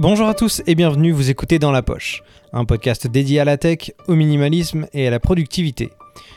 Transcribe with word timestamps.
Bonjour 0.00 0.28
à 0.28 0.32
tous 0.32 0.62
et 0.66 0.74
bienvenue, 0.74 1.12
vous 1.12 1.28
écoutez 1.28 1.58
Dans 1.58 1.72
la 1.72 1.82
Poche, 1.82 2.22
un 2.54 2.64
podcast 2.64 3.06
dédié 3.06 3.38
à 3.38 3.44
la 3.44 3.58
tech, 3.58 3.92
au 4.08 4.14
minimalisme 4.14 4.86
et 4.94 5.06
à 5.06 5.10
la 5.10 5.20
productivité. 5.20 5.90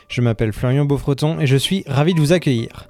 Je 0.06 0.20
m'appelle 0.20 0.52
Florian 0.52 0.84
Beaufreton 0.84 1.40
et 1.40 1.46
je 1.46 1.56
suis 1.56 1.82
ravi 1.86 2.12
de 2.12 2.20
vous 2.20 2.34
accueillir. 2.34 2.86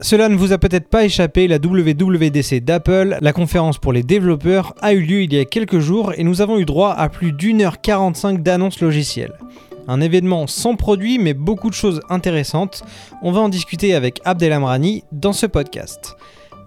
Cela 0.00 0.28
ne 0.28 0.34
vous 0.34 0.52
a 0.52 0.58
peut-être 0.58 0.88
pas 0.88 1.04
échappé, 1.04 1.46
la 1.46 1.58
WWDC 1.58 2.58
d'Apple, 2.64 3.18
la 3.20 3.32
conférence 3.32 3.78
pour 3.78 3.92
les 3.92 4.02
développeurs, 4.02 4.74
a 4.80 4.94
eu 4.94 5.00
lieu 5.00 5.22
il 5.22 5.32
y 5.32 5.38
a 5.38 5.44
quelques 5.44 5.78
jours 5.78 6.12
et 6.16 6.24
nous 6.24 6.40
avons 6.40 6.58
eu 6.58 6.64
droit 6.64 6.90
à 6.90 7.08
plus 7.08 7.30
d'une 7.30 7.62
heure 7.62 7.80
45 7.80 8.42
d'annonces 8.42 8.80
logicielles. 8.80 9.38
Un 9.86 10.00
événement 10.00 10.48
sans 10.48 10.74
produit 10.74 11.20
mais 11.20 11.34
beaucoup 11.34 11.70
de 11.70 11.74
choses 11.76 12.00
intéressantes. 12.10 12.82
On 13.22 13.30
va 13.30 13.42
en 13.42 13.48
discuter 13.48 13.94
avec 13.94 14.20
Abdelamrani 14.24 15.04
dans 15.12 15.32
ce 15.32 15.46
podcast. 15.46 16.16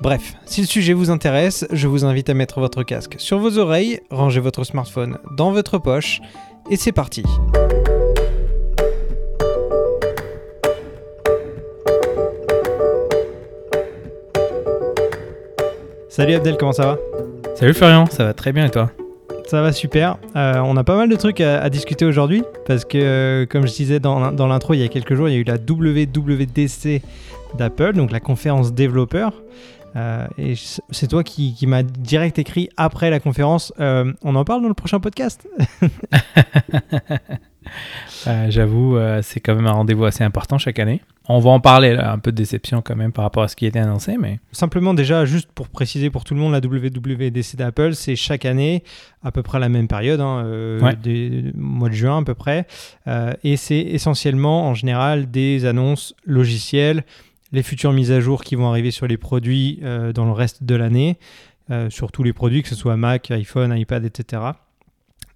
Bref, 0.02 0.36
si 0.46 0.62
le 0.62 0.68
sujet 0.68 0.94
vous 0.94 1.10
intéresse, 1.10 1.68
je 1.74 1.86
vous 1.86 2.06
invite 2.06 2.30
à 2.30 2.34
mettre 2.34 2.62
votre 2.62 2.84
casque 2.84 3.16
sur 3.18 3.38
vos 3.38 3.58
oreilles, 3.58 4.00
ranger 4.10 4.40
votre 4.40 4.64
smartphone 4.64 5.18
dans 5.36 5.52
votre 5.52 5.78
poche, 5.78 6.22
et 6.70 6.78
c'est 6.78 6.94
parti. 6.94 7.22
Salut 16.08 16.34
Abdel, 16.36 16.56
comment 16.58 16.72
ça 16.72 16.86
va? 16.86 16.98
Salut 17.56 17.74
Florian, 17.74 18.06
ça 18.06 18.24
va 18.24 18.34
très 18.34 18.54
bien 18.54 18.68
et 18.68 18.72
toi? 18.72 18.92
Ça 19.48 19.62
va 19.62 19.74
super. 19.74 20.18
Euh, 20.38 20.62
on 20.64 20.78
a 20.78 20.86
pas 20.86 20.96
mal 20.96 21.10
de 21.10 21.16
trucs 21.18 21.42
à, 21.42 21.62
à 21.62 21.70
discuter 21.70 22.06
aujourd'hui 22.06 22.44
parce 22.66 22.86
que, 22.86 22.98
euh, 22.98 23.46
comme 23.46 23.68
je 23.68 23.74
disais 23.74 24.00
dans, 24.00 24.32
dans 24.32 24.48
l'intro 24.48 24.76
il 24.76 24.80
y 24.80 24.84
a 24.84 24.88
quelques 24.88 25.16
jours, 25.16 25.28
il 25.28 25.34
y 25.34 25.38
a 25.38 25.40
eu 25.40 25.44
la 25.44 25.56
WWDC 25.56 27.02
d'Apple, 27.58 27.94
donc 27.94 28.12
la 28.12 28.22
conférence 28.22 28.74
développeur. 28.74 29.34
Euh, 29.96 30.28
et 30.38 30.54
c'est 30.92 31.08
toi 31.08 31.24
qui, 31.24 31.54
qui 31.56 31.66
m'a 31.68 31.84
direct 31.84 32.38
écrit 32.40 32.70
après 32.78 33.10
la 33.10 33.20
conférence. 33.20 33.74
Euh, 33.80 34.14
on 34.24 34.36
en 34.36 34.44
parle 34.46 34.62
dans 34.62 34.68
le 34.68 34.74
prochain 34.74 35.00
podcast 35.00 35.48
Euh, 38.28 38.48
J'avoue, 38.50 38.98
c'est 39.22 39.40
quand 39.40 39.54
même 39.54 39.68
un 39.68 39.72
rendez-vous 39.74 40.06
assez 40.06 40.24
important 40.24 40.58
chaque 40.58 40.80
année. 40.80 41.02
On 41.28 41.38
va 41.40 41.52
en 41.52 41.60
parler, 41.60 41.94
là, 41.94 42.12
un 42.12 42.18
peu 42.18 42.32
de 42.32 42.38
déception 42.38 42.82
quand 42.82 42.96
même 42.96 43.12
par 43.12 43.24
rapport 43.24 43.44
à 43.44 43.48
ce 43.48 43.56
qui 43.56 43.68
était 43.68 43.78
annoncé, 43.78 44.18
mais 44.20 44.40
Simplement 44.52 44.96
déjà, 44.96 45.26
juste 45.26 45.52
pour 45.54 45.68
préciser 45.70 46.10
pour 46.10 46.24
tout 46.24 46.34
le 46.34 46.40
monde, 46.40 46.52
la 46.54 46.60
WWDC 46.60 47.56
d'Apple, 47.58 47.94
c'est 47.94 48.16
chaque 48.16 48.46
année 48.46 48.84
à 49.24 49.32
peu 49.32 49.44
près 49.44 49.58
à 49.58 49.60
la 49.60 49.70
même 49.70 49.88
période, 49.88 50.20
hein, 50.20 50.44
Ouais. 50.82 50.96
des- 50.96 51.52
mois 51.56 51.90
de 51.90 51.94
juin 51.94 52.18
à 52.20 52.24
peu 52.24 52.34
près. 52.34 52.66
Et 53.44 53.58
c'est 53.58 53.80
essentiellement 53.80 54.68
en 54.68 54.74
général 54.74 55.30
des 55.30 55.66
annonces 55.66 56.16
logicielles, 56.26 57.04
les 57.52 57.64
futures 57.64 57.94
mises 57.94 58.12
à 58.12 58.20
jour 58.20 58.44
qui 58.44 58.56
vont 58.56 58.70
arriver 58.70 58.92
sur 58.92 59.08
les 59.08 59.18
produits 59.18 59.80
euh, 59.84 60.14
dans 60.14 60.26
le 60.26 60.32
reste 60.32 60.64
de 60.64 60.76
l'année, 60.76 61.18
euh, 61.72 61.90
sur 61.90 62.12
tous 62.12 62.24
les 62.24 62.34
produits, 62.34 62.62
que 62.62 62.70
ce 62.70 62.76
soit 62.76 62.98
Mac, 62.98 63.32
iPhone, 63.32 63.76
iPad, 63.78 64.06
etc. 64.06 64.44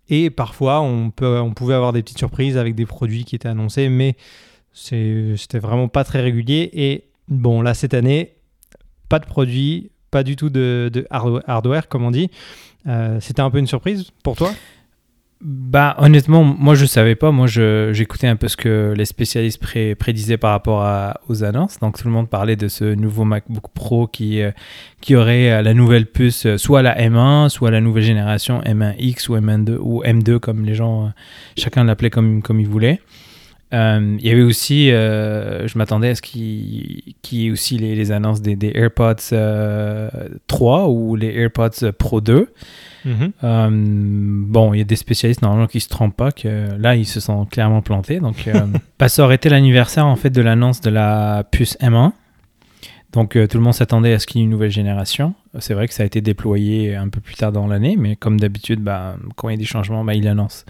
Et 0.10 0.30
parfois, 0.30 0.82
on, 0.82 1.12
pouvait 1.12 1.74
avoir 1.74 1.94
des 1.94 2.04
petites 2.04 2.18
surprises 2.18 2.58
avec 2.58 2.76
des 2.76 2.86
produits 2.86 3.24
qui 3.24 3.36
étaient 3.36 3.48
annoncés, 3.48 3.90
mais 3.90 4.16
c'était 4.74 5.60
vraiment 5.60 5.88
pas 5.88 6.04
très 6.04 6.22
régulier. 6.22 6.70
Et 6.74 7.06
bon, 7.30 7.62
là, 7.62 7.74
cette 7.74 7.94
année, 7.94 8.36
pas 9.08 9.20
de 9.20 9.26
produits, 9.26 9.92
pas 10.12 10.24
du 10.24 10.36
tout 10.36 10.50
de, 10.50 11.08
hardware, 11.10 11.88
comme 11.88 12.04
on 12.04 12.12
dit. 12.12 12.30
Euh, 12.86 13.20
C'était 13.22 13.42
un 13.42 13.50
peu 13.50 13.60
une 13.60 13.68
surprise 13.68 14.12
pour 14.24 14.36
toi? 14.36 14.52
Bah 15.46 15.96
honnêtement, 15.98 16.44
moi 16.46 16.74
je 16.74 16.86
savais 16.86 17.16
pas. 17.16 17.32
Moi 17.32 17.48
j'écoutais 17.48 18.28
un 18.28 18.38
peu 18.38 18.48
ce 18.48 18.56
que 18.56 18.94
les 18.96 19.04
spécialistes 19.04 19.62
pré- 19.62 19.94
prédisaient 19.94 20.38
par 20.38 20.52
rapport 20.52 20.86
aux 21.28 21.44
annonces. 21.44 21.80
Donc 21.80 21.98
tout 21.98 22.08
le 22.08 22.14
monde 22.14 22.30
parlait 22.30 22.56
de 22.56 22.70
ce 22.70 22.86
nouveau 22.86 23.26
MacBook 23.26 23.66
Pro 23.74 24.08
qui, 24.08 24.42
euh, 24.42 24.52
qui 25.02 25.18
aurait 25.18 25.52
euh, 25.52 25.62
la 25.62 25.74
nouvelle 25.74 26.06
puce, 26.06 26.46
euh, 26.46 26.58
soit 26.58 26.82
la 26.82 26.98
M1, 26.98 27.50
soit 27.50 27.72
la 27.72 27.82
nouvelle 27.82 28.04
génération 28.04 28.62
M1X 28.62 29.28
ou 29.30 29.36
M2 29.36 29.78
ou 29.82 30.02
M2 30.04 30.40
comme 30.40 30.64
les 30.64 30.76
gens, 30.76 31.12
chacun 31.58 31.84
l'appelait 31.84 32.10
comme, 32.10 32.42
comme 32.42 32.62
il 32.62 32.68
voulait. 32.68 33.02
Il 33.74 34.20
y 34.22 34.30
avait 34.30 34.44
aussi, 34.44 34.90
je 34.90 35.78
m'attendais 35.80 36.10
à 36.10 36.16
ce 36.16 36.22
qu'il 36.22 37.02
y 37.32 37.48
ait 37.48 37.50
aussi 37.50 37.80
les, 37.80 38.12
annonces 38.12 38.40
des, 38.40 38.56
des 38.56 38.72
AirPods 38.76 39.34
euh, 39.34 40.10
3 40.46 40.90
ou 40.90 41.16
les 41.16 41.36
AirPods 41.36 41.92
Pro 41.98 42.22
2. 42.22 42.50
Euh, 43.06 43.70
bon, 43.72 44.74
il 44.74 44.78
y 44.78 44.82
a 44.82 44.86
des 44.86 44.96
spécialistes 44.96 45.42
normalement 45.42 45.68
qui 45.68 45.80
se 45.80 45.90
trompent 45.90 46.16
pas, 46.16 46.32
que 46.32 46.70
là 46.78 46.96
ils 46.96 47.06
se 47.06 47.20
sont 47.20 47.46
clairement 47.46 47.82
plantés. 47.82 48.20
Donc, 48.20 48.48
euh, 48.48 48.66
bah, 49.00 49.10
ça 49.10 49.24
aurait 49.24 49.36
été 49.36 49.50
l'anniversaire 49.50 50.06
en 50.06 50.16
fait 50.16 50.30
de 50.30 50.42
l'annonce 50.42 50.82
de 50.82 50.90
la 50.90 51.44
puce 51.52 51.78
M1. 51.80 52.12
Donc 53.12 53.36
euh, 53.36 53.48
tout 53.48 53.58
le 53.58 53.64
monde 53.64 53.74
s'attendait 53.74 54.14
à 54.14 54.20
ce 54.20 54.26
qu'il 54.26 54.40
y 54.40 54.42
ait 54.42 54.46
une 54.46 54.52
nouvelle 54.52 54.72
génération. 54.72 55.36
C'est 55.60 55.74
vrai 55.76 55.88
que 55.88 55.94
ça 55.94 56.04
a 56.04 56.06
été 56.06 56.22
déployé 56.22 56.96
un 56.96 57.10
peu 57.10 57.22
plus 57.22 57.36
tard 57.36 57.52
dans 57.52 57.68
l'année, 57.68 57.96
mais 57.98 58.16
comme 58.16 58.40
d'habitude, 58.40 58.82
bah, 58.82 59.16
quand 59.36 59.50
il 59.50 59.52
y 59.54 59.56
a 59.56 59.60
des 59.60 59.66
changements, 59.66 60.04
bah, 60.04 60.16
ils 60.16 60.24
l'annoncent. 60.24 60.66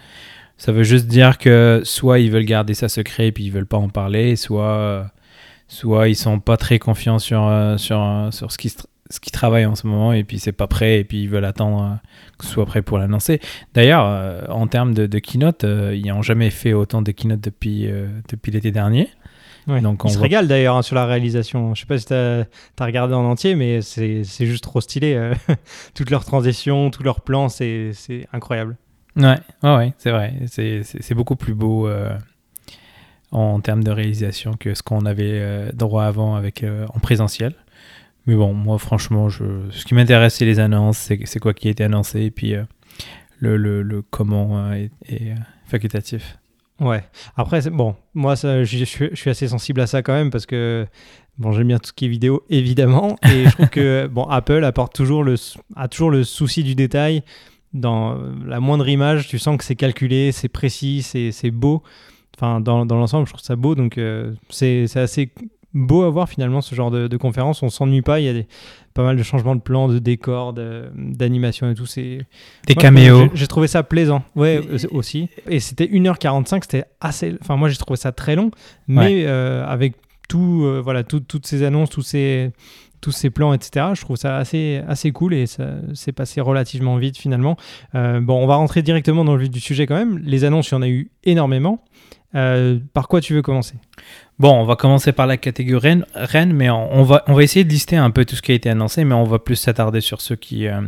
Ça 0.56 0.70
veut 0.70 0.84
juste 0.84 1.06
dire 1.06 1.38
que 1.38 1.80
soit 1.84 2.20
ils 2.20 2.30
veulent 2.30 2.44
garder 2.44 2.74
ça 2.74 2.88
secret 2.88 3.28
et 3.28 3.32
puis 3.32 3.44
ils 3.44 3.50
veulent 3.50 3.66
pas 3.66 3.78
en 3.78 3.88
parler, 3.88 4.36
soit, 4.36 5.10
soit 5.68 6.08
ils 6.08 6.14
sont 6.14 6.38
pas 6.38 6.56
très 6.56 6.78
confiants 6.78 7.18
sur, 7.18 7.46
euh, 7.46 7.76
sur, 7.76 8.28
sur 8.30 8.52
ce 8.52 8.58
qui 8.58 8.68
se 8.68 8.78
ce 9.10 9.20
qu'ils 9.20 9.32
travaillent 9.32 9.66
en 9.66 9.74
ce 9.74 9.86
moment 9.86 10.12
et 10.12 10.24
puis 10.24 10.38
c'est 10.38 10.52
pas 10.52 10.66
prêt 10.66 10.98
et 11.00 11.04
puis 11.04 11.22
ils 11.24 11.28
veulent 11.28 11.44
attendre 11.44 11.82
euh, 11.82 12.08
que 12.38 12.46
ce 12.46 12.52
soit 12.52 12.64
prêt 12.66 12.80
pour 12.82 12.98
l'annoncer. 12.98 13.40
D'ailleurs, 13.74 14.04
euh, 14.06 14.42
en 14.48 14.66
termes 14.66 14.94
de, 14.94 15.06
de 15.06 15.18
keynote, 15.18 15.64
euh, 15.64 15.94
ils 15.94 16.06
n'ont 16.06 16.22
jamais 16.22 16.50
fait 16.50 16.72
autant 16.72 17.02
de 17.02 17.10
keynote 17.12 17.40
depuis, 17.40 17.86
euh, 17.90 18.06
depuis 18.30 18.50
l'été 18.50 18.70
dernier. 18.70 19.08
Ouais. 19.66 19.80
Donc, 19.80 20.04
on 20.04 20.08
Ils 20.08 20.12
se 20.12 20.16
voit- 20.18 20.24
régalent 20.24 20.46
d'ailleurs 20.48 20.76
hein, 20.76 20.82
sur 20.82 20.94
la 20.94 21.06
réalisation. 21.06 21.74
Je 21.74 21.80
sais 21.80 21.86
pas 21.86 21.98
si 21.98 22.06
tu 22.06 22.14
as, 22.14 22.46
regardé 22.80 23.14
en 23.14 23.24
entier, 23.24 23.54
mais 23.54 23.80
c'est 23.82 24.24
juste 24.40 24.64
trop 24.64 24.80
stylé. 24.80 25.32
Toutes 25.94 26.10
leurs 26.10 26.24
transitions, 26.24 26.90
tous 26.90 27.02
leurs 27.02 27.20
plans, 27.22 27.48
c'est 27.48 27.92
incroyable. 28.32 28.76
Ouais, 29.16 29.36
ouais, 29.62 29.76
ouais, 29.76 29.92
c'est 29.98 30.10
vrai. 30.10 30.34
C'est- 30.48 31.14
beaucoup 31.14 31.36
plus 31.36 31.54
beau 31.54 31.88
en 33.32 33.60
termes 33.60 33.82
de 33.82 33.90
réalisation 33.90 34.52
que 34.54 34.74
ce 34.74 34.82
qu'on 34.82 35.06
avait 35.06 35.70
droit 35.72 36.04
avant 36.04 36.36
avec, 36.36 36.64
en 36.94 36.98
présentiel. 37.00 37.54
Mais 38.26 38.34
bon, 38.34 38.54
moi, 38.54 38.78
franchement, 38.78 39.28
je, 39.28 39.44
ce 39.70 39.84
qui 39.84 39.94
m'intéresse, 39.94 40.36
c'est 40.36 40.44
les 40.44 40.60
annonces, 40.60 41.10
c'est 41.24 41.38
quoi 41.38 41.52
qui 41.54 41.68
a 41.68 41.70
été 41.70 41.84
annoncé, 41.84 42.22
et 42.22 42.30
puis 42.30 42.54
euh, 42.54 42.64
le, 43.38 43.56
le, 43.56 43.82
le 43.82 44.02
comment 44.02 44.58
euh, 44.58 44.72
est, 44.72 44.90
est, 45.06 45.32
euh, 45.32 45.36
facultatif. 45.66 46.38
Ouais. 46.80 47.04
Après, 47.36 47.60
bon, 47.70 47.94
moi, 48.14 48.34
ça, 48.36 48.64
je, 48.64 48.78
je 48.78 48.84
suis, 48.84 49.30
assez 49.30 49.48
sensible 49.48 49.80
à 49.80 49.86
ça 49.86 50.02
quand 50.02 50.12
même 50.12 50.30
parce 50.30 50.46
que 50.46 50.86
bon, 51.38 51.52
j'aime 51.52 51.68
bien 51.68 51.78
tout 51.78 51.88
ce 51.88 51.92
qui 51.92 52.06
est 52.06 52.08
vidéo, 52.08 52.44
évidemment. 52.50 53.16
Et 53.24 53.44
je 53.44 53.50
trouve 53.50 53.68
que 53.68 54.06
bon, 54.06 54.24
Apple 54.24 54.64
apporte 54.64 54.94
toujours 54.94 55.22
le, 55.22 55.36
a 55.76 55.88
toujours 55.88 56.10
le 56.10 56.24
souci 56.24 56.64
du 56.64 56.74
détail. 56.74 57.22
Dans 57.74 58.16
la 58.46 58.60
moindre 58.60 58.88
image, 58.88 59.28
tu 59.28 59.38
sens 59.38 59.56
que 59.56 59.64
c'est 59.64 59.74
calculé, 59.74 60.30
c'est 60.32 60.48
précis, 60.48 61.02
c'est 61.02 61.50
beau. 61.50 61.82
Enfin, 62.36 62.60
dans, 62.60 62.86
dans 62.86 62.96
l'ensemble, 62.96 63.26
je 63.26 63.32
trouve 63.32 63.44
ça 63.44 63.56
beau. 63.56 63.74
Donc, 63.74 63.98
euh, 63.98 64.32
c'est 64.48 64.84
assez 64.96 65.30
beau 65.74 66.02
à 66.02 66.10
voir 66.10 66.28
finalement 66.28 66.60
ce 66.60 66.74
genre 66.74 66.90
de, 66.90 67.08
de 67.08 67.16
conférence. 67.16 67.62
On 67.62 67.68
s'ennuie 67.68 68.00
pas. 68.02 68.20
Il 68.20 68.24
y 68.24 68.28
a 68.28 68.32
des, 68.32 68.46
pas 68.94 69.02
mal 69.02 69.16
de 69.16 69.22
changements 69.22 69.56
de 69.56 69.60
plans, 69.60 69.88
de 69.88 69.98
décors, 69.98 70.54
d'animation 70.94 71.70
et 71.70 71.74
tout. 71.74 71.86
C'est 71.86 72.18
Des 72.66 72.74
moi, 72.74 72.82
caméos. 72.82 73.28
j'ai- 73.34 73.46
trouvé 73.46 73.66
ça 73.66 73.82
plaisant, 73.82 74.22
ouais, 74.36 74.60
euh, 74.70 74.78
aussi. 74.92 75.28
Et 75.48 75.60
c'était 75.60 75.86
1h45, 75.86 76.62
c'était 76.62 76.84
assez. 77.00 77.34
Enfin, 77.40 77.56
moi, 77.56 77.68
j'ai 77.68 77.76
trouvé 77.76 77.96
ça 77.96 78.12
très 78.12 78.36
long, 78.36 78.50
mais 78.88 79.24
euh, 79.26 79.66
avec 79.66 79.94
tout, 80.28 80.62
euh, 80.64 80.80
voilà, 80.82 81.02
tout- 81.04 81.20
toutes 81.20 81.46
ces 81.46 81.62
annonces, 81.64 81.90
tous 81.90 82.02
ces, 82.02 82.50
tous 83.00 83.10
ces 83.12 83.28
plans, 83.30 83.52
etc., 83.52 83.86
je 83.94 84.00
trouve 84.00 84.16
ça 84.16 84.36
assez, 84.38 84.80
assez 84.88 85.12
cool 85.12 85.34
et 85.34 85.46
ça 85.46 85.66
s'est 85.92 86.12
passé 86.12 86.40
relativement 86.40 86.96
vite 86.96 87.18
finalement. 87.18 87.56
Euh, 87.94 88.20
bon, 88.20 88.42
on 88.42 88.46
va 88.46 88.54
rentrer 88.56 88.82
directement 88.82 89.24
dans 89.24 89.34
le 89.34 89.42
vif 89.42 89.50
du 89.50 89.60
sujet 89.60 89.86
quand 89.86 89.96
même. 89.96 90.18
Les 90.24 90.44
annonces, 90.44 90.68
il 90.70 90.72
y 90.72 90.76
en 90.76 90.82
a 90.82 90.88
eu 90.88 91.10
énormément. 91.24 91.82
Euh, 92.34 92.78
par 92.92 93.06
quoi 93.08 93.20
tu 93.20 93.32
veux 93.34 93.42
commencer? 93.42 93.74
Bon, 94.40 94.52
on 94.52 94.64
va 94.64 94.74
commencer 94.74 95.12
par 95.12 95.26
la 95.28 95.36
catégorie 95.36 96.00
reine, 96.14 96.52
mais 96.52 96.68
on, 96.68 96.92
on 96.92 97.02
va, 97.04 97.22
on 97.28 97.34
va 97.34 97.42
essayer 97.44 97.64
de 97.64 97.68
lister 97.70 97.96
un 97.96 98.10
peu 98.10 98.24
tout 98.24 98.34
ce 98.34 98.42
qui 98.42 98.50
a 98.50 98.54
été 98.56 98.68
annoncé, 98.68 99.04
mais 99.04 99.14
on 99.14 99.22
va 99.24 99.38
plus 99.38 99.54
s'attarder 99.56 100.00
sur 100.00 100.20
ceux 100.20 100.34
qui, 100.34 100.66
euh, 100.66 100.80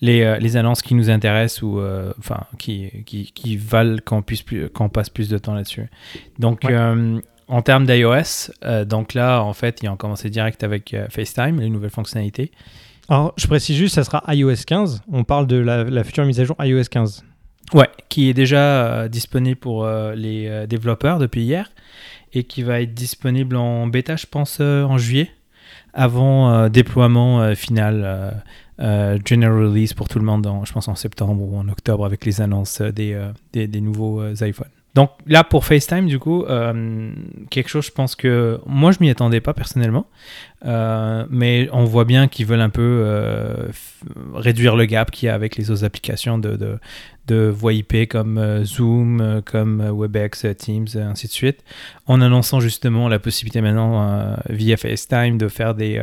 les, 0.00 0.22
euh, 0.22 0.38
les 0.38 0.56
annonces 0.56 0.82
qui 0.82 0.94
nous 0.94 1.10
intéressent 1.10 1.62
ou, 1.62 1.80
enfin, 2.18 2.44
qui, 2.58 2.90
qui, 3.04 3.32
qui 3.32 3.56
valent 3.56 3.96
qu'on 4.04 4.22
puisse 4.22 4.42
plus, 4.42 4.68
qu'on 4.70 4.88
passe 4.88 5.10
plus 5.10 5.28
de 5.28 5.38
temps 5.38 5.54
là-dessus. 5.54 5.88
Donc, 6.38 6.62
Ouais. 6.64 6.76
en 7.48 7.62
termes 7.62 7.86
d'iOS, 7.86 8.52
donc 8.86 9.14
là, 9.14 9.40
en 9.42 9.52
fait, 9.52 9.80
ils 9.82 9.88
ont 9.88 9.96
commencé 9.96 10.30
direct 10.30 10.62
avec 10.62 10.94
FaceTime, 11.10 11.58
les 11.60 11.68
nouvelles 11.70 11.90
fonctionnalités. 11.90 12.52
Alors, 13.08 13.32
je 13.36 13.46
précise 13.46 13.76
juste, 13.76 13.94
ça 13.96 14.02
sera 14.04 14.22
iOS 14.34 14.64
15. 14.66 15.02
On 15.12 15.22
parle 15.22 15.46
de 15.46 15.56
la, 15.56 15.84
la 15.84 16.02
future 16.04 16.24
mise 16.24 16.40
à 16.40 16.44
jour 16.44 16.56
iOS 16.60 16.82
15. 16.90 17.24
Ouais, 17.74 17.88
qui 18.08 18.28
est 18.28 18.34
déjà 18.34 18.86
euh, 18.86 19.08
disponible 19.08 19.58
pour 19.58 19.84
euh, 19.84 20.14
les 20.14 20.46
euh, 20.46 20.66
développeurs 20.66 21.18
depuis 21.18 21.42
hier 21.42 21.70
et 22.32 22.44
qui 22.44 22.62
va 22.62 22.80
être 22.80 22.94
disponible 22.94 23.56
en 23.56 23.86
bêta, 23.86 24.16
je 24.16 24.26
pense, 24.26 24.60
en 24.60 24.98
juillet, 24.98 25.30
avant 25.94 26.68
déploiement 26.68 27.54
final, 27.54 28.42
general 28.78 29.52
release 29.52 29.94
pour 29.94 30.08
tout 30.08 30.18
le 30.18 30.24
monde, 30.26 30.46
je 30.64 30.72
pense 30.72 30.88
en 30.88 30.96
septembre 30.96 31.42
ou 31.42 31.56
en 31.56 31.66
octobre 31.68 32.04
avec 32.04 32.26
les 32.26 32.42
annonces 32.42 32.82
des, 32.82 33.18
des, 33.54 33.80
nouveaux 33.80 34.22
iPhones. 34.42 34.75
Donc 34.96 35.10
là, 35.26 35.44
pour 35.44 35.66
FaceTime, 35.66 36.06
du 36.06 36.18
coup, 36.18 36.44
euh, 36.44 37.10
quelque 37.50 37.68
chose, 37.68 37.84
je 37.84 37.90
pense 37.90 38.16
que 38.16 38.58
moi, 38.64 38.92
je 38.92 38.96
m'y 39.00 39.10
attendais 39.10 39.42
pas 39.42 39.52
personnellement. 39.52 40.06
Euh, 40.64 41.26
mais 41.28 41.68
on 41.70 41.84
voit 41.84 42.06
bien 42.06 42.28
qu'ils 42.28 42.46
veulent 42.46 42.62
un 42.62 42.70
peu 42.70 43.02
euh, 43.04 43.68
réduire 44.32 44.74
le 44.74 44.86
gap 44.86 45.10
qu'il 45.10 45.26
y 45.26 45.28
a 45.28 45.34
avec 45.34 45.56
les 45.56 45.70
autres 45.70 45.84
applications 45.84 46.38
de, 46.38 46.56
de, 46.56 46.78
de 47.26 47.54
IP 47.70 48.08
comme 48.08 48.64
Zoom, 48.64 49.42
comme 49.44 49.86
WebEx, 49.86 50.46
Teams, 50.56 50.86
ainsi 50.96 51.26
de 51.26 51.32
suite, 51.32 51.62
en 52.06 52.22
annonçant 52.22 52.60
justement 52.60 53.10
la 53.10 53.18
possibilité 53.18 53.60
maintenant 53.60 54.34
via 54.48 54.78
FaceTime 54.78 55.36
de 55.36 55.48
faire 55.48 55.74
des, 55.74 56.02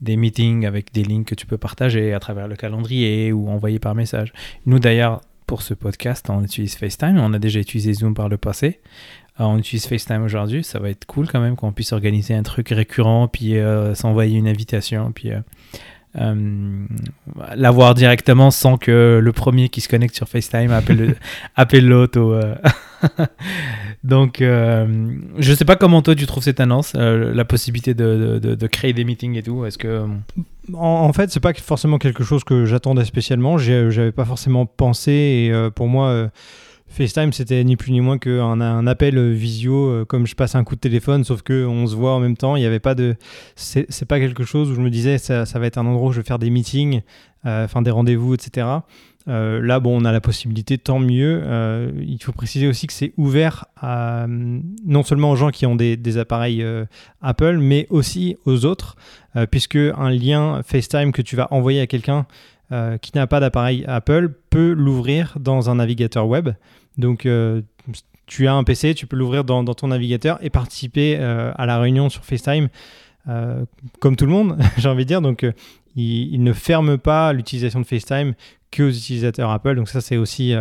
des 0.00 0.16
meetings 0.16 0.64
avec 0.64 0.94
des 0.94 1.04
links 1.04 1.26
que 1.26 1.34
tu 1.34 1.44
peux 1.44 1.58
partager 1.58 2.14
à 2.14 2.20
travers 2.20 2.48
le 2.48 2.56
calendrier 2.56 3.34
ou 3.34 3.50
envoyer 3.50 3.78
par 3.78 3.94
message. 3.94 4.32
Nous 4.64 4.78
d'ailleurs, 4.78 5.20
pour 5.46 5.62
ce 5.62 5.74
podcast, 5.74 6.30
on 6.30 6.42
utilise 6.42 6.76
FaceTime. 6.76 7.18
On 7.18 7.32
a 7.32 7.38
déjà 7.38 7.60
utilisé 7.60 7.92
Zoom 7.92 8.14
par 8.14 8.28
le 8.28 8.36
passé. 8.36 8.80
Euh, 9.40 9.44
on 9.44 9.58
utilise 9.58 9.86
FaceTime 9.86 10.22
aujourd'hui. 10.22 10.64
Ça 10.64 10.78
va 10.78 10.90
être 10.90 11.04
cool 11.06 11.28
quand 11.28 11.40
même 11.40 11.56
qu'on 11.56 11.72
puisse 11.72 11.92
organiser 11.92 12.34
un 12.34 12.42
truc 12.42 12.68
récurrent, 12.70 13.28
puis 13.28 13.58
euh, 13.58 13.94
s'envoyer 13.94 14.38
une 14.38 14.48
invitation, 14.48 15.12
puis 15.12 15.32
euh, 15.32 15.40
euh, 16.20 16.86
l'avoir 17.56 17.94
directement 17.94 18.50
sans 18.50 18.76
que 18.76 19.20
le 19.22 19.32
premier 19.32 19.68
qui 19.68 19.80
se 19.80 19.88
connecte 19.88 20.14
sur 20.14 20.28
FaceTime 20.28 20.70
appelle, 20.70 21.16
appelle 21.56 21.86
l'autre. 21.86 22.58
Euh. 24.04 24.08
Donc, 24.08 24.40
euh, 24.40 24.86
je 25.38 25.52
sais 25.54 25.64
pas 25.64 25.76
comment 25.76 26.02
toi 26.02 26.14
tu 26.14 26.26
trouves 26.26 26.42
cette 26.42 26.60
annonce, 26.60 26.94
la 26.94 27.44
possibilité 27.44 27.94
de, 27.94 28.38
de, 28.38 28.66
créer 28.66 28.92
des 28.92 29.04
meetings 29.04 29.36
et 29.36 29.42
tout. 29.42 29.64
Est-ce 29.64 29.78
que 29.78 30.06
en, 30.72 31.12
fait, 31.12 31.30
c'est 31.30 31.40
pas 31.40 31.54
forcément 31.54 31.98
quelque 31.98 32.24
chose 32.24 32.44
que 32.44 32.64
j'attendais 32.64 33.04
spécialement. 33.04 33.58
J'avais 33.58 34.12
pas 34.12 34.24
forcément 34.24 34.66
pensé 34.66 35.12
et 35.12 35.70
pour 35.74 35.88
moi 35.88 36.30
FaceTime, 36.94 37.32
c'était 37.32 37.64
ni 37.64 37.76
plus 37.76 37.90
ni 37.90 38.00
moins 38.00 38.18
qu'un 38.18 38.60
un 38.60 38.86
appel 38.86 39.32
visio, 39.32 39.88
euh, 39.88 40.04
comme 40.04 40.26
je 40.26 40.36
passe 40.36 40.54
un 40.54 40.62
coup 40.62 40.76
de 40.76 40.80
téléphone, 40.80 41.24
sauf 41.24 41.42
qu'on 41.42 41.86
se 41.86 41.96
voit 41.96 42.12
en 42.12 42.20
même 42.20 42.36
temps. 42.36 42.54
Il 42.54 42.60
n'y 42.60 42.66
avait 42.66 42.78
pas 42.78 42.94
de. 42.94 43.16
C'est 43.56 44.06
pas 44.06 44.20
quelque 44.20 44.44
chose 44.44 44.70
où 44.70 44.74
je 44.74 44.80
me 44.80 44.90
disais, 44.90 45.18
ça, 45.18 45.44
ça, 45.44 45.58
va 45.58 45.66
être 45.66 45.76
un 45.78 45.86
endroit 45.86 46.10
où 46.10 46.12
je 46.12 46.20
vais 46.20 46.26
faire 46.26 46.38
des 46.38 46.50
meetings, 46.50 47.02
euh, 47.46 47.64
enfin 47.64 47.82
des 47.82 47.90
rendez-vous, 47.90 48.34
etc. 48.34 48.66
Euh, 49.26 49.60
là, 49.62 49.80
bon, 49.80 50.00
on 50.00 50.04
a 50.04 50.12
la 50.12 50.20
possibilité, 50.20 50.76
tant 50.78 50.98
mieux. 50.98 51.42
il 52.00 52.22
faut 52.22 52.32
préciser 52.32 52.68
aussi 52.68 52.86
que 52.86 52.92
c'est 52.92 53.12
ouvert 53.16 53.66
à, 53.76 54.26
non 54.28 55.02
seulement 55.02 55.30
aux 55.30 55.36
gens 55.36 55.50
qui 55.50 55.66
ont 55.66 55.76
des, 55.76 56.18
appareils 56.18 56.64
Apple, 57.22 57.58
mais 57.58 57.86
aussi 57.90 58.36
aux 58.44 58.64
autres, 58.64 58.96
puisque 59.50 59.76
un 59.76 60.10
lien 60.10 60.60
FaceTime 60.62 61.12
que 61.12 61.22
tu 61.22 61.36
vas 61.36 61.48
envoyer 61.50 61.80
à 61.80 61.86
quelqu'un 61.86 62.26
qui 63.00 63.12
n'a 63.14 63.26
pas 63.26 63.40
d'appareil 63.40 63.84
Apple 63.86 64.30
peut 64.50 64.72
l'ouvrir 64.72 65.36
dans 65.40 65.70
un 65.70 65.76
navigateur 65.76 66.26
web. 66.26 66.50
Donc, 66.98 67.26
euh, 67.26 67.62
tu 68.26 68.46
as 68.46 68.54
un 68.54 68.64
PC, 68.64 68.94
tu 68.94 69.06
peux 69.06 69.16
l'ouvrir 69.16 69.44
dans, 69.44 69.64
ton 69.64 69.88
navigateur 69.88 70.38
et 70.42 70.50
participer 70.50 71.16
euh, 71.18 71.52
à 71.56 71.66
la 71.66 71.78
réunion 71.78 72.08
sur 72.08 72.24
FaceTime 72.24 72.68
euh, 73.28 73.64
comme 74.00 74.16
tout 74.16 74.26
le 74.26 74.32
monde, 74.32 74.58
j'ai 74.78 74.88
envie 74.88 75.04
de 75.04 75.08
dire. 75.08 75.20
Donc, 75.20 75.46
il, 75.96 76.42
ne 76.42 76.52
ferme 76.52 76.98
pas 76.98 77.32
l'utilisation 77.32 77.80
de 77.80 77.86
FaceTime 77.86 78.34
que 78.74 78.82
aux 78.82 78.90
utilisateurs 78.90 79.50
Apple. 79.50 79.76
Donc, 79.76 79.88
ça, 79.88 80.00
c'est 80.00 80.16
aussi 80.16 80.54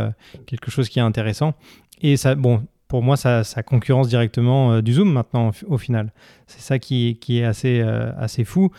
quelque 0.46 0.72
chose 0.72 0.90
qui 0.90 1.00
est 1.00 1.04
intéressant. 1.04 1.54
Et 2.02 2.18
ça, 2.18 2.36
bon, 2.36 2.64
pour 2.88 3.04
moi, 3.04 3.18
ça, 3.18 3.44
concurrence 3.66 4.08
directement 4.08 4.82
du 4.82 4.94
Zoom 4.94 5.12
maintenant, 5.12 5.52
au, 5.68 5.78
final. 5.78 6.14
C'est 6.48 6.62
ça 6.62 6.80
qui, 6.80 7.18
qui, 7.20 7.40
est 7.40 7.46
assez, 7.46 7.82
assez 7.82 8.44
fou. 8.44 8.72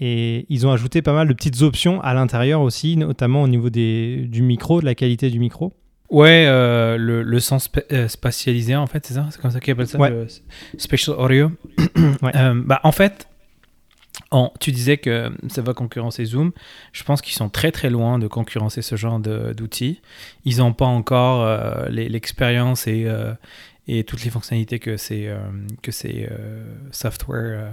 Et 0.00 0.46
ils 0.48 0.66
ont 0.66 0.72
ajouté 0.72 1.02
pas 1.02 1.12
mal 1.12 1.28
de 1.28 1.34
petites 1.34 1.60
options 1.60 2.00
à 2.00 2.14
l'intérieur 2.14 2.62
aussi, 2.62 2.96
notamment 2.96 3.42
au 3.42 3.48
niveau 3.48 3.68
des, 3.68 4.26
du 4.28 4.42
micro, 4.42 4.80
de 4.80 4.86
la 4.86 4.94
qualité 4.94 5.28
du 5.28 5.38
micro. 5.38 5.74
Ouais, 6.10 6.46
euh, 6.48 6.96
le, 6.96 7.22
le, 7.22 7.38
euh, 7.92 8.08
spatialisé, 8.08 8.74
en 8.74 8.86
fait, 8.86 9.06
c'est 9.06 9.14
ça? 9.14 9.28
C'est 9.30 9.40
comme 9.40 9.50
ça 9.52 9.60
qu'ils 9.60 9.72
appellent 9.72 9.86
ça 9.86 10.08
le 10.08 10.26
Spatial 10.76 11.16
Audio? 11.16 11.52
Euh, 12.34 12.62
bah, 12.64 12.80
en 12.82 12.92
fait, 12.92 13.28
tu 14.60 14.72
disais 14.72 14.96
que 14.96 15.32
ça 15.48 15.62
va 15.62 15.74
concurrencer 15.74 16.24
Zoom. 16.24 16.52
Je 16.92 17.02
pense 17.04 17.20
qu'ils 17.20 17.34
sont 17.34 17.48
très 17.48 17.72
très 17.72 17.90
loin 17.90 18.18
de 18.18 18.26
concurrencer 18.26 18.82
ce 18.82 18.96
genre 18.96 19.18
d'outils. 19.20 20.00
Ils 20.44 20.58
n'ont 20.58 20.72
pas 20.72 20.86
encore 20.86 21.88
l'expérience 21.88 22.86
et, 22.86 23.06
et 23.88 24.04
toutes 24.04 24.24
les 24.24 24.30
fonctionnalités 24.30 24.78
que 24.78 24.96
ces, 24.96 25.34
que 25.82 25.90
ces 25.90 26.28
software 26.92 27.72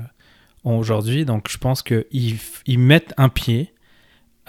ont 0.64 0.78
aujourd'hui. 0.78 1.26
Donc 1.26 1.50
je 1.50 1.58
pense 1.58 1.84
qu'ils 1.84 2.38
ils 2.66 2.80
mettent 2.80 3.14
un 3.18 3.30
pied 3.30 3.74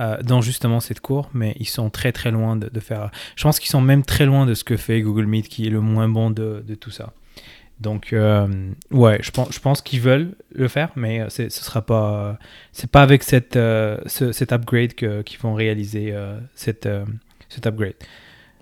euh, 0.00 0.22
dans 0.22 0.40
justement 0.40 0.78
cette 0.78 1.00
cour, 1.00 1.28
mais 1.34 1.56
ils 1.58 1.68
sont 1.68 1.90
très 1.90 2.12
très 2.12 2.30
loin 2.30 2.54
de, 2.54 2.80
faire. 2.80 3.10
Je 3.34 3.42
pense 3.42 3.58
qu'ils 3.58 3.70
sont 3.70 3.80
même 3.80 4.04
très 4.04 4.26
loin 4.26 4.46
de 4.46 4.54
ce 4.54 4.62
que 4.62 4.76
fait 4.76 5.02
Google 5.02 5.26
Meet, 5.26 5.48
qui 5.48 5.66
est 5.66 5.70
le 5.70 5.80
moins 5.80 6.08
bon 6.08 6.30
de 6.30 6.62
tout 6.80 6.92
ça. 6.92 7.12
Donc 7.80 8.12
euh, 8.12 8.48
ouais, 8.90 9.18
je 9.22 9.30
pense, 9.30 9.54
je 9.54 9.60
pense 9.60 9.82
qu'ils 9.82 10.00
veulent 10.00 10.34
le 10.52 10.68
faire, 10.68 10.90
mais 10.96 11.20
euh, 11.20 11.28
ce 11.28 11.48
sera 11.48 11.82
pas, 11.82 12.38
c'est 12.72 12.90
pas 12.90 13.02
avec 13.02 13.22
cette, 13.22 13.54
ce, 13.54 14.32
cet 14.32 14.52
upgrade 14.52 14.94
qu'ils 14.94 15.38
vont 15.40 15.54
réaliser 15.54 16.14
cette, 16.54 16.88
cet 17.48 17.66
upgrade. 17.66 17.94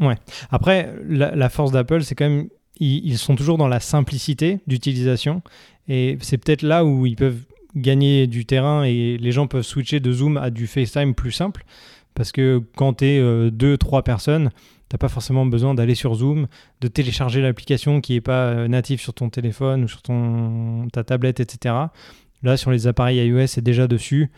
Ouais. 0.01 0.17
Après, 0.51 0.93
la, 1.09 1.49
force 1.49 1.73
d'Apple, 1.73 2.03
c'est 2.03 2.15
quand 2.15 2.29
même, 2.29 2.49
ils, 2.79 3.07
ils 3.07 3.17
sont 3.17 3.37
toujours 3.37 3.57
dans 3.57 3.69
la 3.69 3.81
simplicité 3.81 4.61
d'utilisation, 4.67 5.43
et 5.89 6.19
c'est 6.21 6.37
peut-être 6.37 6.63
là 6.63 6.85
où 6.85 7.07
ils 7.07 7.17
peuvent 7.17 7.41
gagner 7.77 8.27
du 8.27 8.47
terrain 8.47 8.85
et 8.85 9.19
les 9.19 9.33
gens 9.33 9.47
peuvent 9.47 9.63
switcher 9.63 10.01
de 10.01 10.11
Zoom 10.11 10.37
à 10.39 10.51
du 10.51 10.67
FaceTime 10.67 11.15
plus 11.15 11.33
simple. 11.33 11.65
Parce 12.15 12.33
que 12.33 12.63
quand 12.77 12.95
tu 12.95 13.05
es 13.05 13.19
euh, 13.19 13.51
deux, 13.51 13.77
trois 13.77 14.03
personnes, 14.03 14.51
t'as 14.89 14.99
pas 14.99 15.09
forcément 15.09 15.47
besoin 15.47 15.75
d'aller 15.75 15.95
sur 15.95 16.15
Zoom, 16.15 16.47
de 16.81 16.89
télécharger 16.89 17.41
l'application 17.43 18.01
qui 18.01 18.15
n'est 18.15 18.21
pas 18.21 18.47
euh, 18.47 18.69
native 18.69 19.01
sur 19.01 19.15
ton 19.15 19.31
téléphone 19.31 19.85
ou 19.85 19.89
sur 19.89 20.03
ton, 20.03 20.89
ta 20.93 21.05
tablette, 21.05 21.41
etc. 21.41 21.75
Là, 22.43 22.57
sur 22.57 22.71
les 22.71 22.87
appareils 22.87 23.19
iOS, 23.27 23.47
c'est 23.49 23.65
déjà 23.65 23.87
dessus. 23.87 24.31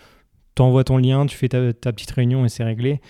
Tu 0.55 0.62
envoies 0.62 0.85
ton 0.85 0.97
lien, 0.97 1.27
tu 1.27 1.37
fais 1.37 1.49
ta, 1.49 1.93
petite 1.93 2.11
réunion 2.11 2.45
et 2.45 2.49
c'est 2.49 2.65
réglé. 2.65 3.00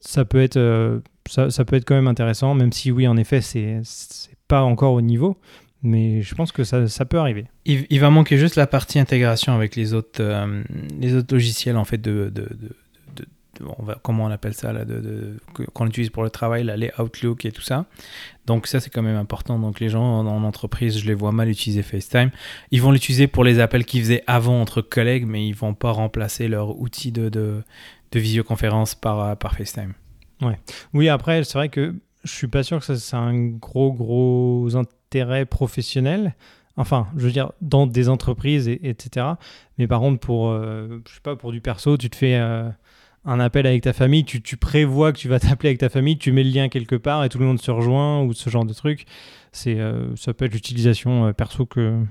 Ça 0.00 0.24
peut, 0.24 0.42
être, 0.42 0.56
euh, 0.56 1.00
ça, 1.28 1.64
peut 1.64 1.76
être 1.76 1.84
quand 1.84 1.94
même 1.94 2.08
intéressant, 2.08 2.54
même 2.54 2.72
si 2.72 2.90
oui, 2.90 3.06
en 3.06 3.16
effet, 3.16 3.40
c'est 3.40 3.80
pas 4.48 4.62
encore 4.62 4.92
au 4.94 5.00
niveau 5.00 5.38
mais 5.82 6.22
je 6.22 6.34
pense 6.34 6.52
que 6.52 6.64
ça, 6.64 6.86
ça 6.86 7.04
peut 7.04 7.18
arriver. 7.18 7.46
Il, 7.64 7.98
va 8.00 8.10
manquer 8.10 8.38
juste 8.38 8.56
la 8.56 8.66
partie 8.66 8.98
intégration 8.98 9.52
avec 9.52 9.74
les 9.74 9.94
autres, 9.94 10.20
euh, 10.20 10.62
les 10.98 11.14
autres 11.14 11.34
logiciels 11.34 11.76
en 11.76 11.84
fait 11.84 11.98
de, 11.98 12.30
de, 12.32 12.48
comment 14.02 14.24
on 14.24 14.30
appelle 14.30 14.54
ça 14.54 14.72
qu'on 15.72 15.86
utilise 15.86 16.10
pour 16.10 16.22
le 16.22 16.30
travail, 16.30 16.64
là, 16.64 16.76
les 16.76 16.90
Outlook 16.98 17.44
et 17.44 17.52
tout 17.52 17.62
ça. 17.62 17.86
Donc 18.46 18.66
ça 18.66 18.80
c'est 18.80 18.90
quand 18.90 19.02
même 19.02 19.16
important. 19.16 19.58
Donc 19.58 19.80
les 19.80 19.88
gens 19.88 20.20
en, 20.20 20.44
entreprise, 20.44 20.98
je 20.98 21.06
les 21.06 21.14
vois 21.14 21.32
mal 21.32 21.48
utiliser 21.48 21.82
FaceTime. 21.82 22.30
Ils 22.70 22.82
vont 22.82 22.90
l'utiliser 22.90 23.26
pour 23.26 23.44
les 23.44 23.60
appels 23.60 23.84
qu'ils 23.84 24.02
faisaient 24.02 24.24
avant 24.26 24.60
entre 24.60 24.82
collègues, 24.82 25.26
mais 25.26 25.46
ils 25.46 25.54
vont 25.54 25.74
pas 25.74 25.90
remplacer 25.90 26.48
leur 26.48 26.78
outil 26.78 27.12
de, 27.12 27.62
visioconférence 28.14 28.94
par, 28.94 29.36
par 29.38 29.54
FaceTime. 29.54 29.94
Ouais. 30.40 30.58
Oui, 30.92 31.08
après 31.08 31.44
c'est 31.44 31.54
vrai 31.54 31.68
que 31.68 31.94
je 32.24 32.32
suis 32.32 32.48
pas 32.48 32.62
sûr 32.62 32.78
que 32.80 32.84
ça 32.84 32.96
c'est 32.96 33.16
un 33.16 33.46
gros 33.48 33.92
gros 33.92 34.76
intérêt 34.76 35.46
professionnel. 35.46 36.34
Enfin, 36.76 37.08
je 37.16 37.24
veux 37.24 37.32
dire, 37.32 37.52
dans 37.60 37.86
des 37.86 38.08
entreprises, 38.08 38.68
et, 38.68 38.80
etc. 38.88 39.26
Mais 39.78 39.86
par 39.86 40.00
contre, 40.00 40.20
pour, 40.20 40.50
euh, 40.50 41.02
je 41.06 41.14
sais 41.14 41.20
pas, 41.20 41.36
pour 41.36 41.52
du 41.52 41.60
perso, 41.60 41.96
tu 41.96 42.08
te 42.08 42.16
fais 42.16 42.36
euh, 42.36 42.68
un 43.24 43.40
appel 43.40 43.66
avec 43.66 43.82
ta 43.82 43.92
famille, 43.92 44.24
tu, 44.24 44.42
tu 44.42 44.56
prévois 44.56 45.12
que 45.12 45.18
tu 45.18 45.28
vas 45.28 45.40
t'appeler 45.40 45.70
avec 45.70 45.78
ta 45.78 45.88
famille, 45.88 46.18
tu 46.18 46.32
mets 46.32 46.44
le 46.44 46.50
lien 46.50 46.68
quelque 46.68 46.96
part 46.96 47.24
et 47.24 47.28
tout 47.28 47.38
le 47.38 47.46
monde 47.46 47.60
se 47.60 47.70
rejoint 47.70 48.22
ou 48.22 48.32
ce 48.32 48.50
genre 48.50 48.64
de 48.64 48.74
truc. 48.74 49.06
C'est, 49.52 49.78
euh, 49.78 50.14
ça 50.16 50.34
peut 50.34 50.46
être 50.46 50.54
l'utilisation 50.54 51.32
perso 51.32 51.66
que, 51.66 52.02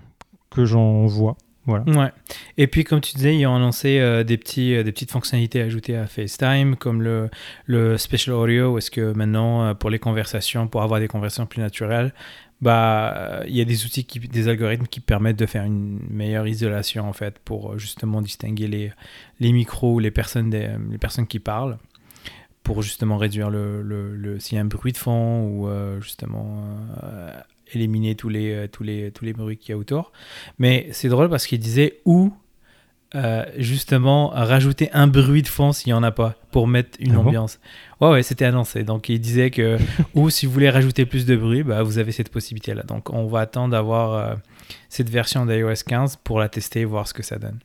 que 0.49 0.65
j'en 0.65 1.05
vois. 1.05 1.37
Voilà. 1.65 1.83
Ouais. 1.85 2.11
Et 2.57 2.67
puis, 2.67 2.83
comme 2.83 3.01
tu 3.01 3.15
disais, 3.15 3.35
ils 3.35 3.45
ont 3.45 3.55
annoncé 3.55 3.99
euh, 3.99 4.23
des, 4.23 4.37
petits, 4.37 4.75
euh, 4.75 4.83
des 4.83 4.91
petites 4.91 5.11
fonctionnalités 5.11 5.61
ajoutées 5.61 5.95
à 5.95 6.07
FaceTime, 6.07 6.75
comme 6.75 7.01
le, 7.03 7.29
le 7.65 7.97
Special 7.97 8.35
Audio, 8.35 8.73
où 8.73 8.77
est-ce 8.79 8.89
que 8.89 9.13
maintenant, 9.13 9.63
euh, 9.63 9.73
pour 9.75 9.89
les 9.89 9.99
conversations, 9.99 10.67
pour 10.67 10.81
avoir 10.81 10.99
des 10.99 11.07
conversations 11.07 11.45
plus 11.45 11.61
naturelles, 11.61 12.13
bah, 12.61 13.43
il 13.47 13.55
y 13.55 13.61
a 13.61 13.65
des 13.65 13.85
outils, 13.85 14.03
des 14.03 14.47
algorithmes 14.47 14.87
qui 14.87 14.99
permettent 14.99 15.39
de 15.39 15.45
faire 15.45 15.63
une 15.63 15.99
meilleure 16.09 16.47
isolation, 16.47 17.07
en 17.07 17.13
fait, 17.13 17.39
pour 17.39 17.77
justement 17.77 18.21
distinguer 18.21 18.67
les, 18.67 18.91
les 19.39 19.51
micros 19.51 19.95
ou 19.95 19.99
les 19.99 20.11
personnes, 20.11 20.51
les 20.51 20.97
personnes 20.97 21.27
qui 21.27 21.39
parlent, 21.39 21.77
pour 22.63 22.81
justement 22.83 23.17
réduire 23.17 23.49
le, 23.49 23.81
le, 23.81 24.39
s'il 24.39 24.55
y 24.55 24.59
a 24.59 24.61
un 24.61 24.65
bruit 24.65 24.91
de 24.91 24.97
fond 24.97 25.47
ou 25.47 25.69
justement 26.01 26.77
éliminer 27.75 28.15
tous 28.15 28.29
les, 28.29 28.51
euh, 28.51 28.67
tous 28.67 28.83
les, 28.83 29.11
tous 29.11 29.25
les 29.25 29.33
bruits 29.33 29.57
qu'il 29.57 29.71
y 29.71 29.73
a 29.73 29.77
autour. 29.77 30.11
Mais 30.59 30.87
c'est 30.91 31.09
drôle 31.09 31.29
parce 31.29 31.47
qu'il 31.47 31.59
disait 31.59 31.99
où 32.05 32.33
euh, 33.13 33.43
justement 33.57 34.29
rajouter 34.29 34.89
un 34.93 35.07
bruit 35.07 35.41
de 35.41 35.49
fond 35.49 35.73
s'il 35.73 35.89
n'y 35.89 35.93
en 35.93 36.03
a 36.03 36.11
pas 36.11 36.35
pour 36.51 36.65
mettre 36.67 36.97
une 37.01 37.15
ah 37.15 37.19
ambiance. 37.19 37.59
ouais, 37.99 38.09
ouais, 38.09 38.23
c'était 38.23 38.45
annoncé. 38.45 38.83
Donc 38.83 39.09
il 39.09 39.19
disait 39.19 39.51
que, 39.51 39.77
ou 40.15 40.29
si 40.29 40.45
vous 40.45 40.53
voulez 40.53 40.69
rajouter 40.69 41.05
plus 41.05 41.25
de 41.25 41.35
bruit, 41.35 41.63
bah, 41.63 41.83
vous 41.83 41.97
avez 41.97 42.13
cette 42.13 42.29
possibilité-là. 42.29 42.83
Donc 42.83 43.09
on 43.09 43.27
va 43.27 43.41
attendre 43.41 43.71
d'avoir 43.71 44.13
euh, 44.13 44.35
cette 44.87 45.09
version 45.09 45.45
d'iOS 45.45 45.83
15 45.85 46.19
pour 46.23 46.39
la 46.39 46.47
tester 46.47 46.81
et 46.81 46.85
voir 46.85 47.05
ce 47.07 47.13
que 47.13 47.23
ça 47.23 47.37
donne. 47.37 47.59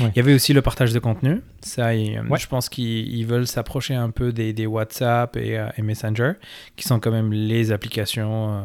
Il 0.00 0.16
y 0.16 0.20
avait 0.20 0.34
aussi 0.34 0.52
le 0.52 0.62
partage 0.62 0.92
de 0.92 0.98
contenu. 0.98 1.42
Ça, 1.60 1.94
je 1.94 2.46
pense 2.48 2.68
qu'ils 2.68 3.24
veulent 3.24 3.46
s'approcher 3.46 3.94
un 3.94 4.10
peu 4.10 4.32
des, 4.32 4.52
des 4.52 4.66
WhatsApp 4.66 5.36
et, 5.36 5.64
et, 5.76 5.82
Messenger, 5.82 6.32
qui 6.74 6.88
sont 6.88 6.98
quand 6.98 7.12
même 7.12 7.32
les 7.32 7.70
applications 7.70 8.64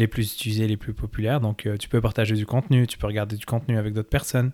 les 0.00 0.08
plus 0.08 0.32
utilisés, 0.32 0.66
les 0.66 0.76
plus 0.76 0.94
populaires. 0.94 1.40
Donc, 1.40 1.68
tu 1.78 1.88
peux 1.88 2.00
partager 2.00 2.34
du 2.34 2.46
contenu, 2.46 2.86
tu 2.86 2.98
peux 2.98 3.06
regarder 3.06 3.36
du 3.36 3.46
contenu 3.46 3.78
avec 3.78 3.94
d'autres 3.94 4.08
personnes. 4.08 4.50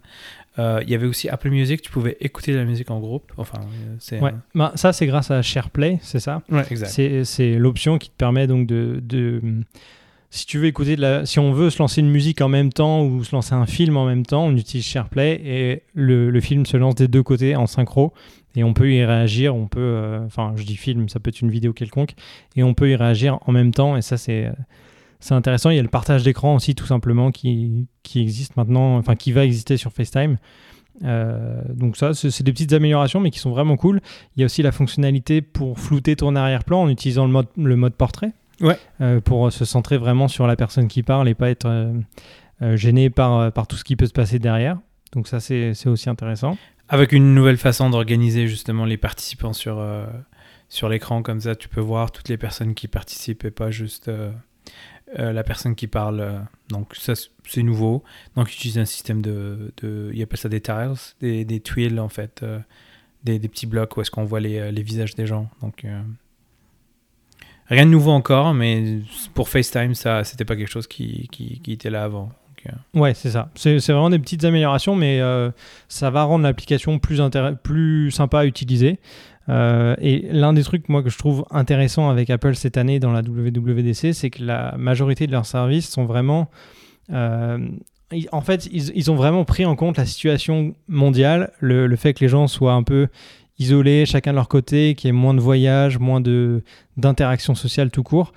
Il 0.59 0.88
y 0.88 0.95
avait 0.95 1.07
aussi 1.07 1.29
Apple 1.29 1.50
Music, 1.50 1.81
tu 1.81 1.91
pouvais 1.91 2.17
écouter 2.21 2.53
de 2.53 2.59
la 2.59 2.65
musique 2.65 2.91
en 2.91 3.00
groupe. 3.00 3.33
Enfin, 3.37 3.61
c'est. 3.99 4.21
Ouais. 4.21 4.33
Ben, 4.55 4.73
ça, 4.75 4.93
c'est 4.93 5.07
grâce 5.07 5.31
à 5.31 5.43
SharePlay, 5.43 5.99
c'est 6.03 6.21
ça? 6.21 6.43
Ouais, 6.50 6.65
exact. 6.71 7.25
C'est 7.25 7.55
l'option 7.55 7.99
qui 7.99 8.11
te 8.11 8.17
permet 8.17 8.47
donc 8.47 8.67
de, 8.67 9.00
de 9.03 9.41
si 10.31 10.45
tu 10.45 10.59
veux 10.59 10.67
écouter 10.67 10.97
de 10.97 11.00
la, 11.00 11.25
si 11.25 11.38
on 11.38 11.53
veut 11.53 11.71
se 11.71 11.79
lancer 11.79 12.00
une 12.00 12.11
musique 12.11 12.41
en 12.41 12.49
même 12.49 12.73
temps 12.73 13.05
ou 13.05 13.25
se 13.25 13.35
lancer 13.35 13.55
un 13.55 13.65
film 13.65 13.97
en 13.97 14.05
même 14.07 14.26
temps, 14.26 14.45
on 14.45 14.57
utilise 14.57 14.85
SharePlay 14.85 15.41
et 15.45 15.83
le, 15.95 16.31
le 16.31 16.41
film 16.41 16.67
se 16.67 16.76
lance 16.76 16.97
des 16.97 17.09
deux 17.09 17.23
côtés 17.23 17.57
en 17.57 17.67
synchro 17.67 18.12
et 18.55 18.65
on 18.65 18.75
peut 18.75 18.93
y 18.93 19.05
réagir. 19.05 19.55
On 19.55 19.69
peut, 19.69 19.81
euh, 19.81 20.25
enfin, 20.26 20.53
je 20.57 20.65
dis 20.65 20.76
film, 20.76 21.09
ça 21.09 21.21
peut 21.21 21.29
être 21.29 21.41
une 21.41 21.50
vidéo 21.50 21.73
quelconque 21.73 22.15
et 22.57 22.62
on 22.62 22.75
peut 22.75 22.91
y 22.91 22.97
réagir 22.97 23.38
en 23.47 23.53
même 23.53 23.73
temps 23.73 23.97
et 23.97 24.03
ça 24.03 24.17
c'est 24.17 24.50
c'est 25.26 25.35
intéressant. 25.35 25.71
Il 25.71 25.76
y 25.76 25.80
a 25.80 25.83
le 25.83 25.88
partage 25.88 26.23
d'écran 26.23 26.54
aussi 26.54 26.76
tout 26.76 26.87
simplement 26.87 27.33
qui, 27.33 27.88
qui 28.04 28.21
existe 28.21 28.56
maintenant, 28.56 28.97
enfin 28.97 29.16
qui 29.16 29.33
va 29.33 29.45
exister 29.45 29.76
sur 29.76 29.92
FaceTime. 29.92 30.37
Euh, 31.04 31.61
donc 31.68 31.97
ça, 31.97 32.14
c'est 32.14 32.45
des 32.45 32.52
petites 32.52 32.73
améliorations, 32.73 33.18
mais 33.18 33.33
qui 33.33 33.40
sont 33.40 33.50
vraiment 33.50 33.76
cool. 33.76 34.00
Il 34.37 34.40
y 34.40 34.42
a 34.45 34.47
aussi 34.47 34.62
la 34.62 34.71
fonctionnalité 34.71 35.42
pour 35.42 35.80
flouter 35.80 36.14
ton 36.14 36.37
arrière-plan 36.37 36.83
en 36.83 36.88
utilisant 36.88 37.26
le 37.26 37.33
mode, 37.33 37.49
le 37.56 37.75
mode 37.75 37.95
portrait. 37.95 38.33
Ouais. 38.61 38.78
Euh, 39.00 39.21
pour 39.21 39.52
se 39.52 39.64
centrer 39.64 39.99
vraiment 39.99 40.28
sur 40.28 40.47
la 40.47 40.54
personne 40.54 40.87
qui 40.87 41.02
parle 41.02 41.28
et 41.28 41.35
pas 41.35 41.50
être 41.50 41.66
euh, 41.66 42.76
gêné 42.76 43.11
par, 43.11 43.50
par 43.52 43.66
tout 43.66 43.76
ce 43.76 43.83
qui 43.83 43.97
peut 43.97 44.06
se 44.06 44.12
passer 44.12 44.38
derrière. 44.38 44.78
Donc 45.12 45.26
ça, 45.26 45.40
c'est 45.40 45.87
aussi 45.87 46.09
intéressant. 46.09 46.56
Avec 46.88 47.11
une 47.11 47.35
nouvelle 47.35 47.59
façon 47.59 47.90
d'organiser 47.90 48.47
justement 48.47 48.85
les 48.85 48.97
participants 48.97 49.52
sur, 49.52 49.85
sur 50.68 50.88
l'écran, 50.88 51.23
comme 51.23 51.40
ça, 51.40 51.56
tu 51.56 51.68
peux 51.68 51.80
voir 51.80 52.12
toutes 52.12 52.28
les 52.28 52.37
personnes 52.37 52.75
qui 52.75 52.87
participent 52.87 53.45
et 53.45 53.50
pas 53.50 53.73
juste 53.73 54.09
la 55.14 55.44
personne 55.44 55.75
qui 55.75 55.86
parle. 55.86 56.42
donc 56.68 56.94
ça, 56.96 57.14
c'est 57.44 57.62
nouveau. 57.62 58.02
Donc 58.34 58.52
ils 58.52 58.56
utilisent 58.56 58.78
un 58.78 58.84
système 58.84 59.22
de, 59.22 59.72
de... 59.82 60.10
Ils 60.12 60.22
appellent 60.22 60.38
ça 60.38 60.48
des 60.48 60.60
tiles, 60.60 60.94
des, 61.20 61.44
des 61.44 61.60
tuiles 61.60 62.00
en 62.00 62.08
fait, 62.08 62.44
des, 63.25 63.38
des, 63.38 63.48
petits 63.48 63.66
blocs 63.66 63.96
où 63.96 64.00
est-ce 64.00 64.10
qu'on 64.10 64.25
voit 64.25 64.40
les, 64.40 64.82
visages 64.82 65.14
des 65.14 65.26
gens. 65.26 65.48
Donc 65.62 65.84
Rien 67.68 67.84
de 67.84 67.90
nouveau 67.90 68.12
encore, 68.12 68.54
mais 68.54 69.00
pour 69.34 69.48
FaceTime, 69.48 69.94
ça, 69.94 70.22
c'était 70.22 70.44
pas 70.44 70.54
quelque 70.54 70.70
chose 70.70 70.86
qui, 70.86 71.28
était 71.66 71.90
là 71.90 72.04
avant. 72.04 72.30
Euh. 72.66 72.70
Ouais, 72.94 73.14
c'est 73.14 73.30
ça. 73.30 73.50
C'est 73.54 73.78
vraiment 73.78 74.10
des 74.10 74.18
petites 74.18 74.44
améliorations, 74.44 74.96
mais 74.96 75.20
euh, 75.20 75.50
ça 75.88 76.10
va 76.10 76.25
rendre 76.25 76.44
l'application 76.44 76.98
plus 76.98 78.10
sympa 78.10 78.40
à 78.40 78.44
utiliser. 78.44 78.98
Euh, 79.49 79.95
et 80.00 80.26
l'un 80.31 80.53
des 80.53 80.62
trucs, 80.62 80.88
moi, 80.88 81.03
que 81.03 81.11
je 81.11 81.19
trouve 81.19 81.45
intéressant 81.50 82.09
avec 82.09 82.31
Apple 82.31 82.55
cette 82.57 82.76
année 82.76 82.99
dans 82.99 83.12
la 83.12 83.21
WWDC, 83.21 84.12
c'est 84.12 84.31
que 84.31 84.43
la 84.43 84.75
majorité 84.76 85.26
de 85.26 85.33
leurs 85.33 85.47
services 85.47 85.88
sont 85.88 86.05
vraiment. 86.05 86.49
en 87.11 88.41
fait, 88.41 88.69
ils, 88.73 89.11
ont 89.11 89.17
vraiment 89.17 89.45
pris 89.45 89.65
en 89.65 89.76
compte 89.76 89.99
la 89.99 90.07
situation 90.07 90.75
mondiale, 90.88 91.53
le, 91.61 91.95
fait 91.97 92.15
que 92.15 92.21
les 92.21 92.29
gens 92.29 92.47
soient 92.49 92.75
un 92.75 92.83
peu 92.83 93.09
isolés, 93.59 94.05
chacun 94.05 94.33
de 94.33 94.37
leur 94.37 94.49
côté, 94.49 94.95
qu'il 94.95 95.09
y 95.09 95.11
ait 95.11 95.12
moins 95.12 95.35
de 95.35 95.41
voyages, 95.41 95.99
moins 95.99 96.21
d'interactions 96.97 97.55
sociales 97.55 97.91
tout 97.91 98.03
court. 98.03 98.33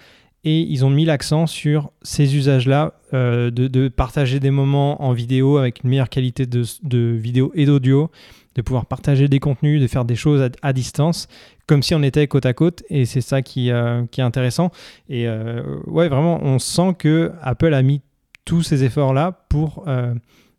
Et 0.46 0.62
ils 0.62 0.86
ont 0.86 0.90
mis 0.90 1.04
l'accent 1.04 1.48
sur 1.48 1.92
ces 2.02 2.38
usages-là, 2.38 2.94
euh, 3.14 3.52
de, 3.52 3.88
partager 3.90 4.40
des 4.40 4.52
moments 4.52 5.04
en 5.04 5.12
vidéo 5.12 5.58
avec 5.58 5.84
une 5.84 5.90
meilleure 5.90 6.10
qualité 6.10 6.46
de 6.46 6.98
vidéo 7.18 7.52
et 7.56 7.66
d'audio, 7.66 8.10
de 8.56 8.62
pouvoir 8.62 8.86
partager 8.86 9.28
des 9.28 9.40
contenus, 9.40 9.82
de 9.82 9.88
faire 9.88 10.06
des 10.06 10.16
choses 10.16 10.50
à, 10.62 10.74
distance, 10.74 11.28
comme 11.68 11.84
si 11.84 11.94
on 11.96 12.04
était 12.04 12.28
côte 12.28 12.46
à 12.46 12.54
côte. 12.54 12.84
Et 12.90 13.06
c'est 13.06 13.22
ça 13.22 13.42
qui, 13.42 13.72
euh, 13.72 14.06
qui, 14.12 14.22
est 14.22 14.24
intéressant. 14.24 14.72
Et 15.08 15.28
euh, 15.28 15.80
ouais, 15.88 16.10
vraiment, 16.10 16.40
on 16.44 16.60
sent 16.60 16.96
que 16.98 17.32
Apple 17.42 17.74
a 17.74 17.82
mis 17.82 18.02
tous 18.46 18.64
ces 18.64 18.84
efforts-là 18.84 19.46
pour 19.50 19.86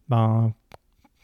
ben, 0.09 0.53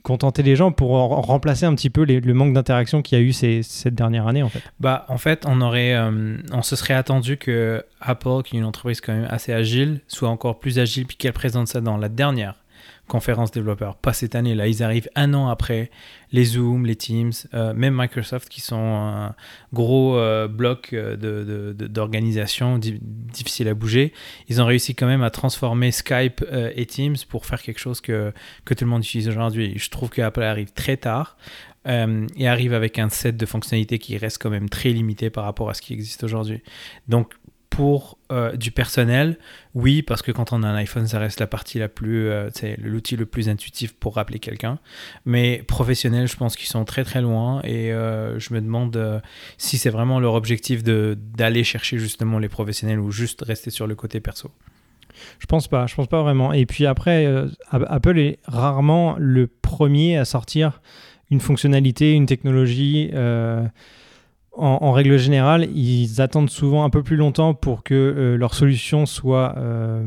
contenter 0.06 0.44
les 0.44 0.54
gens 0.54 0.70
pour 0.70 0.90
remplacer 0.90 1.66
un 1.66 1.74
petit 1.74 1.90
peu 1.90 2.04
le 2.04 2.32
manque 2.32 2.52
d'interaction 2.52 3.02
qu'il 3.02 3.18
y 3.18 3.20
a 3.20 3.24
eu 3.24 3.32
ces, 3.32 3.64
cette 3.64 3.96
dernière 3.96 4.28
année 4.28 4.44
en 4.44 4.48
fait 4.48 4.62
Bah 4.78 5.04
en 5.08 5.18
fait 5.18 5.44
on 5.48 5.60
aurait 5.60 5.94
euh, 5.94 6.36
on 6.52 6.62
se 6.62 6.76
serait 6.76 6.94
attendu 6.94 7.38
que 7.38 7.84
Apple 8.00 8.42
qui 8.44 8.54
est 8.54 8.60
une 8.60 8.64
entreprise 8.64 9.00
quand 9.00 9.12
même 9.12 9.26
assez 9.28 9.52
agile 9.52 10.00
soit 10.06 10.28
encore 10.28 10.60
plus 10.60 10.78
agile 10.78 11.06
puis 11.06 11.16
qu'elle 11.16 11.32
présente 11.32 11.66
ça 11.66 11.80
dans 11.80 11.96
la 11.96 12.08
dernière 12.08 12.54
conférence 13.06 13.52
développeurs. 13.52 13.96
Pas 13.96 14.12
cette 14.12 14.34
année, 14.34 14.54
là, 14.54 14.66
ils 14.66 14.82
arrivent 14.82 15.08
un 15.14 15.32
an 15.34 15.48
après 15.48 15.90
les 16.32 16.44
Zoom, 16.44 16.86
les 16.86 16.96
Teams, 16.96 17.32
euh, 17.54 17.72
même 17.72 17.94
Microsoft 17.96 18.48
qui 18.48 18.60
sont 18.60 18.76
un 18.76 19.34
gros 19.72 20.16
euh, 20.16 20.48
bloc 20.48 20.92
euh, 20.92 21.72
d'organisation 21.72 22.78
de, 22.78 22.94
difficile 23.00 23.68
à 23.68 23.74
bouger. 23.74 24.12
Ils 24.48 24.60
ont 24.60 24.66
réussi 24.66 24.94
quand 24.94 25.06
même 25.06 25.22
à 25.22 25.30
transformer 25.30 25.92
Skype 25.92 26.44
et 26.74 26.86
Teams 26.86 27.16
pour 27.28 27.46
faire 27.46 27.62
quelque 27.62 27.78
chose 27.78 28.00
que, 28.00 28.32
que 28.64 28.74
tout 28.74 28.84
le 28.84 28.90
monde 28.90 29.02
utilise 29.04 29.28
aujourd'hui. 29.28 29.74
Je 29.76 29.90
trouve 29.90 30.10
que 30.10 30.22
Apple 30.22 30.42
arrive 30.42 30.72
très 30.72 30.96
tard. 30.96 31.36
et 31.86 32.48
arrive 32.48 32.74
avec 32.74 32.98
un 32.98 33.08
set 33.08 33.36
de 33.36 33.46
fonctionnalités 33.46 34.00
qui 34.00 34.18
reste 34.18 34.42
quand 34.42 34.50
même 34.50 34.68
très 34.68 34.90
limité 34.90 35.30
par 35.30 35.44
rapport 35.44 35.70
à 35.70 35.74
ce 35.74 35.82
qui 35.82 35.92
existe 35.92 36.24
aujourd'hui. 36.24 36.62
Donc 37.06 37.34
pour 37.76 38.16
euh, 38.32 38.56
du 38.56 38.70
personnel, 38.70 39.38
oui, 39.74 40.00
parce 40.00 40.22
que 40.22 40.32
quand 40.32 40.54
on 40.54 40.62
a 40.62 40.66
un 40.66 40.76
iPhone, 40.76 41.06
ça 41.06 41.18
reste 41.18 41.40
la 41.40 41.46
partie 41.46 41.78
la 41.78 41.90
plus, 41.90 42.30
euh, 42.30 42.48
c'est 42.54 42.78
l'outil 42.78 43.16
le 43.16 43.26
plus 43.26 43.50
intuitif 43.50 43.92
pour 43.92 44.14
rappeler 44.14 44.38
quelqu'un. 44.38 44.78
Mais 45.26 45.62
professionnel, 45.68 46.26
je 46.26 46.36
pense 46.36 46.56
qu'ils 46.56 46.70
sont 46.70 46.86
très 46.86 47.04
très 47.04 47.20
loin 47.20 47.60
et 47.64 47.92
euh, 47.92 48.38
je 48.38 48.54
me 48.54 48.62
demande 48.62 49.22
si 49.58 49.76
c'est 49.76 49.90
vraiment 49.90 50.20
leur 50.20 50.32
objectif 50.32 50.82
d'aller 50.82 51.64
chercher 51.64 51.98
justement 51.98 52.38
les 52.38 52.48
professionnels 52.48 52.98
ou 52.98 53.10
juste 53.10 53.42
rester 53.42 53.68
sur 53.68 53.86
le 53.86 53.94
côté 53.94 54.20
perso. 54.20 54.50
Je 55.38 55.44
pense 55.44 55.68
pas, 55.68 55.86
je 55.86 55.94
pense 55.96 56.06
pas 56.06 56.22
vraiment. 56.22 56.54
Et 56.54 56.64
puis 56.64 56.86
après, 56.86 57.30
Apple 57.70 58.18
est 58.18 58.38
rarement 58.46 59.16
le 59.18 59.48
premier 59.48 60.16
à 60.16 60.24
sortir 60.24 60.80
une 61.30 61.40
fonctionnalité, 61.40 62.14
une 62.14 62.26
technologie 62.26 63.10
en, 64.56 64.92
règle 64.92 65.18
générale, 65.18 65.68
ils 65.74 66.20
attendent 66.20 66.50
souvent 66.50 66.84
un 66.84 66.90
peu 66.90 67.02
plus 67.02 67.16
longtemps 67.16 67.54
pour 67.54 67.82
que 67.82 67.94
euh, 67.94 68.36
leur 68.36 68.54
solution 68.54 69.06
soit 69.06 69.54
euh, 69.56 70.04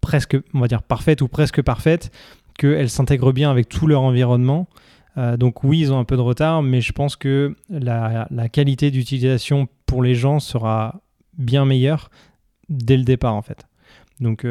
presque, 0.00 0.36
on 0.54 0.60
va 0.60 0.68
dire, 0.68 0.82
parfaite 0.82 1.22
ou 1.22 1.28
presque 1.28 1.62
parfaite, 1.62 2.10
qu'elle 2.58 2.90
s'intègre 2.90 3.32
bien 3.32 3.50
avec 3.50 3.68
tout 3.68 3.86
leur 3.86 4.02
environnement. 4.02 4.68
Euh, 5.16 5.36
donc 5.36 5.64
oui, 5.64 5.80
ils 5.80 5.92
ont 5.92 5.98
un 5.98 6.04
peu 6.04 6.16
de 6.16 6.22
retard, 6.22 6.62
mais 6.62 6.80
je 6.80 6.92
pense 6.92 7.16
que 7.16 7.56
la, 7.68 8.26
qualité 8.52 8.90
d'utilisation 8.90 9.68
pour 9.86 10.02
les 10.02 10.14
gens 10.14 10.40
sera 10.40 11.00
bien 11.38 11.64
meilleure 11.64 12.10
dès 12.68 12.96
le 12.96 13.04
départ, 13.04 13.34
en 13.34 13.42
fait. 13.42 13.66
Donc 14.20 14.46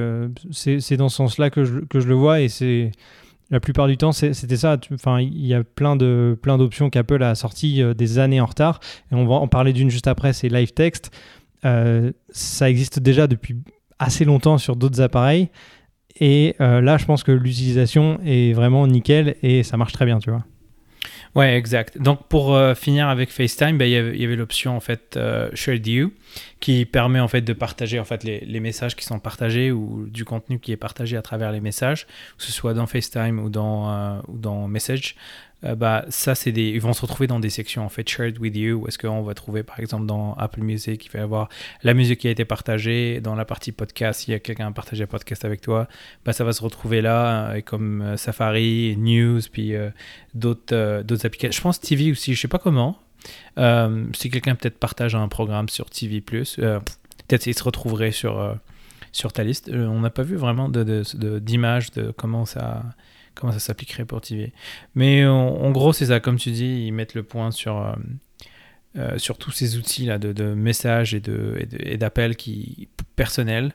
c'est 0.51 0.97
dans 0.97 1.09
ce 1.09 1.17
sens-là 1.17 1.51
que 1.51 1.63
je, 1.63 1.79
que 1.81 1.99
je 1.99 2.07
le 2.07 2.15
vois 2.15 2.41
et 2.41 2.49
c'est 2.49 2.91
la 3.51 3.59
plupart 3.59 3.87
du 3.87 3.97
temps, 3.97 4.11
c'était 4.11 4.57
ça. 4.57 4.77
Il 5.19 5.45
y 5.45 5.53
a 5.53 5.63
plein 5.63 5.95
d'options 5.95 6.89
qu'Apple 6.89 7.23
a 7.23 7.35
sorties 7.35 7.81
euh, 7.81 7.93
des 7.93 8.19
années 8.19 8.41
en 8.41 8.45
retard. 8.45 8.79
Et 9.11 9.15
on 9.15 9.25
va 9.25 9.35
en 9.35 9.47
parler 9.47 9.73
d'une 9.73 9.89
juste 9.89 10.07
après. 10.07 10.33
C'est 10.33 10.49
Live 10.49 10.73
Text. 10.73 11.11
Euh, 11.65 12.11
ça 12.29 12.69
existe 12.69 12.99
déjà 12.99 13.27
depuis 13.27 13.57
assez 13.97 14.23
longtemps 14.23 14.57
sur 14.57 14.75
d'autres 14.75 15.01
appareils. 15.01 15.49
Et 16.19 16.55
euh, 16.61 16.81
là, 16.81 16.97
je 16.97 17.05
pense 17.05 17.23
que 17.23 17.31
l'utilisation 17.31 18.19
est 18.25 18.53
vraiment 18.53 18.85
nickel 18.85 19.35
et 19.41 19.63
ça 19.63 19.77
marche 19.77 19.93
très 19.93 20.05
bien, 20.05 20.19
tu 20.19 20.29
vois. 20.29 20.43
Ouais, 21.35 21.55
exact. 21.55 21.97
Donc 21.97 22.27
pour 22.27 22.55
euh, 22.55 22.73
finir 22.73 23.07
avec 23.07 23.29
FaceTime, 23.29 23.77
ben, 23.77 23.85
il 23.85 23.91
y 23.91 24.25
avait, 24.25 24.35
l'option 24.35 24.75
en 24.75 24.79
fait 24.79 25.15
euh, 25.15 25.49
You 25.67 26.11
qui 26.59 26.85
permet 26.85 27.19
en 27.19 27.27
fait 27.27 27.41
de 27.41 27.53
partager 27.53 27.99
en 27.99 28.03
fait 28.03 28.23
les, 28.23 28.39
les, 28.41 28.59
messages 28.59 28.95
qui 28.95 29.05
sont 29.05 29.19
partagés 29.19 29.71
ou 29.71 30.07
du 30.07 30.25
contenu 30.25 30.59
qui 30.59 30.71
est 30.71 30.77
partagé 30.77 31.17
à 31.17 31.21
travers 31.21 31.51
les 31.51 31.61
messages, 31.61 32.05
que 32.37 32.43
ce 32.43 32.51
soit 32.51 32.73
dans 32.73 32.87
FaceTime 32.87 33.39
ou 33.39 33.49
dans, 33.49 33.91
euh, 33.91 34.19
ou 34.27 34.37
dans 34.37 34.67
Message, 34.67 35.15
euh, 35.65 35.75
bah, 35.75 36.05
ça, 36.09 36.35
c'est 36.35 36.51
des, 36.51 36.69
ils 36.69 36.79
vont 36.79 36.93
se 36.93 37.01
retrouver 37.01 37.27
dans 37.27 37.39
des 37.39 37.49
sections 37.49 37.83
en 37.83 37.89
fait 37.89 38.07
shared 38.07 38.39
with 38.39 38.55
you, 38.55 38.77
où 38.77 38.87
est-ce 38.87 38.97
qu'on 38.97 39.23
va 39.23 39.33
trouver 39.33 39.63
par 39.63 39.79
exemple 39.79 40.05
dans 40.05 40.33
Apple 40.35 40.61
Music, 40.61 41.05
il 41.05 41.11
va 41.11 41.19
y 41.19 41.21
avoir 41.21 41.49
la 41.83 41.93
musique 41.93 42.21
qui 42.21 42.27
a 42.27 42.31
été 42.31 42.45
partagée, 42.45 43.19
dans 43.19 43.35
la 43.35 43.45
partie 43.45 43.71
podcast, 43.71 44.21
s'il 44.21 44.31
y 44.31 44.35
a 44.35 44.39
quelqu'un 44.39 44.67
a 44.67 44.71
partagé 44.71 45.03
un 45.03 45.07
podcast 45.07 45.43
avec 45.43 45.61
toi, 45.61 45.87
bah, 46.23 46.31
ça 46.31 46.43
va 46.43 46.53
se 46.53 46.63
retrouver 46.63 47.01
là, 47.01 47.55
et 47.55 47.61
comme 47.61 48.01
euh, 48.01 48.17
Safari, 48.17 48.95
News, 48.97 49.41
puis 49.51 49.75
euh, 49.75 49.89
d'autres, 50.33 51.01
d'autres 51.03 51.25
applications. 51.25 51.57
Je 51.57 51.61
pense 51.61 51.81
TV 51.81 52.11
aussi, 52.11 52.33
je 52.35 52.39
sais 52.39 52.47
pas 52.47 52.59
comment. 52.59 52.97
si 53.57 54.29
quelqu'un 54.29 54.55
peut-être 54.55 54.77
partage 54.77 55.15
un 55.15 55.27
programme 55.27 55.67
sur 55.67 55.89
TV+, 55.89 56.21
peut-être 56.21 57.47
il 57.47 57.53
se 57.53 57.63
retrouverait 57.63 58.11
sur, 58.11 58.57
sur 59.11 59.33
ta 59.33 59.43
liste. 59.43 59.69
on 59.73 59.99
n'a 59.99 60.09
pas 60.09 60.23
vu 60.23 60.37
vraiment 60.37 60.69
de, 60.69 61.03
d'image 61.39 61.91
de 61.91 62.11
comment 62.11 62.45
ça 62.45 62.83
comment 63.39 63.53
ça 63.53 63.59
s'appliquerait 63.59 64.05
pour 64.05 64.21
TV. 64.21 64.53
Mais 64.95 65.25
en, 65.25 65.71
gros, 65.71 65.93
c'est 65.93 66.07
ça, 66.07 66.19
comme 66.19 66.37
tu 66.37 66.51
dis, 66.51 66.85
ils 66.85 66.91
mettent 66.91 67.13
le 67.13 67.23
point 67.23 67.51
sur, 67.51 67.77
euh, 67.77 67.93
euh, 68.97 69.17
sur 69.17 69.37
tous 69.37 69.51
ces 69.51 69.77
outils 69.77 70.05
là 70.05 70.17
de, 70.17 70.33
de 70.33 70.53
messages 70.53 71.13
et 71.13 71.97
d'appels 71.97 72.35
qui 72.35 72.89
personnels 73.15 73.73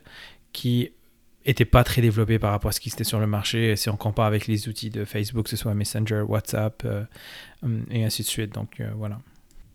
qui 0.53 0.91
n'étaient 1.45 1.65
pas 1.65 1.83
très 1.83 2.01
développés 2.01 2.39
par 2.39 2.51
rapport 2.51 2.69
à 2.69 2.71
ce 2.71 2.79
qui 2.79 2.89
était 2.89 3.03
sur 3.03 3.19
le 3.19 3.27
marché. 3.27 3.75
Si 3.75 3.89
on 3.89 3.97
compare 3.97 4.25
avec 4.25 4.47
les 4.47 4.67
outils 4.67 4.89
de 4.89 5.05
Facebook, 5.05 5.45
que 5.45 5.49
ce 5.49 5.57
soit 5.57 5.73
Messenger, 5.73 6.21
WhatsApp 6.21 6.83
euh, 6.85 7.03
et 7.91 8.03
ainsi 8.05 8.23
de 8.23 8.27
suite. 8.27 8.53
Donc 8.53 8.81
voilà. 8.95 9.19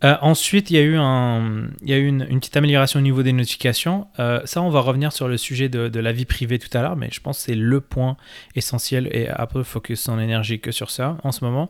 Euh, 0.02 0.16
ensuite, 0.22 0.70
il 0.70 0.76
y 0.76 0.78
a 0.78 0.82
eu, 0.82 0.96
un, 0.96 1.68
y 1.82 1.92
a 1.92 1.98
eu 1.98 2.06
une, 2.06 2.24
petite 2.40 2.56
amélioration 2.56 3.00
au 3.00 3.02
niveau 3.02 3.22
des 3.22 3.32
notifications. 3.32 4.06
Euh, 4.18 4.40
ça, 4.44 4.62
on 4.62 4.70
va 4.70 4.80
revenir 4.80 5.12
sur 5.12 5.28
le 5.28 5.36
sujet 5.36 5.68
de, 5.68 6.00
la 6.00 6.12
vie 6.12 6.24
privée 6.24 6.58
tout 6.58 6.76
à 6.76 6.80
l'heure, 6.80 6.96
mais 6.96 7.08
je 7.12 7.20
pense 7.20 7.38
que 7.38 7.44
c'est 7.44 7.54
le 7.54 7.80
point 7.80 8.16
essentiel 8.54 9.08
et 9.12 9.28
après, 9.28 9.62
focus 9.64 10.00
son 10.00 10.18
énergie 10.18 10.60
que 10.60 10.72
sur 10.72 10.90
ça 10.90 11.18
en 11.22 11.32
ce 11.32 11.44
moment. 11.44 11.68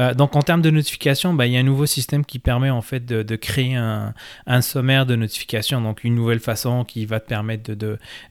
Euh, 0.00 0.14
donc, 0.14 0.36
en 0.36 0.42
termes 0.42 0.62
de 0.62 0.70
notifications, 0.70 1.34
bah, 1.34 1.46
il 1.46 1.52
y 1.52 1.56
a 1.56 1.60
un 1.60 1.64
nouveau 1.64 1.86
système 1.86 2.24
qui 2.24 2.38
permet 2.38 2.70
en 2.70 2.82
fait 2.82 3.04
de, 3.04 3.36
créer 3.36 3.74
un, 3.74 4.12
sommaire 4.60 5.06
de 5.06 5.16
notifications, 5.16 5.80
donc 5.80 6.04
une 6.04 6.14
nouvelle 6.14 6.38
façon 6.38 6.84
qui 6.84 7.06
va 7.06 7.18
te 7.18 7.26
permettre 7.26 7.72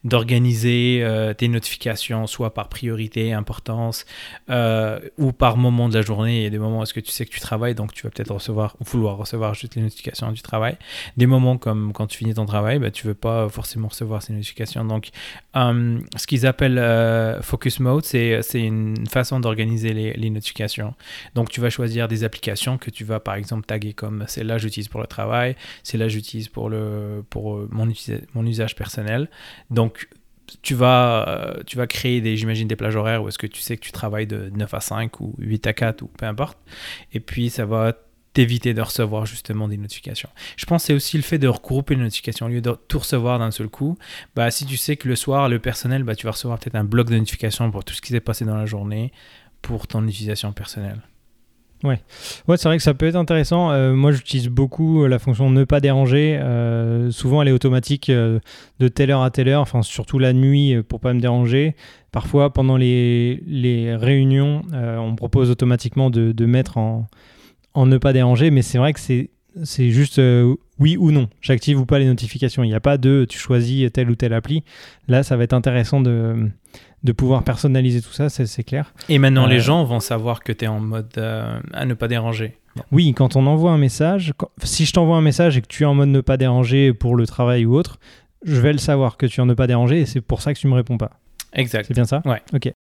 d'organiser 0.04 1.00
de, 1.00 1.32
tes 1.34 1.48
notifications, 1.48 2.26
soit 2.26 2.54
par 2.54 2.68
priorité, 2.68 3.32
importance, 3.32 4.06
ou 4.48 5.32
par 5.32 5.56
moment 5.58 5.88
de 5.90 5.94
la 5.94 6.02
journée. 6.02 6.38
Il 6.38 6.42
y 6.44 6.46
a 6.46 6.50
des 6.50 6.58
moments 6.58 6.80
où 6.80 6.82
est-ce 6.84 6.94
que 6.94 7.00
tu 7.00 7.10
sais 7.10 7.26
que 7.26 7.30
tu 7.30 7.40
travailles, 7.40 7.74
donc 7.74 7.92
tu 7.92 8.04
vas 8.04 8.10
peut-être 8.10 8.32
recevoir 8.32 8.76
ou 8.80 8.84
vouloir 8.84 9.16
recevoir 9.18 9.41
juste 9.54 9.74
les 9.74 9.82
notifications 9.82 10.30
du 10.32 10.42
travail. 10.42 10.76
Des 11.16 11.26
moments 11.26 11.58
comme 11.58 11.92
quand 11.92 12.06
tu 12.06 12.18
finis 12.18 12.34
ton 12.34 12.46
travail, 12.46 12.78
bah, 12.78 12.90
tu 12.90 13.06
veux 13.06 13.14
pas 13.14 13.48
forcément 13.48 13.88
recevoir 13.88 14.22
ces 14.22 14.32
notifications. 14.32 14.84
Donc, 14.84 15.10
euh, 15.56 15.98
ce 16.16 16.26
qu'ils 16.26 16.46
appellent 16.46 16.78
euh, 16.78 17.42
Focus 17.42 17.80
Mode, 17.80 18.04
c'est 18.04 18.42
une 18.54 19.06
façon 19.08 19.40
d'organiser 19.40 19.92
les, 19.92 20.12
les, 20.14 20.30
notifications. 20.30 20.94
Donc, 21.34 21.50
tu 21.50 21.60
vas 21.60 21.70
choisir 21.70 22.08
des 22.08 22.24
applications 22.24 22.78
que 22.78 22.90
tu 22.90 23.04
vas, 23.04 23.20
par 23.20 23.34
exemple, 23.34 23.66
taguer 23.66 23.92
comme 23.92 24.24
celle-là, 24.26 24.58
j'utilise 24.58 24.88
pour 24.88 25.00
le 25.00 25.06
travail, 25.06 25.56
celle-là, 25.82 26.08
j'utilise 26.08 26.48
pour, 26.48 26.70
le, 26.70 27.24
pour 27.28 27.56
euh, 27.56 27.68
mon, 27.70 27.88
mon 28.34 28.46
usage 28.46 28.76
personnel. 28.76 29.28
Donc, 29.70 30.08
tu 30.60 30.74
vas, 30.74 31.56
tu 31.66 31.76
vas 31.76 31.86
créer 31.86 32.20
des, 32.20 32.36
j'imagine, 32.36 32.68
des 32.68 32.76
plages 32.76 32.96
horaires 32.96 33.22
où 33.22 33.28
est-ce 33.28 33.38
que 33.38 33.46
tu 33.46 33.60
sais 33.60 33.76
que 33.76 33.82
tu 33.82 33.92
travailles 33.92 34.26
de 34.26 34.50
9 34.50 34.74
à 34.74 34.80
5 34.80 35.20
ou 35.20 35.34
8 35.38 35.66
à 35.66 35.72
4 35.72 36.02
ou 36.02 36.06
peu 36.08 36.26
importe. 36.26 36.58
Et 37.12 37.20
puis, 37.20 37.48
ça 37.48 37.64
va 37.64 37.94
d'éviter 38.34 38.74
de 38.74 38.80
recevoir 38.80 39.26
justement 39.26 39.68
des 39.68 39.76
notifications. 39.76 40.28
Je 40.56 40.64
pense 40.66 40.82
que 40.82 40.86
c'est 40.88 40.94
aussi 40.94 41.16
le 41.16 41.22
fait 41.22 41.38
de 41.38 41.48
regrouper 41.48 41.94
les 41.94 42.02
notifications 42.02 42.46
au 42.46 42.48
lieu 42.48 42.60
de 42.60 42.76
tout 42.88 42.98
recevoir 42.98 43.38
d'un 43.38 43.50
seul 43.50 43.68
coup. 43.68 43.98
Bah, 44.34 44.50
si 44.50 44.64
tu 44.64 44.76
sais 44.76 44.96
que 44.96 45.08
le 45.08 45.16
soir, 45.16 45.48
le 45.48 45.58
personnel, 45.58 46.02
bah, 46.02 46.14
tu 46.14 46.26
vas 46.26 46.32
recevoir 46.32 46.58
peut-être 46.58 46.76
un 46.76 46.84
bloc 46.84 47.10
de 47.10 47.18
notifications 47.18 47.70
pour 47.70 47.84
tout 47.84 47.94
ce 47.94 48.00
qui 48.00 48.12
s'est 48.12 48.20
passé 48.20 48.44
dans 48.44 48.56
la 48.56 48.66
journée 48.66 49.12
pour 49.60 49.86
ton 49.86 50.06
utilisation 50.06 50.52
personnelle. 50.52 51.02
Ouais, 51.84 52.00
ouais 52.46 52.56
c'est 52.56 52.68
vrai 52.68 52.76
que 52.76 52.82
ça 52.82 52.94
peut 52.94 53.06
être 53.06 53.16
intéressant. 53.16 53.72
Euh, 53.72 53.92
moi, 53.92 54.12
j'utilise 54.12 54.48
beaucoup 54.48 55.06
la 55.06 55.18
fonction 55.18 55.50
ne 55.50 55.64
pas 55.64 55.80
déranger. 55.80 56.38
Euh, 56.40 57.10
souvent, 57.10 57.42
elle 57.42 57.48
est 57.48 57.52
automatique 57.52 58.08
euh, 58.08 58.38
de 58.78 58.88
telle 58.88 59.10
heure 59.10 59.22
à 59.22 59.30
telle 59.30 59.48
heure, 59.48 59.62
enfin, 59.62 59.82
surtout 59.82 60.18
la 60.18 60.32
nuit 60.32 60.80
pour 60.84 61.00
pas 61.00 61.12
me 61.12 61.20
déranger. 61.20 61.74
Parfois, 62.12 62.52
pendant 62.52 62.76
les, 62.76 63.42
les 63.46 63.96
réunions, 63.96 64.62
on 64.72 65.16
propose 65.16 65.50
automatiquement 65.50 66.10
de, 66.10 66.32
de 66.32 66.46
mettre 66.46 66.76
en, 66.76 67.06
en 67.74 67.86
ne 67.86 67.98
pas 67.98 68.12
déranger, 68.12 68.50
mais 68.50 68.62
c'est 68.62 68.78
vrai 68.78 68.92
que 68.92 69.00
c'est 69.00 69.30
c'est 69.64 69.90
juste 69.90 70.18
euh, 70.18 70.54
oui 70.78 70.96
ou 70.96 71.10
non. 71.10 71.28
J'active 71.40 71.78
ou 71.78 71.86
pas 71.86 71.98
les 71.98 72.06
notifications. 72.06 72.64
Il 72.64 72.68
n'y 72.68 72.74
a 72.74 72.80
pas 72.80 72.96
de 72.96 73.26
tu 73.28 73.38
choisis 73.38 73.90
telle 73.92 74.10
ou 74.10 74.14
telle 74.14 74.32
appli. 74.32 74.64
Là, 75.08 75.22
ça 75.22 75.36
va 75.36 75.44
être 75.44 75.52
intéressant 75.52 76.00
de, 76.00 76.48
de 77.02 77.12
pouvoir 77.12 77.44
personnaliser 77.44 78.00
tout 78.00 78.12
ça, 78.12 78.28
c'est 78.28 78.64
clair. 78.64 78.94
Et 79.08 79.18
maintenant, 79.18 79.46
les 79.46 79.56
euh, 79.56 79.60
gens 79.62 79.84
vont 79.84 80.00
savoir 80.00 80.42
que 80.42 80.52
tu 80.52 80.64
es 80.64 80.68
en 80.68 80.80
mode 80.80 81.12
euh, 81.18 81.60
à 81.72 81.84
ne 81.84 81.94
pas 81.94 82.08
déranger. 82.08 82.56
Oui, 82.90 83.12
quand 83.12 83.36
on 83.36 83.46
envoie 83.46 83.72
un 83.72 83.78
message, 83.78 84.32
si 84.62 84.86
je 84.86 84.92
t'envoie 84.92 85.16
un 85.18 85.22
message 85.22 85.58
et 85.58 85.60
que 85.60 85.66
tu 85.66 85.82
es 85.82 85.86
en 85.86 85.94
mode 85.94 86.08
ne 86.08 86.22
pas 86.22 86.38
déranger 86.38 86.94
pour 86.94 87.16
le 87.16 87.26
travail 87.26 87.66
ou 87.66 87.74
autre, 87.74 87.98
je 88.44 88.58
vais 88.60 88.72
le 88.72 88.78
savoir 88.78 89.18
que 89.18 89.26
tu 89.26 89.40
es 89.40 89.42
en 89.42 89.46
ne 89.46 89.54
pas 89.54 89.66
déranger 89.66 90.00
et 90.00 90.06
c'est 90.06 90.22
pour 90.22 90.40
ça 90.40 90.54
que 90.54 90.58
tu 90.58 90.66
me 90.68 90.74
réponds 90.74 90.96
pas. 90.96 91.20
Exact. 91.52 91.84
C'est 91.86 91.94
bien 91.94 92.06
ça? 92.06 92.22
Ouais. 92.24 92.40
Ok. 92.54 92.72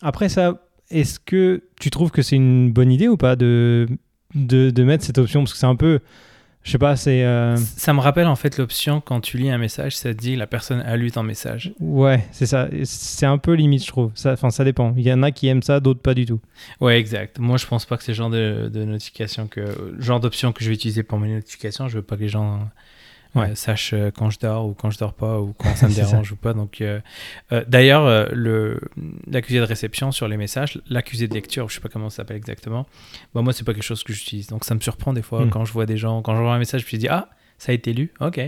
Après 0.00 0.30
ça, 0.30 0.62
est-ce 0.92 1.18
que 1.18 1.62
tu 1.80 1.90
trouves 1.90 2.10
que 2.10 2.22
c'est 2.22 2.36
une 2.36 2.72
bonne 2.72 2.90
idée 2.90 3.08
ou 3.08 3.16
pas 3.16 3.36
de, 3.36 3.88
de, 4.34 4.82
mettre 4.82 5.04
cette 5.04 5.18
option? 5.18 5.40
Parce 5.40 5.52
que 5.52 5.58
c'est 5.58 5.66
un 5.66 5.76
peu. 5.76 6.00
Je 6.62 6.70
sais 6.70 6.78
pas, 6.78 6.94
c'est. 6.94 7.24
Euh, 7.24 7.56
ça 7.56 7.92
me 7.92 8.00
rappelle 8.00 8.28
en 8.28 8.36
fait 8.36 8.56
l'option 8.56 9.00
quand 9.00 9.20
tu 9.20 9.36
lis 9.36 9.50
un 9.50 9.58
message, 9.58 9.96
ça 9.96 10.14
te 10.14 10.18
dit 10.18 10.36
la 10.36 10.46
personne 10.46 10.80
a 10.80 10.96
lu 10.96 11.10
ton 11.10 11.24
message. 11.24 11.72
Ouais, 11.80 12.24
c'est 12.30 12.46
ça. 12.46 12.68
C'est 12.84 13.26
un 13.26 13.38
peu 13.38 13.54
limite, 13.54 13.82
je 13.82 13.88
trouve. 13.88 14.12
Enfin, 14.24 14.50
ça, 14.50 14.62
dépend. 14.62 14.94
Il 14.96 15.02
y 15.02 15.12
en 15.12 15.24
a 15.24 15.32
qui 15.32 15.48
aiment 15.48 15.62
ça, 15.62 15.80
d'autres 15.80 16.00
pas 16.00 16.14
du 16.14 16.24
tout. 16.24 16.40
Ouais, 16.80 17.00
exact. 17.00 17.40
Moi, 17.40 17.56
je 17.56 17.66
pense 17.66 17.84
pas 17.84 17.96
que 17.96 18.04
c'est 18.04 18.12
le 18.12 18.16
genre 18.16 18.30
de, 18.30 18.70
de 18.72 18.84
notification 18.84 19.48
que. 19.48 19.96
genre 19.98 20.20
d'option 20.20 20.52
que 20.52 20.62
je 20.62 20.68
vais 20.68 20.74
utiliser 20.74 21.02
pour 21.02 21.18
mes 21.18 21.34
notifications. 21.34 21.88
Je 21.88 21.96
veux 21.96 22.02
pas 22.02 22.16
que 22.16 22.22
les 22.22 22.28
gens 22.28 22.68
ouais. 23.34 23.54
sache 23.54 23.92
euh, 23.92 24.10
quand 24.10 24.30
je 24.30 24.38
dors 24.38 24.66
ou 24.66 24.74
quand 24.74 24.90
je 24.90 24.98
dors 24.98 25.14
pas 25.14 25.40
ou 25.40 25.52
quand 25.58 25.74
ça 25.76 25.88
me 25.88 25.94
dérange 25.94 26.32
ou 26.32 26.36
pas. 26.36 26.52
Donc, 26.54 26.80
euh, 26.80 27.00
euh, 27.52 27.64
d'ailleurs, 27.66 28.32
le 28.32 28.80
l'accusé 29.26 29.58
de 29.58 29.64
réception 29.64 30.12
sur 30.12 30.28
les 30.28 30.36
messages, 30.36 30.80
l'accusé 30.88 31.28
de 31.28 31.34
lecture, 31.34 31.68
je 31.68 31.74
sais 31.74 31.80
pas 31.80 31.88
comment 31.88 32.10
ça 32.10 32.18
s'appelle 32.18 32.36
exactement. 32.36 32.86
Bah, 33.34 33.42
moi, 33.42 33.52
c'est 33.52 33.64
pas 33.64 33.74
quelque 33.74 33.82
chose 33.82 34.02
que 34.02 34.12
j'utilise. 34.12 34.48
Donc, 34.48 34.64
ça 34.64 34.74
me 34.74 34.80
surprend 34.80 35.12
des 35.12 35.22
fois 35.22 35.44
hmm. 35.44 35.50
quand 35.50 35.64
je 35.64 35.72
vois 35.72 35.86
des 35.86 35.96
gens, 35.96 36.22
quand 36.22 36.36
je 36.36 36.42
vois 36.42 36.54
un 36.54 36.58
message, 36.58 36.84
puis 36.84 36.96
je 36.96 37.00
dis 37.00 37.08
ah 37.08 37.28
ça 37.58 37.70
a 37.70 37.74
été 37.74 37.92
lu, 37.92 38.12
ok. 38.20 38.40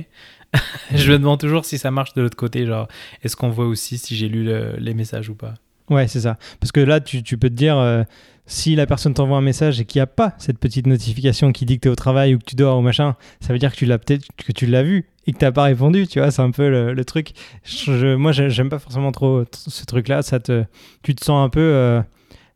je 0.94 1.12
me 1.12 1.18
demande 1.18 1.40
toujours 1.40 1.64
si 1.64 1.78
ça 1.78 1.90
marche 1.90 2.14
de 2.14 2.22
l'autre 2.22 2.36
côté, 2.36 2.66
genre 2.66 2.88
est-ce 3.22 3.36
qu'on 3.36 3.50
voit 3.50 3.66
aussi 3.66 3.98
si 3.98 4.16
j'ai 4.16 4.28
lu 4.28 4.48
les 4.78 4.94
messages 4.94 5.28
ou 5.28 5.34
pas? 5.34 5.54
Ouais, 5.90 6.08
c'est 6.08 6.20
ça. 6.20 6.38
Parce 6.60 6.72
que 6.72 6.80
là, 6.80 7.00
tu, 7.00 7.22
tu 7.22 7.36
peux 7.36 7.50
te 7.50 7.54
dire, 7.54 8.04
si 8.46 8.74
la 8.74 8.86
personne 8.86 9.14
t'envoie 9.14 9.38
un 9.38 9.42
message 9.42 9.80
et 9.80 9.84
qu'il 9.84 9.98
n'y 10.00 10.02
a 10.02 10.06
pas 10.06 10.34
cette 10.38 10.58
petite 10.58 10.86
notification 10.86 11.52
qui 11.52 11.64
dit 11.64 11.76
que 11.76 11.82
tu 11.82 11.88
es 11.88 11.90
au 11.90 11.96
travail 11.96 12.34
ou 12.34 12.38
que 12.38 12.44
tu 12.44 12.56
dors 12.56 12.78
ou 12.78 12.82
machin, 12.82 13.16
ça 13.40 13.52
veut 13.52 13.58
dire 13.58 13.72
que 13.72 13.76
tu 13.76 13.86
l'as 13.86 13.98
peut-être 13.98 14.26
que 14.36 14.52
tu 14.52 14.66
l'as 14.66 14.82
vu 14.82 15.06
et 15.26 15.32
que 15.32 15.38
tu 15.38 15.44
n'as 15.44 15.52
pas 15.52 15.64
répondu, 15.64 16.06
tu 16.06 16.18
vois, 16.18 16.30
c'est 16.30 16.42
un 16.42 16.50
peu 16.50 16.68
le, 16.68 17.04
truc. 17.04 17.32
Je, 17.64 18.14
moi, 18.14 18.32
j'aime 18.32 18.68
pas 18.68 18.78
forcément 18.78 19.12
trop 19.12 19.44
ce 19.52 19.84
truc-là, 19.86 20.22
ça 20.22 20.40
te, 20.40 20.64
tu 21.02 21.14
te 21.14 21.24
sens 21.24 21.44
un 21.44 21.48
peu 21.48 21.60
euh, 21.60 22.02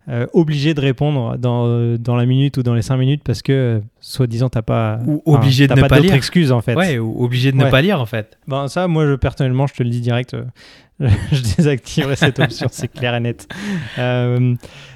euh, 0.09 0.27
obligé 0.33 0.75
de 0.75 0.81
répondre 0.81 1.37
dans, 1.37 1.97
dans, 1.99 2.17
la 2.17 2.27
minute 2.27 2.57
ou 2.57 2.63
dans 2.63 2.75
les 2.75 2.83
cinq 2.83 2.97
minutes 2.97 3.23
parce 3.25 3.43
que, 3.43 3.83
soi-disant, 4.01 4.49
t'as 4.49 4.63
pas. 4.63 4.99
Ou 5.07 5.23
obligé 5.27 5.67
de 5.67 5.75
ne 5.75 5.83
pas, 5.87 6.01
lire. 6.01 6.15
excuse 6.15 6.51
en 6.53 6.61
fait. 6.61 6.75
Ouais, 6.75 6.99
ou 6.99 7.23
obligé 7.25 7.53
de 7.53 7.57
ne 7.57 7.71
pas 7.71 7.83
lire 7.83 8.01
en 8.01 8.07
fait. 8.07 8.39
Ben, 8.47 8.69
ça, 8.69 8.89
moi, 8.89 9.07
je, 9.07 9.15
personnellement, 9.15 9.67
je 9.67 9.75
te 9.75 9.83
le 9.83 9.91
dis 9.91 10.01
direct, 10.01 10.35
euh, 10.35 10.45
je 11.33 11.43
désactiverai 11.57 12.17
cette 12.17 12.39
option, 12.41 12.69
c'est 12.71 12.89
clair 12.89 13.15
et 13.15 13.21
net. 13.21 13.49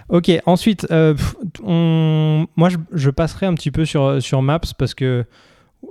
Ok, 0.09 0.31
ensuite, 0.45 0.87
euh, 0.91 1.15
moi 1.65 2.69
je, 2.93 3.11
passerai 3.11 3.47
un 3.47 3.55
petit 3.55 3.71
peu 3.71 3.85
sur, 3.87 4.21
sur 4.23 4.43
Maps 4.43 4.61
parce 4.77 4.95
que 4.95 5.25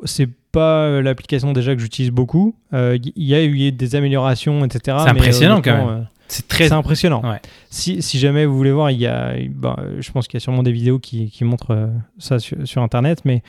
c'est 0.05 0.29
pas 0.51 1.01
l'application 1.01 1.53
déjà 1.53 1.73
que 1.75 1.81
j'utilise 1.81 2.11
beaucoup. 2.11 2.55
Il 2.71 2.77
euh, 2.77 2.97
y 3.15 3.33
a 3.33 3.43
eu 3.43 3.71
des 3.71 3.95
améliorations, 3.95 4.63
etc. 4.65 4.97
C'est 5.03 5.09
impressionnant 5.09 5.61
quand 5.61 5.75
même. 5.75 6.07
Euh, 6.31 6.35
c'est 6.35 6.47
très 6.47 6.71
impressionnant. 6.71 7.21
Si, 7.69 8.01
si, 8.01 8.19
jamais 8.19 8.45
vous 8.45 8.55
voulez 8.55 8.71
voir, 8.71 8.91
il 8.91 8.99
y 8.99 9.07
a, 9.07 9.33
bah, 9.49 9.77
je 9.99 10.11
pense 10.11 10.27
qu'il 10.27 10.37
y 10.37 10.41
a 10.41 10.43
sûrement 10.43 10.63
des 10.63 10.71
vidéos 10.71 10.99
qui, 10.99 11.29
qui 11.29 11.43
montrent 11.43 11.89
ça 12.17 12.39
sur, 12.39 12.81
Internet, 12.81 13.21
mais 13.25 13.43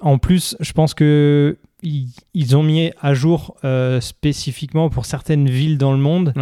en 0.00 0.18
plus, 0.18 0.56
je 0.60 0.72
pense 0.72 0.94
que 0.94 1.56
ils, 1.82 2.56
ont 2.56 2.62
mis 2.62 2.90
à 3.00 3.14
jour 3.14 3.56
spécifiquement 4.00 4.90
pour 4.90 5.06
certaines 5.06 5.48
villes 5.48 5.78
dans 5.78 5.92
le 5.92 5.98
monde. 5.98 6.34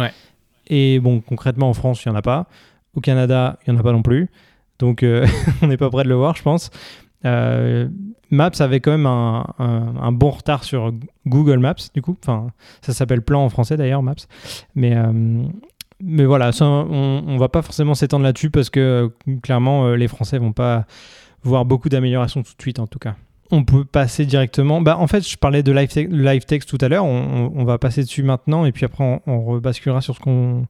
Et 0.67 0.99
bon, 0.99 1.21
concrètement 1.21 1.69
en 1.69 1.73
France, 1.73 2.03
il 2.03 2.09
n'y 2.09 2.15
en 2.15 2.17
a 2.17 2.21
pas. 2.21 2.47
Au 2.95 3.01
Canada, 3.01 3.59
il 3.65 3.71
n'y 3.71 3.77
en 3.77 3.79
a 3.79 3.83
pas 3.83 3.91
non 3.91 4.01
plus. 4.01 4.29
Donc, 4.79 5.03
euh, 5.03 5.25
on 5.61 5.67
n'est 5.67 5.77
pas 5.77 5.89
prêt 5.89 6.03
de 6.03 6.09
le 6.09 6.15
voir, 6.15 6.35
je 6.35 6.43
pense. 6.43 6.69
Euh, 7.25 7.87
Maps 8.31 8.51
avait 8.59 8.79
quand 8.79 8.91
même 8.91 9.05
un, 9.05 10.11
bon 10.11 10.31
retard 10.31 10.63
sur 10.63 10.91
Google 11.27 11.59
Maps, 11.59 11.75
du 11.93 12.01
coup. 12.01 12.17
Enfin, 12.21 12.47
ça 12.81 12.93
s'appelle 12.93 13.21
Plan 13.21 13.43
en 13.45 13.49
français 13.49 13.77
d'ailleurs, 13.77 14.03
Maps. 14.03 14.15
Mais, 14.73 14.95
euh, 14.95 15.43
mais 16.01 16.25
voilà, 16.25 16.51
on 16.61 17.21
ne 17.25 17.39
va 17.39 17.49
pas 17.49 17.61
forcément 17.61 17.95
s'étendre 17.95 18.23
là-dessus 18.23 18.49
parce 18.49 18.69
que 18.69 19.11
clairement, 19.41 19.95
les 19.95 20.07
Français 20.07 20.37
vont 20.37 20.51
pas 20.51 20.85
voir 21.43 21.65
beaucoup 21.65 21.89
d'améliorations 21.89 22.43
tout 22.43 22.53
de 22.57 22.61
suite, 22.61 22.79
en 22.79 22.87
tout 22.87 22.99
cas. 22.99 23.15
On 23.51 23.63
peut 23.63 23.85
passer 23.85 24.25
directement. 24.25 24.81
Bah, 24.81 24.97
en 24.97 25.07
fait, 25.07 25.27
je 25.27 25.37
parlais 25.37 25.61
de 25.63 25.71
live, 25.71 25.89
live 26.09 26.45
text 26.45 26.67
tout 26.67 26.79
à 26.81 26.89
l'heure. 26.89 27.05
On, 27.05 27.63
va 27.63 27.77
passer 27.77 28.01
dessus 28.01 28.23
maintenant 28.23 28.65
et 28.65 28.71
puis 28.71 28.85
après, 28.85 29.03
on, 29.03 29.21
on 29.27 29.45
rebasculera 29.45 30.01
sur 30.01 30.15
ce 30.15 30.19
qu'on 30.19 30.65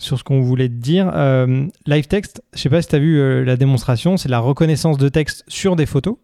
sur 0.00 0.18
ce 0.18 0.24
qu'on 0.24 0.40
voulait 0.40 0.68
te 0.68 0.74
dire. 0.74 1.10
Euh, 1.14 1.66
live 1.86 2.06
text, 2.08 2.42
je 2.54 2.60
sais 2.60 2.70
pas 2.70 2.82
si 2.82 2.88
tu 2.88 2.96
as 2.96 2.98
vu 2.98 3.18
euh, 3.18 3.44
la 3.44 3.56
démonstration, 3.56 4.16
c'est 4.16 4.28
la 4.28 4.40
reconnaissance 4.40 4.98
de 4.98 5.08
texte 5.08 5.44
sur 5.46 5.76
des 5.76 5.86
photos. 5.86 6.16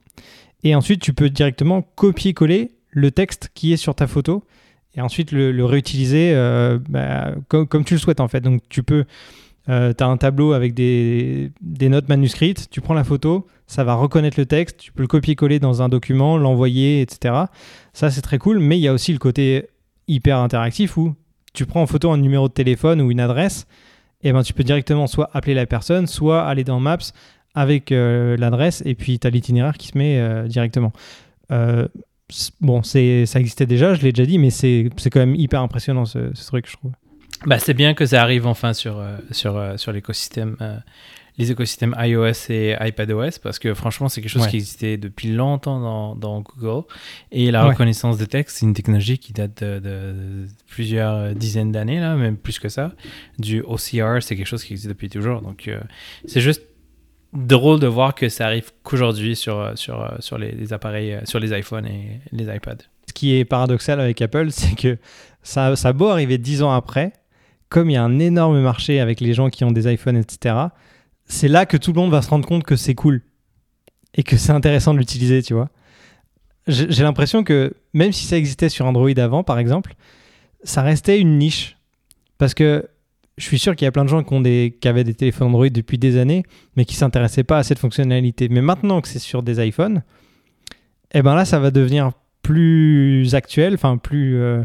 Et 0.64 0.74
ensuite, 0.74 1.00
tu 1.00 1.12
peux 1.12 1.30
directement 1.30 1.82
copier-coller 1.82 2.72
le 2.90 3.10
texte 3.10 3.50
qui 3.54 3.72
est 3.72 3.76
sur 3.76 3.94
ta 3.94 4.06
photo 4.06 4.42
et 4.96 5.00
ensuite 5.00 5.32
le, 5.32 5.64
réutiliser 5.64 6.32
euh, 6.34 6.78
bah, 6.88 7.32
comme, 7.48 7.84
tu 7.84 7.94
le 7.94 8.00
souhaites 8.00 8.20
en 8.20 8.28
fait. 8.28 8.40
Donc 8.40 8.62
tu 8.68 8.82
peux, 8.82 9.04
tu 9.66 9.72
as 9.72 10.06
un 10.06 10.16
tableau 10.16 10.52
avec 10.52 10.74
des, 10.74 11.52
notes 11.62 12.08
manuscrites, 12.08 12.70
tu 12.70 12.80
prends 12.80 12.94
la 12.94 13.04
photo, 13.04 13.46
ça 13.66 13.84
va 13.84 13.94
reconnaître 13.94 14.38
le 14.38 14.46
texte, 14.46 14.78
tu 14.78 14.92
peux 14.92 15.02
le 15.02 15.08
copier-coller 15.08 15.58
dans 15.58 15.82
un 15.82 15.88
document, 15.88 16.36
l'envoyer, 16.36 17.00
etc. 17.00 17.34
Ça 17.92 18.10
c'est 18.10 18.22
très 18.22 18.38
cool, 18.38 18.58
mais 18.58 18.78
il 18.78 18.82
y 18.82 18.88
a 18.88 18.92
aussi 18.92 19.12
le 19.12 19.18
côté 19.18 19.68
hyper 20.08 20.38
interactif 20.38 20.96
où 20.96 21.14
tu 21.52 21.66
prends 21.66 21.82
en 21.82 21.86
photo 21.86 22.10
un 22.10 22.18
numéro 22.18 22.48
de 22.48 22.52
téléphone 22.52 23.00
ou 23.00 23.10
une 23.10 23.20
adresse, 23.20 23.66
et 24.22 24.32
ben 24.32 24.42
tu 24.42 24.52
peux 24.52 24.64
directement 24.64 25.06
soit 25.06 25.30
appeler 25.34 25.54
la 25.54 25.66
personne, 25.66 26.06
soit 26.06 26.46
aller 26.46 26.64
dans 26.64 26.80
Maps 26.80 27.12
avec 27.56 27.90
euh, 27.90 28.36
l'adresse, 28.36 28.82
et 28.84 28.94
puis 28.94 29.18
tu 29.18 29.26
as 29.26 29.30
l'itinéraire 29.30 29.78
qui 29.78 29.88
se 29.88 29.98
met 29.98 30.18
euh, 30.18 30.46
directement. 30.46 30.92
Euh, 31.50 31.88
bon, 32.60 32.82
ça 32.82 32.98
existait 33.00 33.66
déjà, 33.66 33.94
je 33.94 34.02
l'ai 34.02 34.12
déjà 34.12 34.26
dit, 34.26 34.38
mais 34.38 34.50
c'est 34.50 34.90
quand 35.10 35.20
même 35.20 35.34
hyper 35.34 35.60
impressionnant 35.62 36.04
ce, 36.04 36.30
truc, 36.46 36.68
je 36.68 36.76
trouve. 36.76 36.92
Bah, 37.44 37.58
c'est 37.58 37.74
bien 37.74 37.94
que 37.94 38.06
ça 38.06 38.22
arrive 38.22 38.46
enfin 38.46 38.72
sur, 38.72 38.98
euh, 38.98 39.18
sur, 39.30 39.56
euh, 39.56 39.76
sur 39.76 39.92
l'écosystème, 39.92 40.56
euh, 40.62 40.78
les 41.38 41.50
écosystèmes 41.50 41.94
iOS 41.98 42.32
et 42.48 42.74
iPadOS 42.80 43.38
parce 43.42 43.58
que 43.58 43.74
franchement, 43.74 44.08
c'est 44.08 44.22
quelque 44.22 44.30
chose 44.30 44.42
Ouais. 44.44 44.48
qui 44.48 44.56
existait 44.56 44.96
depuis 44.96 45.28
longtemps 45.32 45.78
dans, 45.78 46.14
dans 46.16 46.40
Google. 46.40 46.86
Et 47.32 47.50
la 47.50 47.64
Ouais. 47.64 47.72
reconnaissance 47.72 48.16
de 48.16 48.24
texte, 48.24 48.56
c'est 48.56 48.64
une 48.66 48.72
technologie 48.72 49.18
qui 49.18 49.34
date 49.34 49.62
de, 49.62 49.74
de- 49.78 49.80
de 49.80 50.46
plusieurs 50.66 51.34
dizaines 51.34 51.72
d'années, 51.72 52.00
là, 52.00 52.16
même 52.16 52.38
plus 52.38 52.58
que 52.58 52.70
ça. 52.70 52.92
Du 53.38 53.60
OCR, 53.60 54.22
c'est 54.22 54.34
quelque 54.34 54.46
chose 54.46 54.64
qui 54.64 54.72
existe 54.72 54.88
depuis 54.88 55.10
toujours. 55.10 55.42
Donc, 55.42 55.68
euh, 55.68 55.78
c'est 56.24 56.40
juste 56.40 56.62
drôle 57.36 57.80
de 57.80 57.86
voir 57.86 58.14
que 58.14 58.28
ça 58.28 58.46
arrive 58.46 58.72
qu'aujourd'hui 58.82 59.36
sur, 59.36 59.72
sur, 59.76 60.16
sur 60.20 60.38
les, 60.38 60.72
appareils, 60.72 61.14
euh, 61.14 61.20
sur 61.24 61.38
les 61.38 61.56
iPhones 61.56 61.86
et 61.86 62.20
les 62.32 62.44
iPads. 62.44 62.84
Ce 63.08 63.12
qui 63.12 63.36
est 63.36 63.44
paradoxal 63.44 64.00
avec 64.00 64.20
Apple, 64.22 64.50
c'est 64.50 64.74
que 64.74 64.98
ça, 65.42 65.76
ça 65.76 65.88
a 65.88 65.92
beau 65.92 66.08
arriver 66.08 66.38
dix 66.38 66.62
ans 66.62 66.72
après, 66.72 67.12
comme 67.68 67.90
il 67.90 67.94
y 67.94 67.96
a 67.96 68.02
un 68.02 68.18
énorme 68.18 68.60
marché 68.60 69.00
avec 69.00 69.20
les 69.20 69.34
gens 69.34 69.50
qui 69.50 69.64
ont 69.64 69.70
des 69.70 69.92
iPhones, 69.92 70.16
etc., 70.16 70.56
c'est 71.24 71.48
là 71.48 71.66
que 71.66 71.76
tout 71.76 71.92
le 71.92 72.00
monde 72.00 72.10
va 72.10 72.22
se 72.22 72.30
rendre 72.30 72.46
compte 72.46 72.64
que 72.64 72.76
c'est 72.76 72.94
cool 72.94 73.22
et 74.14 74.22
que 74.22 74.36
c'est 74.36 74.52
intéressant 74.52 74.94
de 74.94 74.98
l'utiliser, 74.98 75.42
tu 75.42 75.54
vois. 75.54 75.68
J'ai 76.68 77.02
l'impression 77.02 77.44
que 77.44 77.74
même 77.94 78.12
si 78.12 78.26
ça 78.26 78.36
existait 78.36 78.68
sur 78.68 78.86
Android 78.86 79.10
avant, 79.18 79.44
par 79.44 79.58
exemple, 79.58 79.94
ça 80.64 80.82
restait 80.82 81.20
une 81.20 81.38
niche. 81.38 81.76
Parce 82.38 82.54
que 82.54 82.88
je 83.36 83.44
suis 83.44 83.58
sûr 83.58 83.76
qu'il 83.76 83.84
y 83.84 83.88
a 83.88 83.92
plein 83.92 84.04
de 84.04 84.08
gens 84.08 84.22
qui, 84.22 84.32
ont 84.32 84.40
des, 84.40 84.76
qui 84.80 84.88
avaient 84.88 85.04
des 85.04 85.14
téléphones 85.14 85.48
Android 85.48 85.68
depuis 85.68 85.98
des 85.98 86.16
années, 86.16 86.42
mais 86.76 86.84
qui 86.84 86.94
s'intéressaient 86.96 87.44
pas 87.44 87.58
à 87.58 87.62
cette 87.62 87.78
fonctionnalité. 87.78 88.48
Mais 88.48 88.62
maintenant 88.62 89.00
que 89.00 89.08
c'est 89.08 89.18
sur 89.18 89.42
des 89.42 89.64
iPhones, 89.64 90.02
eh 91.12 91.22
ben 91.22 91.34
là, 91.34 91.44
ça 91.44 91.58
va 91.58 91.70
devenir 91.70 92.12
plus 92.42 93.34
actuel, 93.34 93.74
enfin 93.74 93.96
plus 93.96 94.36
euh, 94.36 94.62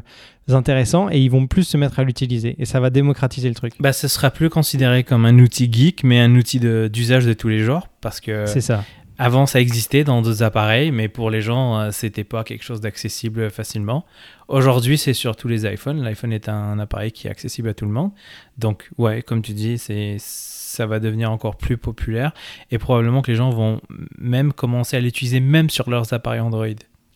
intéressant, 0.49 1.09
et 1.09 1.19
ils 1.19 1.29
vont 1.31 1.47
plus 1.47 1.63
se 1.63 1.77
mettre 1.77 1.99
à 1.99 2.03
l'utiliser. 2.03 2.55
Et 2.59 2.65
ça 2.65 2.79
va 2.79 2.89
démocratiser 2.89 3.49
le 3.49 3.55
truc. 3.55 3.73
Bah, 3.79 3.91
ce 3.91 4.07
sera 4.07 4.29
plus 4.29 4.49
considéré 4.49 5.03
comme 5.03 5.25
un 5.25 5.37
outil 5.39 5.71
geek, 5.71 6.03
mais 6.03 6.19
un 6.19 6.35
outil 6.35 6.59
de- 6.59 6.89
d'usage 6.91 7.25
de, 7.25 7.33
tous 7.33 7.49
les 7.49 7.59
jours, 7.59 7.87
parce 7.99 8.21
que 8.21 8.45
c'est 8.45 8.61
ça. 8.61 8.83
Avant 9.21 9.45
ça 9.45 9.61
existait 9.61 10.03
dans 10.03 10.23
d'autres 10.23 10.41
appareils, 10.41 10.91
mais 10.91 11.07
pour 11.07 11.29
les 11.29 11.41
gens, 11.41 11.77
euh, 11.77 11.91
c'était 11.91 12.23
pas 12.23 12.43
quelque 12.43 12.63
chose 12.63 12.81
d'accessible 12.81 13.51
facilement. 13.51 14.03
Aujourd'hui, 14.47 14.97
c'est 14.97 15.13
sur 15.13 15.35
tous 15.35 15.47
les 15.47 15.71
iPhones. 15.71 16.01
L'iPhone 16.01 16.33
est 16.33 16.49
un 16.49 16.79
appareil 16.79 17.11
qui 17.11 17.27
est 17.27 17.29
accessible 17.29 17.69
à 17.69 17.75
tout 17.75 17.85
le 17.85 17.91
monde. 17.91 18.09
Donc, 18.57 18.89
ouais, 18.97 19.21
comme 19.21 19.43
tu 19.43 19.53
dis, 19.53 19.77
c'est 19.77 20.15
ça 20.17 20.87
va 20.87 20.99
devenir 20.99 21.31
encore 21.31 21.55
plus 21.55 21.77
populaire 21.77 22.31
et 22.71 22.79
probablement 22.79 23.21
que 23.21 23.29
les 23.29 23.37
gens 23.37 23.51
vont 23.51 23.79
même 24.17 24.53
commencer 24.53 24.97
à 24.97 24.99
l'utiliser 24.99 25.39
même 25.39 25.69
sur 25.69 25.87
leurs 25.87 26.13
appareils 26.13 26.39
Android. 26.39 26.65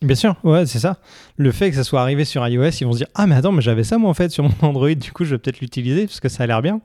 Bien 0.03 0.15
sûr, 0.15 0.35
ouais, 0.43 0.67
c'est 0.67 0.77
ça. 0.77 0.99
Le 1.37 1.51
fait 1.51 1.71
que 1.71 1.75
ça 1.75 1.83
soit 1.83 2.01
arrivé 2.01 2.23
sur 2.23 2.47
iOS, 2.47 2.69
ils 2.81 2.85
vont 2.85 2.91
se 2.93 2.97
dire 2.97 3.07
Ah, 3.15 3.25
mais 3.25 3.33
attends, 3.33 3.51
mais 3.51 3.63
j'avais 3.63 3.83
ça 3.83 3.97
moi 3.97 4.11
en 4.11 4.13
fait 4.13 4.29
sur 4.29 4.43
mon 4.43 4.53
Android, 4.61 4.93
du 4.93 5.11
coup, 5.11 5.25
je 5.25 5.31
vais 5.31 5.39
peut-être 5.39 5.59
l'utiliser 5.59 6.05
parce 6.05 6.19
que 6.19 6.29
ça 6.29 6.43
a 6.43 6.45
l'air 6.45 6.61
bien. 6.61 6.81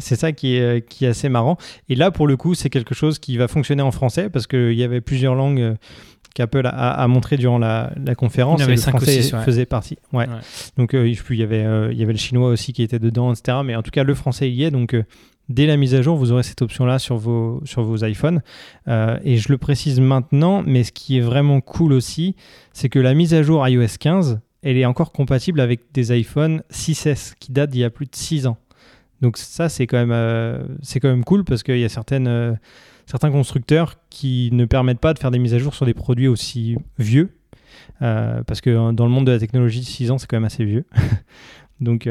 C'est 0.00 0.16
ça 0.16 0.32
qui 0.32 0.56
est, 0.56 0.60
euh, 0.60 0.80
qui 0.80 1.04
est 1.04 1.08
assez 1.08 1.28
marrant. 1.28 1.56
Et 1.88 1.94
là, 1.94 2.10
pour 2.10 2.26
le 2.26 2.36
coup, 2.36 2.54
c'est 2.54 2.70
quelque 2.70 2.94
chose 2.94 3.18
qui 3.18 3.36
va 3.36 3.46
fonctionner 3.46 3.82
en 3.82 3.92
français 3.92 4.28
parce 4.28 4.46
qu'il 4.46 4.72
y 4.72 4.82
avait 4.82 5.00
plusieurs 5.00 5.34
langues 5.36 5.60
euh, 5.60 5.74
qu'Apple 6.34 6.66
a, 6.66 6.70
a 6.70 7.08
montré 7.08 7.36
durant 7.36 7.58
la, 7.58 7.92
la 8.04 8.14
conférence. 8.14 8.60
Il 8.60 8.62
y 8.62 8.64
en 8.64 8.68
et 8.68 8.72
avait 8.72 8.76
le 8.76 8.82
français 8.82 9.34
ouais. 9.34 9.42
faisait 9.42 9.66
partie. 9.66 9.98
Ouais. 10.12 10.28
Ouais. 10.28 10.34
Donc, 10.76 10.94
euh, 10.94 11.08
il 11.08 11.36
y, 11.36 11.42
avait, 11.42 11.64
euh, 11.64 11.92
il 11.92 11.98
y 11.98 12.02
avait 12.02 12.12
le 12.12 12.18
chinois 12.18 12.50
aussi 12.50 12.72
qui 12.72 12.82
était 12.82 12.98
dedans, 12.98 13.32
etc. 13.32 13.58
Mais 13.64 13.76
en 13.76 13.82
tout 13.82 13.90
cas, 13.90 14.04
le 14.04 14.14
français 14.14 14.50
y 14.50 14.64
est. 14.64 14.70
Donc, 14.70 14.94
euh, 14.94 15.04
dès 15.48 15.66
la 15.66 15.76
mise 15.76 15.94
à 15.94 16.02
jour, 16.02 16.16
vous 16.16 16.32
aurez 16.32 16.42
cette 16.42 16.62
option-là 16.62 16.98
sur 16.98 17.16
vos, 17.16 17.60
sur 17.64 17.82
vos 17.82 18.04
iPhones. 18.04 18.42
Et 18.88 19.36
je 19.36 19.48
le 19.48 19.58
précise 19.58 20.00
maintenant, 20.00 20.62
mais 20.64 20.84
ce 20.84 20.92
qui 20.92 21.18
est 21.18 21.22
vraiment 21.22 21.60
cool 21.60 21.92
aussi, 21.92 22.36
c'est 22.72 22.88
que 22.88 22.98
la 22.98 23.14
mise 23.14 23.34
à 23.34 23.42
jour 23.42 23.66
iOS 23.66 23.96
15, 23.98 24.40
elle 24.62 24.76
est 24.76 24.84
encore 24.84 25.12
compatible 25.12 25.60
avec 25.60 25.80
des 25.92 26.12
iPhone 26.12 26.62
6S 26.70 27.34
qui 27.38 27.52
datent 27.52 27.70
d'il 27.70 27.80
y 27.80 27.84
a 27.84 27.90
plus 27.90 28.06
de 28.06 28.14
6 28.14 28.46
ans. 28.46 28.58
Donc 29.20 29.36
ça, 29.36 29.68
c'est 29.68 29.86
quand 29.86 29.98
même, 29.98 30.12
euh, 30.12 30.62
quand 31.00 31.08
même 31.08 31.24
cool 31.24 31.44
parce 31.44 31.62
qu'il 31.62 31.78
y 31.78 31.84
a 31.84 31.88
certaines, 31.88 32.28
euh, 32.28 32.52
certains 33.06 33.30
constructeurs 33.30 33.96
qui 34.08 34.50
ne 34.52 34.64
permettent 34.64 35.00
pas 35.00 35.14
de 35.14 35.18
faire 35.18 35.30
des 35.30 35.38
mises 35.38 35.54
à 35.54 35.58
jour 35.58 35.74
sur 35.74 35.86
des 35.86 35.94
produits 35.94 36.28
aussi 36.28 36.76
vieux. 36.98 37.36
Euh, 38.02 38.42
parce 38.44 38.60
que 38.60 38.70
euh, 38.70 38.92
dans 38.92 39.04
le 39.04 39.10
monde 39.10 39.26
de 39.26 39.32
la 39.32 39.38
technologie, 39.38 39.84
6 39.84 40.10
ans, 40.10 40.18
c'est 40.18 40.26
quand 40.26 40.36
même 40.36 40.44
assez 40.44 40.64
vieux. 40.64 40.86
donc, 41.80 42.08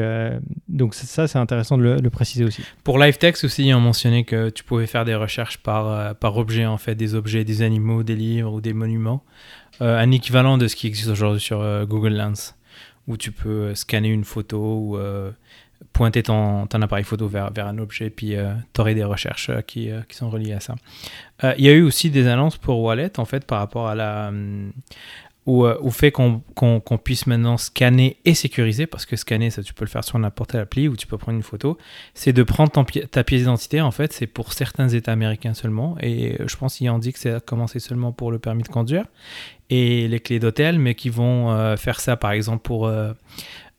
donc 0.68 0.94
ça, 0.94 1.26
c'est 1.26 1.38
intéressant 1.38 1.78
de 1.78 1.98
le, 2.00 2.10
préciser 2.10 2.44
aussi. 2.44 2.62
Pour 2.84 2.98
LiveText 2.98 3.44
aussi, 3.44 3.72
on 3.74 3.80
mentionnait 3.80 4.24
que 4.24 4.50
tu 4.50 4.62
pouvais 4.62 4.86
faire 4.86 5.04
des 5.04 5.14
recherches 5.14 5.58
par, 5.58 6.14
par 6.16 6.36
objet, 6.36 6.66
en 6.66 6.78
fait, 6.78 6.94
des 6.94 7.14
objets, 7.14 7.44
des 7.44 7.62
animaux, 7.62 8.02
des 8.02 8.16
livres 8.16 8.52
ou 8.52 8.60
des 8.60 8.72
monuments. 8.72 9.24
Un 9.80 10.10
équivalent 10.10 10.58
de 10.58 10.68
ce 10.68 10.76
qui 10.76 10.86
existe 10.86 11.08
aujourd'hui 11.08 11.40
sur 11.40 11.86
Google 11.86 12.14
Lens, 12.14 12.56
où 13.06 13.16
tu 13.16 13.32
peux 13.32 13.74
scanner 13.74 14.08
une 14.08 14.24
photo 14.24 14.58
ou 14.58 14.98
pointer 15.92 16.22
ton, 16.22 16.64
appareil 16.66 17.04
photo 17.04 17.28
vers, 17.28 17.52
vers 17.52 17.66
un 17.66 17.78
objet, 17.78 18.10
puis 18.10 18.36
tu 18.72 18.80
aurais 18.80 18.94
des 18.94 19.04
recherches 19.04 19.50
euh, 19.50 19.60
qui, 19.60 19.90
euh, 19.90 20.00
qui 20.08 20.16
sont 20.16 20.30
reliées 20.30 20.52
à 20.52 20.60
ça. 20.60 20.74
Euh, 21.44 21.54
Il 21.58 21.64
y 21.64 21.68
a 21.68 21.72
eu 21.72 21.82
aussi 21.82 22.10
des 22.10 22.26
annonces 22.26 22.56
pour 22.56 22.80
Wallet, 22.80 23.18
en 23.18 23.24
fait, 23.24 23.44
par 23.44 23.58
rapport 23.58 23.88
à 23.88 23.94
la, 23.94 24.32
au, 25.46 25.64
euh, 25.64 25.90
fait 25.90 26.12
qu'on 26.12 26.40
qu'on 26.54 26.98
puisse 26.98 27.26
maintenant 27.26 27.56
scanner 27.56 28.18
et 28.24 28.34
sécuriser, 28.34 28.86
parce 28.86 29.06
que 29.06 29.16
scanner, 29.16 29.50
ça 29.50 29.62
tu 29.62 29.74
peux 29.74 29.84
le 29.84 29.90
faire 29.90 30.04
sur 30.04 30.18
n'importe 30.18 30.52
quelle 30.52 30.60
appli, 30.60 30.88
ou 30.88 30.96
tu 30.96 31.06
peux 31.06 31.18
prendre 31.18 31.36
une 31.36 31.42
photo, 31.42 31.78
c'est 32.14 32.32
de 32.32 32.42
prendre 32.42 32.70
ta 32.70 33.24
pièce 33.24 33.40
d'identité, 33.40 33.80
en 33.80 33.90
fait, 33.90 34.12
c'est 34.12 34.26
pour 34.26 34.52
certains 34.52 34.88
États 34.88 35.12
américains 35.12 35.54
seulement, 35.54 35.96
et 36.00 36.40
euh, 36.40 36.48
je 36.48 36.56
pense 36.56 36.76
qu'il 36.76 36.90
en 36.90 36.98
dit 36.98 37.12
que 37.12 37.18
c'est 37.18 37.32
a 37.32 37.40
commencé 37.40 37.80
seulement 37.80 38.12
pour 38.12 38.30
le 38.30 38.38
permis 38.38 38.62
de 38.62 38.68
conduire, 38.68 39.04
et 39.70 40.08
les 40.08 40.20
clés 40.20 40.40
d'hôtel, 40.40 40.78
mais 40.78 40.94
qui 40.94 41.10
vont 41.10 41.50
euh, 41.50 41.76
faire 41.76 42.00
ça, 42.00 42.16
par 42.16 42.32
exemple, 42.32 42.62
pour... 42.62 42.90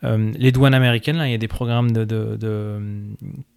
euh, 0.04 0.32
les 0.38 0.52
douanes 0.52 0.74
américaines, 0.74 1.18
là, 1.18 1.28
il 1.28 1.32
y 1.32 1.36
a 1.36 1.38
des 1.38 1.48
programmes 1.48 1.92
de- 1.92 2.06
de- 2.06 2.36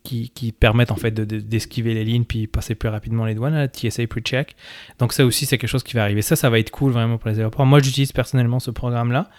qui, 0.04 0.52
permettent 0.52 0.90
en 0.90 0.96
fait 0.96 1.10
de- 1.10 1.24
de- 1.24 1.40
d'esquiver 1.40 1.94
les 1.94 2.04
lignes 2.04 2.24
puis 2.24 2.46
passer 2.46 2.74
plus 2.74 2.88
rapidement 2.90 3.24
les 3.24 3.34
douanes, 3.34 3.54
là, 3.54 3.66
TSA 3.68 4.06
Pre-Check. 4.06 4.54
Donc 4.98 5.12
ça 5.14 5.24
aussi, 5.24 5.46
c'est 5.46 5.56
quelque 5.58 5.70
chose 5.70 5.82
qui 5.82 5.94
va 5.94 6.02
arriver. 6.02 6.20
Ça, 6.22 6.36
ça 6.36 6.50
va 6.50 6.58
être 6.58 6.70
cool 6.70 6.92
vraiment 6.92 7.16
pour 7.16 7.30
les 7.30 7.38
aéroports. 7.38 7.64
Moi, 7.64 7.80
j'utilise 7.80 8.12
personnellement 8.12 8.60
ce 8.60 8.70
programme-là. 8.70 9.30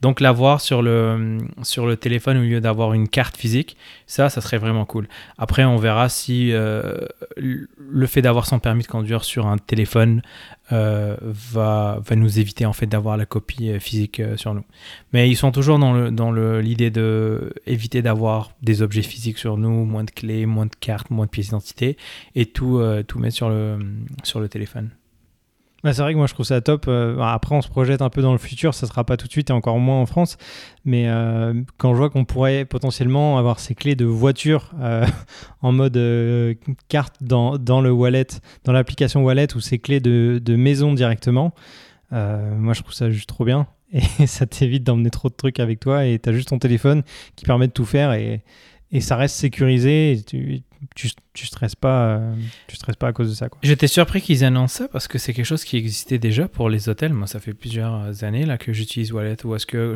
Donc 0.00 0.20
l'avoir 0.20 0.60
sur 0.62 0.80
le, 0.82 1.38
sur 1.62 1.86
le 1.86 1.96
téléphone 1.96 2.38
au 2.38 2.42
lieu 2.42 2.60
d'avoir 2.60 2.94
une 2.94 3.06
carte 3.08 3.36
physique, 3.36 3.76
ça, 4.06 4.30
ça 4.30 4.40
serait 4.40 4.58
vraiment 4.58 4.86
cool. 4.86 5.08
Après, 5.36 5.64
on 5.64 5.76
verra 5.76 6.08
si 6.08 6.52
euh, 6.52 6.96
le 7.36 8.06
fait 8.06 8.22
d'avoir 8.22 8.46
son 8.46 8.58
permis 8.58 8.82
de 8.82 8.88
conduire 8.88 9.24
sur 9.24 9.46
un 9.46 9.58
téléphone 9.58 10.22
euh, 10.72 11.16
va, 11.20 12.00
va 12.02 12.16
nous 12.16 12.38
éviter 12.38 12.64
en 12.64 12.72
fait 12.72 12.86
d'avoir 12.86 13.18
la 13.18 13.26
copie 13.26 13.68
euh, 13.68 13.78
physique 13.78 14.22
sur 14.36 14.54
nous. 14.54 14.64
Mais 15.12 15.28
ils 15.28 15.36
sont 15.36 15.52
toujours 15.52 15.78
dans 15.78 15.92
le 15.92 16.10
dans 16.10 16.30
le 16.32 16.62
l'idée 16.62 16.90
de 16.90 17.52
éviter 17.66 18.00
d'avoir 18.00 18.52
des 18.62 18.80
objets 18.80 19.02
physiques 19.02 19.36
sur 19.36 19.58
nous, 19.58 19.84
moins 19.84 20.04
de 20.04 20.10
clés, 20.14 20.46
moins 20.46 20.66
de 20.66 20.74
cartes, 20.78 21.10
moins 21.10 21.26
de 21.26 21.30
pièces 21.30 21.46
d'identité 21.46 21.96
et 22.34 22.46
tout 22.46 22.78
euh, 22.78 23.02
tout 23.02 23.18
mettre 23.18 23.34
sur 23.34 23.48
le 23.48 23.78
sur 24.22 24.40
le 24.40 24.48
téléphone. 24.48 24.90
Bah, 25.82 25.92
c'est 25.92 26.00
vrai 26.00 26.14
que 26.14 26.18
moi 26.18 26.26
je 26.26 26.32
trouve 26.32 26.46
ça 26.46 26.60
top. 26.62 26.86
Euh, 26.88 27.14
bah, 27.16 27.32
après, 27.32 27.54
on 27.54 27.60
se 27.60 27.68
projette 27.68 28.00
un 28.00 28.08
peu 28.08 28.22
dans 28.22 28.32
le 28.32 28.38
futur, 28.38 28.72
ça 28.72 28.86
sera 28.86 29.04
pas 29.04 29.18
tout 29.18 29.26
de 29.26 29.32
suite 29.32 29.50
et 29.50 29.52
encore 29.52 29.78
moins 29.78 30.00
en 30.00 30.06
France. 30.06 30.38
Mais 30.84 31.08
euh, 31.08 31.52
quand 31.76 31.92
je 31.92 31.98
vois 31.98 32.08
qu'on 32.08 32.24
pourrait 32.24 32.64
potentiellement 32.64 33.38
avoir 33.38 33.60
ces 33.60 33.74
clés 33.74 33.94
de 33.94 34.06
voiture 34.06 34.72
en 35.60 35.72
mode 35.72 35.98
carte 36.88 37.16
dans, 37.20 37.58
dans 37.58 37.82
le 37.82 37.92
wallet, 37.92 38.28
dans 38.64 38.72
l'application 38.72 39.22
wallet 39.22 39.54
ou 39.54 39.60
ces 39.60 39.78
clés 39.78 40.00
de, 40.00 40.40
de 40.42 40.56
maison 40.56 40.94
directement, 40.94 41.52
moi 42.10 42.72
je 42.72 42.80
trouve 42.80 42.94
ça 42.94 43.10
juste 43.10 43.28
trop 43.28 43.44
bien. 43.44 43.66
Et 44.18 44.26
ça 44.26 44.46
t'évite 44.46 44.82
d'emmener 44.82 45.10
trop 45.10 45.28
de 45.28 45.34
trucs 45.34 45.60
avec 45.60 45.78
toi 45.78 46.04
et 46.04 46.18
tu 46.18 46.28
as 46.28 46.32
juste 46.32 46.48
ton 46.48 46.58
téléphone 46.58 47.02
qui 47.36 47.44
permet 47.44 47.68
de 47.68 47.72
tout 47.72 47.84
faire 47.84 48.12
et, 48.12 48.42
et 48.94 49.00
ça 49.02 49.16
reste 49.16 49.36
sécurisé. 49.36 50.22
Tu, 50.26 50.62
tu, 50.96 51.10
tu 51.32 51.46
stresses 51.46 51.74
pas, 51.74 52.16
euh, 52.16 52.34
tu 52.68 52.76
stresses 52.76 52.96
pas 52.96 53.08
à 53.08 53.12
cause 53.12 53.28
de 53.30 53.34
ça. 53.34 53.48
J'étais 53.62 53.86
surpris 53.86 54.20
qu'ils 54.22 54.44
annoncent 54.44 54.78
ça 54.84 54.88
parce 54.88 55.08
que 55.08 55.18
c'est 55.18 55.32
quelque 55.34 55.44
chose 55.46 55.64
qui 55.64 55.76
existait 55.76 56.18
déjà 56.18 56.48
pour 56.48 56.70
les 56.70 56.88
hôtels. 56.88 57.12
Moi, 57.12 57.26
ça 57.26 57.40
fait 57.40 57.54
plusieurs 57.54 58.22
années 58.24 58.46
là 58.46 58.56
que 58.58 58.72
j'utilise 58.72 59.12
Wallet. 59.12 59.36
Ou 59.44 59.54
est-ce 59.56 59.66
que 59.66 59.94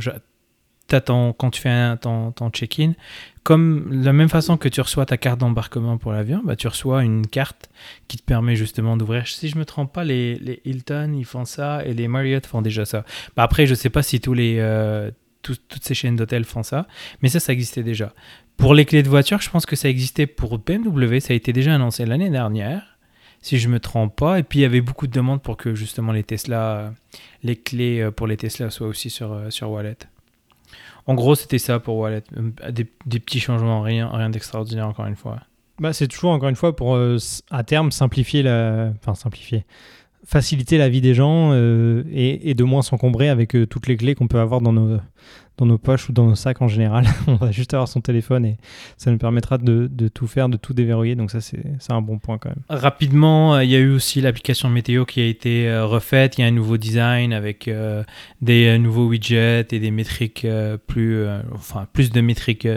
ton- 1.04 1.32
quand 1.34 1.50
tu 1.50 1.60
fais 1.60 1.96
ton, 1.98 2.32
ton 2.32 2.48
check-in, 2.50 2.94
comme 3.42 4.00
de 4.00 4.04
la 4.06 4.12
même 4.14 4.30
façon 4.30 4.56
que 4.56 4.68
tu 4.70 4.80
reçois 4.80 5.04
ta 5.04 5.18
carte 5.18 5.38
d'embarquement 5.40 5.98
pour 5.98 6.12
l'avion, 6.12 6.40
bah, 6.44 6.56
tu 6.56 6.66
reçois 6.66 7.04
une 7.04 7.26
carte 7.26 7.68
qui 8.08 8.16
te 8.16 8.22
permet 8.22 8.56
justement 8.56 8.96
d'ouvrir. 8.96 9.26
Si 9.28 9.48
je 9.48 9.58
me 9.58 9.66
trompe 9.66 9.92
pas, 9.92 10.04
les, 10.04 10.36
les 10.36 10.60
Hilton 10.64 11.12
ils 11.16 11.24
font 11.26 11.44
ça 11.44 11.84
et 11.84 11.92
les 11.92 12.08
Marriott 12.08 12.46
font 12.46 12.62
déjà 12.62 12.86
ça. 12.86 13.04
Bah, 13.36 13.42
après, 13.42 13.66
je 13.66 13.74
sais 13.74 13.90
pas 13.90 14.02
si 14.02 14.20
tous 14.20 14.32
les 14.34 14.56
euh, 14.58 15.10
toutes 15.42 15.78
ces 15.82 15.94
chaînes 15.94 16.16
d'hôtels 16.16 16.44
font 16.44 16.62
ça, 16.62 16.86
mais 17.22 17.28
ça, 17.28 17.40
ça 17.40 17.52
existait 17.52 17.82
déjà. 17.82 18.12
Pour 18.58 18.74
les 18.74 18.84
clés 18.84 19.04
de 19.04 19.08
voiture, 19.08 19.40
je 19.40 19.48
pense 19.48 19.66
que 19.66 19.76
ça 19.76 19.88
existait 19.88 20.26
pour 20.26 20.58
BMW, 20.58 21.20
ça 21.20 21.32
a 21.32 21.36
été 21.36 21.52
déjà 21.52 21.74
annoncé 21.74 22.04
l'année 22.04 22.28
dernière 22.28 22.98
si 23.40 23.58
je 23.58 23.68
me 23.68 23.78
trompe 23.78 24.16
pas. 24.16 24.38
Et 24.40 24.42
puis 24.42 24.58
il 24.58 24.62
y 24.62 24.64
avait 24.64 24.80
beaucoup 24.80 25.06
de 25.06 25.12
demandes 25.12 25.40
pour 25.40 25.56
que 25.56 25.76
justement 25.76 26.10
les 26.10 26.24
Tesla, 26.24 26.76
euh, 26.76 26.90
les 27.44 27.54
clés 27.54 28.00
euh, 28.00 28.10
pour 28.10 28.26
les 28.26 28.36
Tesla 28.36 28.68
soient 28.70 28.88
aussi 28.88 29.10
sur, 29.10 29.32
euh, 29.32 29.50
sur 29.50 29.70
Wallet. 29.70 29.96
En 31.06 31.14
gros, 31.14 31.36
c'était 31.36 31.58
ça 31.58 31.78
pour 31.78 31.96
Wallet. 31.96 32.24
Des, 32.70 32.84
petits 32.84 33.40
changements, 33.40 33.80
rien, 33.80 34.10
rien 34.12 34.28
d'extraordinaire 34.28 34.88
encore 34.88 35.06
une 35.06 35.16
fois. 35.16 35.38
Bah, 35.78 35.92
c'est 35.92 36.08
toujours, 36.08 36.32
encore 36.32 36.48
une 36.48 36.56
fois, 36.56 36.74
pour 36.74 36.98
à 37.50 37.64
terme 37.64 37.92
simplifier 37.92 38.42
la. 38.42 38.92
Enfin, 39.00 39.14
simplifier. 39.14 39.64
Faciliter 40.28 40.76
la 40.76 40.90
vie 40.90 41.00
des 41.00 41.14
gens 41.14 41.52
euh, 41.52 42.04
et, 42.12 42.52
de 42.52 42.62
moins 42.62 42.82
s'encombrer 42.82 43.30
avec 43.30 43.56
euh, 43.56 43.66
toutes 43.66 43.86
les 43.86 43.96
clés 43.96 44.14
qu'on 44.14 44.28
peut 44.28 44.38
avoir 44.38 44.60
dans 44.60 44.74
nos, 44.74 44.98
dans 45.56 45.64
nos 45.64 45.78
poches 45.78 46.10
ou 46.10 46.12
dans 46.12 46.26
nos 46.26 46.34
sacs 46.34 46.60
en 46.60 46.68
général. 46.68 47.06
On 47.26 47.36
va 47.36 47.50
juste 47.50 47.72
avoir 47.72 47.88
son 47.88 48.02
téléphone 48.02 48.44
et 48.44 48.58
ça 48.98 49.10
nous 49.10 49.16
permettra 49.16 49.56
de, 49.56 49.88
tout 50.12 50.26
faire, 50.26 50.50
de 50.50 50.58
tout 50.58 50.74
déverrouiller. 50.74 51.14
Donc 51.14 51.30
ça, 51.30 51.40
c'est 51.40 51.64
un 51.88 52.02
bon 52.02 52.18
point 52.18 52.36
quand 52.36 52.50
même. 52.50 52.62
Rapidement, 52.68 53.54
euh, 53.54 53.64
il 53.64 53.70
y 53.70 53.74
a 53.74 53.78
eu 53.78 53.90
aussi 53.90 54.20
l'application 54.20 54.68
météo 54.68 55.06
qui 55.06 55.22
a 55.22 55.24
été 55.24 55.74
refaite. 55.80 56.36
Il 56.36 56.42
y 56.42 56.44
a 56.44 56.48
un 56.48 56.52
nouveau 56.52 56.76
design 56.76 57.32
avec 57.32 57.70
des 58.42 58.78
nouveaux 58.78 59.06
widgets 59.06 59.66
et 59.70 59.80
des 59.80 59.90
métriques 59.90 60.46
plus, 60.86 61.26
enfin 61.54 61.86
plus 61.94 62.10
de 62.10 62.20
métriques, 62.20 62.68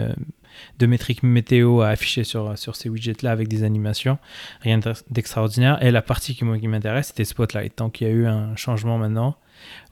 de 0.78 0.86
métriques 0.86 1.22
météo 1.22 1.80
à 1.80 1.88
afficher 1.88 2.24
sur 2.24 2.56
sur 2.58 2.76
ces 2.76 2.88
widgets 2.88 3.22
là 3.22 3.30
avec 3.30 3.48
des 3.48 3.64
animations. 3.64 4.18
Rien 4.60 4.78
d'ex- 4.78 5.04
d'extraordinaire. 5.10 5.82
Et 5.82 5.90
la 5.90 6.02
partie 6.02 6.34
qui, 6.34 6.44
qui 6.60 6.68
m'intéresse, 6.68 7.08
c'était 7.08 7.24
Spotlight. 7.24 7.78
Donc 7.78 8.00
il 8.00 8.06
y 8.06 8.10
a 8.10 8.12
eu 8.12 8.26
un 8.26 8.56
changement 8.56 8.98
maintenant. 8.98 9.36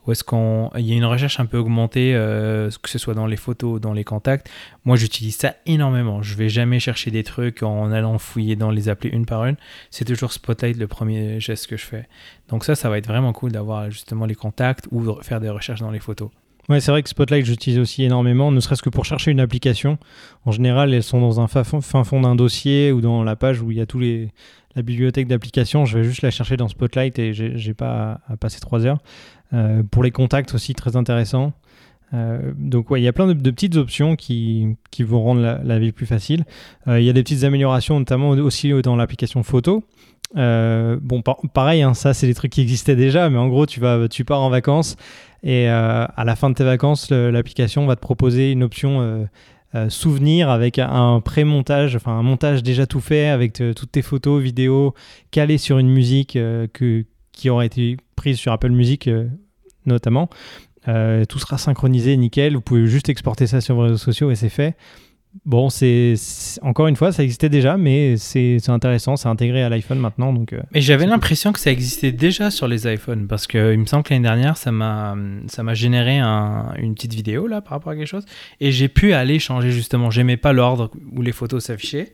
Où 0.05 0.11
est-ce 0.11 0.23
qu'on, 0.23 0.69
il 0.75 0.85
y 0.85 0.91
a 0.91 0.95
une 0.95 1.05
recherche 1.05 1.39
un 1.39 1.45
peu 1.45 1.57
augmentée, 1.57 2.13
euh, 2.13 2.69
que 2.81 2.89
ce 2.89 2.97
soit 2.97 3.13
dans 3.13 3.27
les 3.27 3.37
photos 3.37 3.75
ou 3.75 3.79
dans 3.79 3.93
les 3.93 4.03
contacts. 4.03 4.49
Moi, 4.83 4.97
j'utilise 4.97 5.37
ça 5.37 5.55
énormément. 5.65 6.21
Je 6.21 6.35
vais 6.35 6.49
jamais 6.49 6.79
chercher 6.79 7.09
des 7.09 7.23
trucs 7.23 7.63
en 7.63 7.89
allant 7.91 8.17
fouiller 8.17 8.57
dans 8.57 8.71
les 8.71 8.89
applis 8.89 9.09
une 9.09 9.25
par 9.25 9.45
une. 9.45 9.55
C'est 9.89 10.03
toujours 10.03 10.33
Spotlight 10.33 10.75
le 10.75 10.87
premier 10.87 11.39
geste 11.39 11.67
que 11.67 11.77
je 11.77 11.85
fais. 11.85 12.09
Donc 12.49 12.65
ça, 12.65 12.75
ça 12.75 12.89
va 12.89 12.97
être 12.97 13.07
vraiment 13.07 13.31
cool 13.31 13.53
d'avoir 13.53 13.89
justement 13.91 14.25
les 14.25 14.35
contacts 14.35 14.87
ou 14.91 15.21
faire 15.21 15.39
des 15.39 15.49
recherches 15.49 15.79
dans 15.81 15.91
les 15.91 15.99
photos. 15.99 16.31
Ouais, 16.69 16.79
c'est 16.79 16.91
vrai 16.91 17.03
que 17.03 17.09
Spotlight, 17.09 17.45
j'utilise 17.45 17.79
aussi 17.79 18.03
énormément, 18.03 18.51
ne 18.51 18.59
serait-ce 18.59 18.81
que 18.81 18.89
pour 18.89 19.03
chercher 19.03 19.31
une 19.31 19.39
application. 19.39 19.97
En 20.45 20.51
général, 20.51 20.93
elles 20.93 21.03
sont 21.03 21.19
dans 21.19 21.41
un 21.41 21.47
fin 21.47 21.63
fond 21.63 22.21
d'un 22.21 22.35
dossier 22.35 22.91
ou 22.91 23.01
dans 23.01 23.23
la 23.23 23.35
page 23.35 23.61
où 23.61 23.71
il 23.71 23.77
y 23.77 23.81
a 23.81 23.85
tous 23.85 23.99
les 23.99 24.29
la 24.75 24.81
bibliothèque 24.81 25.27
d'applications. 25.27 25.85
Je 25.85 25.97
vais 25.97 26.03
juste 26.03 26.21
la 26.21 26.31
chercher 26.31 26.57
dans 26.57 26.67
Spotlight 26.67 27.19
et 27.19 27.33
j'ai 27.33 27.73
pas 27.73 28.21
à, 28.27 28.37
passer 28.37 28.59
trois 28.59 28.85
heures. 28.85 28.99
Euh, 29.53 29.83
pour 29.83 30.03
les 30.03 30.11
contacts 30.11 30.53
aussi, 30.53 30.73
très 30.73 30.95
intéressant. 30.95 31.53
Euh, 32.13 32.51
donc 32.57 32.89
ouais, 32.89 32.99
il 33.01 33.03
y 33.03 33.07
a 33.07 33.13
plein 33.13 33.27
de, 33.27 33.51
petites 33.51 33.75
options 33.75 34.15
qui, 34.15 34.75
qui 34.91 35.03
vont 35.03 35.21
rendre 35.21 35.41
la, 35.41 35.79
vie 35.79 35.91
plus 35.91 36.05
facile. 36.05 36.45
Euh, 36.87 36.99
il 36.99 37.05
y 37.05 37.09
a 37.09 37.13
des 37.13 37.23
petites 37.23 37.43
améliorations, 37.43 37.99
notamment 37.99 38.29
aussi 38.29 38.71
dans 38.81 38.95
l'application 38.95 39.43
photo. 39.43 39.83
Bon, 40.33 41.21
par- 41.21 41.41
pareil, 41.53 41.81
hein, 41.81 41.93
ça 41.93 42.13
c'est 42.13 42.27
des 42.27 42.33
trucs 42.33 42.53
qui 42.53 42.61
existaient 42.61 42.95
déjà, 42.95 43.29
mais 43.29 43.37
en 43.37 43.49
gros, 43.49 43.65
tu 43.65 43.81
vas, 43.81 44.07
tu 44.07 44.23
pars 44.23 44.41
en 44.41 44.49
vacances 44.49 44.95
et 45.43 45.69
euh, 45.69 46.05
à 46.05 46.23
la 46.23 46.35
fin 46.35 46.49
de 46.49 46.55
tes 46.55 46.63
vacances, 46.63 47.09
l'application 47.11 47.85
va 47.85 47.95
te 47.95 48.01
proposer 48.01 48.51
une 48.51 48.63
option 48.63 49.01
euh, 49.01 49.25
euh, 49.73 49.89
souvenir 49.89 50.49
avec 50.49 50.79
un 50.79 51.21
pré-montage, 51.21 51.95
enfin 51.95 52.11
un 52.11 52.23
montage 52.23 52.61
déjà 52.63 52.85
tout 52.85 52.99
fait 52.99 53.27
avec 53.27 53.53
te- 53.53 53.73
toutes 53.73 53.91
tes 53.91 54.01
photos, 54.01 54.41
vidéos 54.41 54.93
calées 55.31 55.57
sur 55.57 55.77
une 55.79 55.89
musique 55.89 56.33
que, 56.33 57.05
qui 57.31 57.49
aurait 57.49 57.67
été 57.67 57.97
prise 58.15 58.37
sur 58.37 58.51
Apple 58.51 58.71
Music 58.71 59.09
notamment. 59.85 60.29
Tout 60.85 61.39
sera 61.39 61.57
synchronisé, 61.57 62.17
nickel. 62.17 62.55
Vous 62.55 62.61
pouvez 62.61 62.87
juste 62.87 63.07
exporter 63.09 63.47
ça 63.47 63.61
sur 63.61 63.75
vos 63.75 63.83
réseaux 63.83 63.97
sociaux 63.97 64.29
et 64.31 64.35
c'est 64.35 64.49
fait. 64.49 64.75
Bon, 65.45 65.69
c'est 65.69 66.15
encore 66.61 66.87
une 66.87 66.95
fois, 66.97 67.11
ça 67.13 67.23
existait 67.23 67.47
déjà, 67.49 67.77
mais 67.77 68.17
c'est 68.17 68.57
intéressant, 68.67 69.15
c'est 69.15 69.29
intégré 69.29 69.63
à 69.63 69.69
l'iPhone 69.69 69.97
maintenant, 69.97 70.33
donc. 70.33 70.51
euh, 70.51 70.59
Mais 70.73 70.81
j'avais 70.81 71.05
l'impression 71.05 71.53
que 71.53 71.59
ça 71.59 71.71
existait 71.71 72.11
déjà 72.11 72.51
sur 72.51 72.67
les 72.67 72.85
iPhones 72.91 73.27
parce 73.27 73.47
que 73.47 73.73
il 73.73 73.79
me 73.79 73.85
semble 73.85 74.03
que 74.03 74.13
l'année 74.13 74.23
dernière, 74.23 74.57
ça 74.57 74.71
m'a 74.71 75.15
généré 75.73 76.17
un- 76.19 76.73
une 76.77 76.95
petite 76.95 77.13
vidéo 77.13 77.47
là 77.47 77.61
par 77.61 77.71
rapport 77.71 77.93
à 77.93 77.95
quelque 77.95 78.07
chose 78.07 78.25
et 78.59 78.71
j'ai 78.73 78.89
pu 78.89 79.13
aller 79.13 79.39
changer 79.39 79.71
justement. 79.71 80.11
J'aimais 80.11 80.37
pas 80.37 80.51
l'ordre 80.51 80.91
où 81.15 81.21
les 81.21 81.31
photos 81.31 81.63
s'affichaient. 81.63 82.13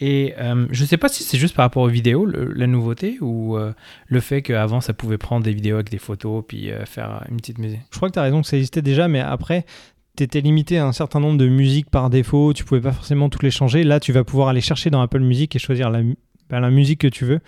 Et 0.00 0.34
euh, 0.40 0.66
je 0.72 0.84
sais 0.84 0.96
pas 0.96 1.06
si 1.08 1.22
c'est 1.22 1.38
juste 1.38 1.54
par 1.54 1.66
rapport 1.66 1.84
aux 1.84 1.88
vidéos, 1.88 2.26
le- 2.26 2.52
la 2.52 2.66
nouveauté, 2.66 3.18
ou 3.20 3.56
euh, 3.56 3.72
le 4.08 4.18
fait 4.18 4.42
qu'avant 4.42 4.80
ça 4.80 4.92
pouvait 4.92 5.18
prendre 5.18 5.44
des 5.44 5.52
vidéos 5.52 5.76
avec 5.76 5.88
des 5.88 5.98
photos 5.98 6.42
puis 6.48 6.72
euh, 6.72 6.84
faire 6.84 7.24
une 7.30 7.36
petite 7.36 7.58
musique. 7.58 7.78
Je 7.92 7.96
crois 7.98 8.08
que 8.08 8.14
tu 8.14 8.18
as 8.18 8.22
raison 8.22 8.40
que 8.42 8.48
ça 8.48 8.56
existait 8.56 8.82
déjà, 8.82 9.06
mais 9.06 9.20
après, 9.20 9.64
tu 10.16 10.22
étais 10.22 10.40
limité 10.40 10.78
à 10.78 10.86
un 10.86 10.92
certain 10.92 11.20
nombre 11.20 11.38
de 11.38 11.48
musiques 11.48 11.90
par 11.90 12.10
défaut, 12.10 12.52
tu 12.52 12.64
pouvais 12.64 12.80
pas 12.80 12.92
forcément 12.92 13.28
toutes 13.28 13.42
les 13.42 13.50
changer. 13.50 13.82
Là, 13.84 14.00
tu 14.00 14.12
vas 14.12 14.24
pouvoir 14.24 14.48
aller 14.48 14.60
chercher 14.60 14.90
dans 14.90 15.00
Apple 15.02 15.20
Music 15.20 15.54
et 15.56 15.58
choisir 15.58 15.90
la, 15.90 16.02
bah, 16.50 16.60
la 16.60 16.70
musique 16.70 17.00
que 17.00 17.06
tu 17.08 17.24
veux 17.24 17.40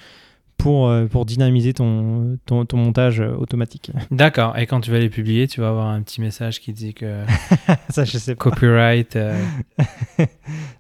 pour, 0.57 0.89
euh, 0.89 1.07
pour 1.07 1.27
dynamiser 1.27 1.75
ton, 1.75 2.39
ton, 2.47 2.65
ton 2.65 2.77
montage 2.79 3.21
euh, 3.21 3.35
automatique. 3.37 3.91
D'accord. 4.11 4.57
Et 4.59 4.67
quand 4.67 4.81
tu 4.81 4.91
vas 4.91 4.99
les 4.99 5.11
publier, 5.11 5.47
tu 5.49 5.61
vas 5.61 5.69
avoir 5.69 5.87
un 5.89 6.01
petit 6.03 6.21
message 6.21 6.61
qui 6.61 6.73
dit 6.73 6.95
que 6.95 7.23
ça, 7.91 8.05
je 8.05 8.17
sais 8.19 8.35
pas. 8.35 8.51
copyright. 8.51 9.17
euh, 9.17 9.39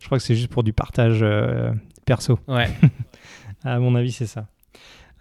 Je 0.00 0.06
crois 0.06 0.18
que 0.18 0.24
c'est 0.24 0.34
juste 0.34 0.48
pour 0.48 0.62
du 0.64 0.72
partage 0.72 1.20
euh, 1.22 1.70
perso. 2.04 2.38
ouais. 2.48 2.68
À 3.64 3.78
mon 3.78 3.94
avis, 3.96 4.12
c'est 4.12 4.26
ça. 4.26 4.46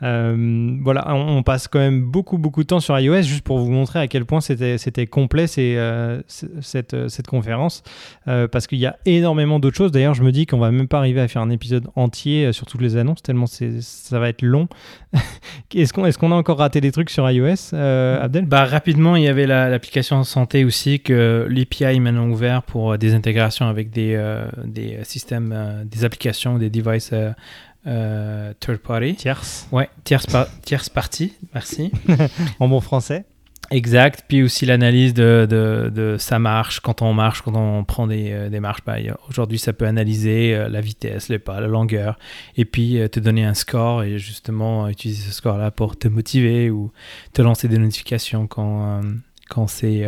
Euh, 0.04 0.78
voilà, 0.82 1.16
on, 1.16 1.42
passe 1.42 1.70
quand 1.70 1.80
même 1.80 2.04
beaucoup 2.04 2.38
beaucoup 2.38 2.64
de 2.64 2.68
temps 2.68 2.82
sur 2.82 3.00
iOS 3.00 3.22
juste 3.22 3.44
pour 3.44 3.60
vous 3.60 3.72
montrer 3.72 4.00
à 4.00 4.08
quel 4.08 4.26
point 4.26 4.42
c'était 4.42 5.08
complet 5.08 5.46
euh, 5.58 6.22
cette, 6.28 6.94
euh, 6.94 7.08
cette 7.08 7.28
conférence 7.28 7.82
parce 8.26 8.68
qu'il 8.68 8.80
y 8.80 8.86
a 8.86 8.98
énormément 9.06 9.60
d'autres 9.60 9.78
choses. 9.78 9.92
D'ailleurs, 9.92 10.14
je 10.14 10.24
me 10.24 10.32
dis 10.32 10.46
qu'on 10.46 10.58
va 10.58 10.72
même 10.72 10.88
pas 10.88 10.98
arriver 10.98 11.22
à 11.22 11.28
faire 11.28 11.42
un 11.42 11.50
épisode 11.50 11.88
entier 11.96 12.52
sur 12.52 12.66
toutes 12.66 12.82
les 12.82 12.98
annonces 12.98 13.22
tellement 13.22 13.46
ça 13.48 14.20
va 14.20 14.30
être 14.30 14.42
long. 14.42 14.68
est-ce 15.74 16.18
qu'on 16.18 16.32
a 16.32 16.36
encore 16.36 16.58
raté 16.58 16.82
des 16.82 16.92
trucs 16.92 17.10
sur 17.10 17.30
iOS, 17.30 17.74
Abdel? 17.74 18.46
Bah, 18.46 18.66
rapidement, 18.66 19.16
il 19.16 19.24
y 19.24 19.28
avait 19.28 19.48
la- 19.48 19.70
l'application 19.70 20.24
santé 20.24 20.66
aussi 20.66 21.00
que 21.00 21.48
l'API 21.50 22.00
maintenant 22.00 22.28
ouvert 22.28 22.64
pour 22.64 22.98
des 22.98 23.14
intégrations 23.14 23.68
avec 23.68 23.92
des, 23.92 24.20
des 24.66 25.00
systèmes, 25.04 25.86
des 25.86 26.04
applications, 26.04 26.58
des 26.58 26.70
devices 26.70 27.14
euh, 27.88 28.54
third 28.60 28.78
party. 28.78 29.16
Tierce 29.16 29.68
Ouais, 29.72 29.90
tierce, 30.04 30.26
par- 30.28 30.48
tierce 30.62 30.90
partie, 30.90 31.34
merci. 31.54 31.92
en 32.60 32.68
bon 32.68 32.82
français. 32.82 33.26
Exact. 33.72 34.26
Puis 34.28 34.44
aussi 34.44 34.68
l'analyse 34.68 35.16
de, 35.16 35.48
de, 35.50 35.90
de 35.90 36.18
ça 36.20 36.38
marche, 36.38 36.82
quand 36.82 37.02
on 37.02 37.14
marche, 37.14 37.42
quand 37.42 37.56
on 37.56 37.84
prend 37.84 38.06
des, 38.06 38.32
euh, 38.32 38.50
des 38.50 38.60
marches. 38.60 38.82
Bah, 38.86 38.98
Aujourd'hui, 39.28 39.58
ça 39.58 39.74
peut 39.74 39.86
analyser 39.88 40.54
euh, 40.56 40.70
la 40.70 40.82
vitesse, 40.82 41.30
les 41.30 41.40
pas, 41.40 41.60
la 41.60 41.66
longueur, 41.68 42.20
et 42.58 42.66
puis 42.66 43.00
euh, 43.00 43.08
te 43.08 43.20
donner 43.20 43.44
un 43.44 43.56
score 43.56 44.04
et 44.04 44.20
justement 44.20 44.88
utiliser 44.88 45.24
ce 45.24 45.34
score-là 45.34 45.72
pour 45.72 45.98
te 45.98 46.08
motiver 46.08 46.70
ou 46.70 46.92
te 47.34 47.42
lancer 47.42 47.68
des 47.68 47.80
notifications 47.80 48.46
quand, 48.46 49.02
quand 49.50 49.66
c'est 49.66 50.06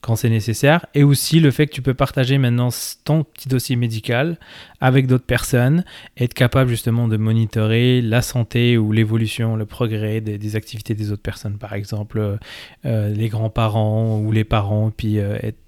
quand 0.00 0.16
c'est 0.16 0.30
nécessaire. 0.30 0.86
Et 0.94 1.02
aussi 1.02 1.40
le 1.40 1.50
fait 1.50 1.66
que 1.66 1.72
tu 1.72 1.82
peux 1.82 1.94
partager 1.94 2.38
maintenant 2.38 2.68
ton 3.04 3.24
petit 3.24 3.48
dossier 3.48 3.76
médical 3.76 4.38
avec 4.80 5.06
d'autres 5.06 5.24
personnes 5.26 5.84
être 6.16 6.34
capable 6.34 6.70
justement 6.70 7.08
de 7.08 7.16
monitorer 7.16 8.00
la 8.00 8.22
santé 8.22 8.78
ou 8.78 8.92
l'évolution, 8.92 9.56
le 9.56 9.66
progrès 9.66 10.20
des, 10.20 10.56
activités 10.56 10.94
des 10.94 11.12
autres 11.12 11.22
personnes. 11.22 11.58
Par 11.58 11.72
exemple, 11.72 12.18
euh, 12.18 12.36
euh, 12.84 13.08
les 13.12 13.28
grands-parents 13.28 14.18
ou 14.18 14.32
les 14.32 14.44
parents, 14.44 14.90
puis 14.96 15.18
euh, 15.18 15.36
être- 15.42 15.58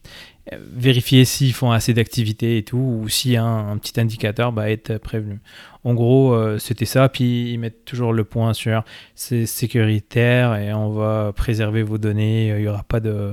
euh, 0.53 0.57
vérifier 0.73 1.25
s'ils 1.25 1.53
font 1.53 1.71
assez 1.71 1.93
d'activités 1.93 2.59
et 2.59 2.63
tout, 2.63 2.77
ou 2.77 3.07
a 3.37 3.43
un, 3.43 3.73
un 3.73 3.79
petit 3.79 4.01
indicateur, 4.01 4.53
bah, 4.53 4.71
être 4.71 4.99
prévenu. 4.99 5.41
En 5.85 5.95
gros, 5.95 6.37
c'était 6.59 6.85
ça, 6.85 7.09
puis 7.09 7.53
ils 7.53 7.59
mettent 7.59 7.87
toujours 7.87 8.13
le 8.13 8.25
point 8.25 8.53
sur 8.53 8.85
c'est 9.15 9.47
sécuritaire 9.47 10.57
et 10.57 10.75
on 10.75 10.91
va 10.91 11.33
préserver 11.35 11.83
vos 11.83 11.97
données, 11.97 12.49
il 12.49 12.57
n'y 12.57 12.69
aura 12.69 12.83
pas 12.83 13.01
de... 13.01 13.33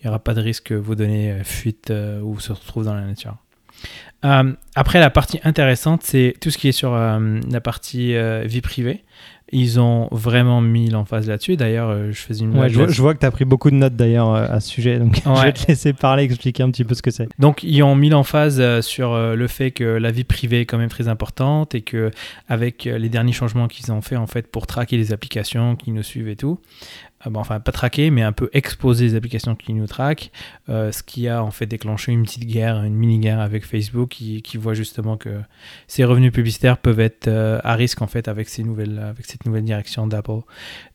Il 0.00 0.06
n'y 0.06 0.08
aura 0.10 0.18
pas 0.18 0.34
de 0.34 0.40
risque 0.40 0.64
que 0.68 0.74
vos 0.74 0.94
données 0.94 1.32
euh, 1.32 1.44
fuitent 1.44 1.90
euh, 1.90 2.20
ou 2.20 2.38
se 2.40 2.52
retrouvent 2.52 2.84
dans 2.84 2.94
la 2.94 3.02
nature. 3.04 3.36
Euh, 4.24 4.52
après, 4.74 4.98
la 5.00 5.10
partie 5.10 5.38
intéressante, 5.44 6.02
c'est 6.02 6.34
tout 6.40 6.50
ce 6.50 6.58
qui 6.58 6.68
est 6.68 6.72
sur 6.72 6.92
euh, 6.94 7.38
la 7.50 7.60
partie 7.60 8.14
euh, 8.16 8.42
vie 8.44 8.60
privée. 8.60 9.04
Ils 9.50 9.80
ont 9.80 10.08
vraiment 10.10 10.60
mis 10.60 10.90
l'emphase 10.90 11.26
là-dessus. 11.26 11.56
D'ailleurs, 11.56 12.10
je 12.12 12.20
faisais 12.20 12.44
une 12.44 12.58
Ouais, 12.58 12.68
je, 12.68 12.74
vois, 12.74 12.88
je 12.88 13.02
que 13.14 13.20
tu 13.20 13.24
as 13.24 13.30
pris 13.30 13.46
beaucoup 13.46 13.70
de 13.70 13.76
notes 13.76 13.96
d'ailleurs 13.96 14.34
à 14.34 14.60
ce 14.60 14.68
sujet, 14.68 14.98
donc 14.98 15.20
je 15.24 15.28
Ouais. 15.30 15.44
vais 15.44 15.52
te 15.54 15.66
laisser 15.68 15.94
parler, 15.94 16.24
expliquer 16.24 16.64
un 16.64 16.70
petit 16.70 16.84
peu 16.84 16.94
ce 16.94 17.00
que 17.00 17.10
c'est. 17.10 17.28
Donc, 17.38 17.62
ils 17.62 17.82
ont 17.82 17.94
mis 17.94 18.10
l'emphase 18.10 18.80
sur 18.82 19.16
le 19.16 19.46
fait 19.46 19.70
que 19.70 19.84
la 19.84 20.10
vie 20.10 20.24
privée 20.24 20.60
est 20.60 20.66
quand 20.66 20.76
même 20.76 20.90
très 20.90 21.08
importante 21.08 21.74
et 21.74 21.80
que 21.80 22.10
avec 22.50 22.84
les 22.84 23.08
derniers 23.08 23.32
changements 23.32 23.68
qu'ils 23.68 23.90
ont 23.90 24.02
fait 24.02 24.16
en 24.16 24.26
fait 24.26 24.48
pour 24.48 24.66
traquer 24.66 24.98
les 24.98 25.14
applications 25.14 25.76
qui 25.76 25.92
nous 25.92 26.02
suivent 26.02 26.28
et 26.28 26.36
tout, 26.36 26.60
bon, 27.26 27.40
enfin 27.40 27.58
pas 27.60 27.72
traquer, 27.72 28.10
mais 28.10 28.22
un 28.22 28.32
peu 28.32 28.48
exposer 28.52 29.06
les 29.06 29.14
applications 29.14 29.54
qui 29.56 29.72
nous 29.74 29.86
traquent, 29.86 30.30
euh, 30.68 30.92
ce 30.92 31.02
qui 31.02 31.28
a 31.28 31.42
en 31.42 31.50
fait 31.50 31.66
déclenché 31.66 32.12
une 32.12 32.22
petite 32.22 32.46
guerre, 32.46 32.82
une 32.84 32.94
mini 32.94 33.18
guerre 33.18 33.40
avec 33.40 33.64
Facebook 33.64 34.10
qui, 34.10 34.56
voit 34.56 34.74
justement 34.74 35.16
que 35.16 35.40
ces 35.86 36.04
revenus 36.04 36.32
publicitaires 36.32 36.78
peuvent 36.78 37.00
être 37.00 37.28
euh, 37.28 37.60
à 37.64 37.74
risque 37.74 38.02
en 38.02 38.06
fait 38.06 38.28
avec 38.28 38.48
ces 38.48 38.62
nouvelles, 38.62 38.98
avec 38.98 39.26
cette 39.26 39.46
nouvelle 39.46 39.64
direction 39.64 40.06
d'Apple. 40.06 40.40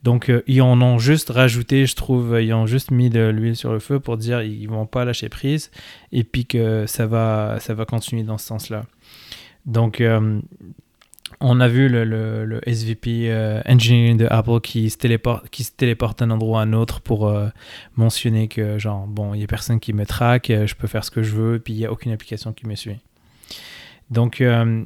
Donc 0.04 0.30
euh, 0.30 0.44
ils 0.48 0.62
en 0.62 0.82
ont 0.82 0.98
juste 0.98 1.30
rajouté, 1.30 1.86
je 1.86 1.96
trouve, 1.96 2.42
ils 2.42 2.54
ont 2.54 2.66
juste 2.66 2.92
mis 2.92 3.10
de 3.10 3.30
l'huile 3.30 3.56
sur 3.56 3.72
le 3.72 3.80
feu 3.80 4.00
pour 4.00 4.18
dire 4.18 4.42
ils 4.42 4.68
vont 4.68 4.86
pas 4.86 5.06
lâcher 5.06 5.30
prise 5.30 5.72
et 6.12 6.24
puis 6.24 6.46
que 6.46 6.86
ça 6.88 7.06
va, 7.06 7.58
ça 7.60 7.74
va 7.74 7.86
continuer 7.86 8.24
dans 8.24 8.38
ce 8.38 8.48
sens-là. 8.48 8.86
Donc, 9.66 10.04
on 11.40 11.60
a 11.60 11.68
vu 11.68 11.90
le, 11.90 12.04
le- 12.06 12.46
le 12.46 12.62
SVP 12.70 13.26
euh, 13.32 13.62
Engineering 13.68 14.18
de 14.18 14.28
Apple 14.30 14.60
qui 14.62 14.90
se, 14.90 14.98
téléporte, 14.98 15.50
qui 15.50 15.64
se 15.64 15.72
téléporte 15.72 16.20
d'un 16.20 16.32
endroit 16.32 16.62
à 16.62 16.64
un 16.64 16.74
autre 16.74 17.02
pour 17.02 17.28
euh, 17.28 17.50
mentionner 17.96 18.48
que, 18.48 18.78
genre, 18.80 19.08
bon, 19.08 19.34
il 19.34 19.38
n'y 19.40 19.44
a 19.44 19.48
personne 19.48 19.80
qui 19.80 19.94
me 19.94 20.06
traque, 20.06 20.50
euh, 20.50 20.68
je 20.68 20.76
peux 20.76 20.88
faire 20.88 21.04
ce 21.04 21.12
que 21.12 21.24
je 21.24 21.36
veux, 21.36 21.60
puis 21.60 21.74
il 21.74 21.78
n'y 21.80 21.86
a 21.86 21.92
aucune 21.92 22.12
application 22.12 22.54
qui 22.54 22.68
me 22.68 22.76
suit. 22.76 22.98
Donc, 24.10 24.42
euh, 24.42 24.84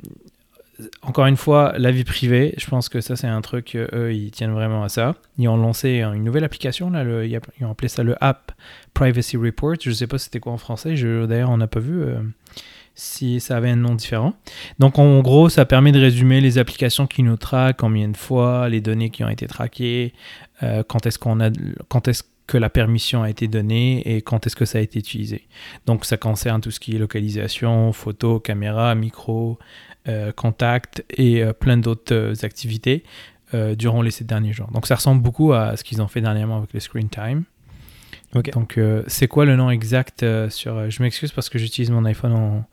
encore 1.02 1.26
une 1.26 1.38
fois, 1.38 1.74
la 1.78 1.90
vie 1.92 2.04
privée, 2.04 2.54
je 2.58 2.68
pense 2.68 2.88
que 2.88 3.02
ça, 3.02 3.16
c'est 3.16 3.26
un 3.28 3.42
truc, 3.42 3.76
eux, 3.76 4.14
ils 4.14 4.30
tiennent 4.32 4.54
vraiment 4.54 4.84
à 4.84 4.90
ça. 4.90 5.16
Ils 5.40 5.48
ont 5.48 5.58
lancé 5.58 6.02
une 6.02 6.24
nouvelle 6.24 6.44
application, 6.44 6.92
là, 6.92 7.04
ils 7.26 7.66
ont 7.66 7.72
appelé 7.72 7.88
ça 7.88 8.04
le 8.04 8.16
App 8.24 8.52
Privacy 8.94 9.38
Report. 9.38 9.76
Je 9.82 9.92
sais 9.92 10.06
pas 10.08 10.18
c'était 10.20 10.40
quoi 10.40 10.54
en 10.54 10.58
français, 10.58 10.94
d'ailleurs, 10.94 11.50
on 11.50 11.58
n'a 11.58 11.68
pas 11.68 11.80
vu 11.80 12.04
si 12.98 13.40
ça 13.40 13.56
avait 13.56 13.70
un 13.70 13.78
nom 13.78 13.96
différent. 13.96 14.34
Donc, 14.80 15.00
en 15.00 15.20
gros, 15.22 15.48
ça 15.48 15.66
permet 15.66 15.92
de 15.92 16.00
résumer 16.00 16.42
les 16.42 16.58
applications 16.58 17.08
qui 17.08 17.24
nous 17.24 17.38
traquent, 17.38 17.78
combien 17.78 18.10
de 18.10 18.18
fois, 18.18 18.68
les 18.68 18.82
données 18.82 19.10
qui 19.10 19.24
ont 19.24 19.30
été 19.30 19.48
traquées, 19.48 20.14
euh, 20.64 20.84
quand 20.86 21.06
est-ce 21.06 21.20
qu'on 21.20 21.40
a, 21.40 21.50
quand 21.88 22.10
est-ce 22.10 22.24
que 22.48 22.58
la 22.58 22.70
permission 22.70 23.24
a 23.24 23.30
été 23.30 23.48
donnée 23.48 24.02
et 24.06 24.22
quand 24.22 24.48
est-ce 24.48 24.56
que 24.56 24.66
ça 24.66 24.78
a 24.78 24.82
été 24.82 25.00
utilisé. 25.00 25.48
Donc 25.86 26.06
ça 26.06 26.16
concerne 26.18 26.62
tout 26.62 26.72
ce 26.72 26.80
qui 26.80 26.96
est 26.96 26.98
localisation, 26.98 27.92
photo, 27.92 28.40
caméra, 28.40 28.96
micro, 28.96 29.60
euh, 30.08 30.32
contact 30.32 31.04
et 31.10 31.44
euh, 31.44 31.52
plein 31.52 31.76
d'autres 31.76 32.16
euh, 32.16 32.34
activités 32.44 33.04
durant 33.78 34.02
les 34.02 34.12
sept 34.12 34.28
derniers 34.28 34.52
jours. 34.52 34.70
Donc 34.74 34.88
ça 34.88 34.96
ressemble 34.96 35.22
beaucoup 35.22 35.54
à 35.54 35.78
ce 35.78 35.84
qu'ils 35.86 36.02
ont 36.02 36.10
fait 36.10 36.20
dernièrement 36.20 36.58
avec 36.58 36.74
le 36.74 36.82
screen 36.82 37.08
time. 37.08 37.46
Donc 38.34 38.78
c'est 39.08 39.30
quoi 39.30 39.46
le 39.46 39.56
nom 39.56 39.70
exact 39.70 40.26
sur... 40.50 40.90
je 40.90 41.02
m'excuse 41.02 41.32
parce 41.32 41.48
que 41.48 41.58
j'utilise 41.58 41.90
mon 41.90 42.04
iPhone 42.04 42.34
en... 42.34 42.66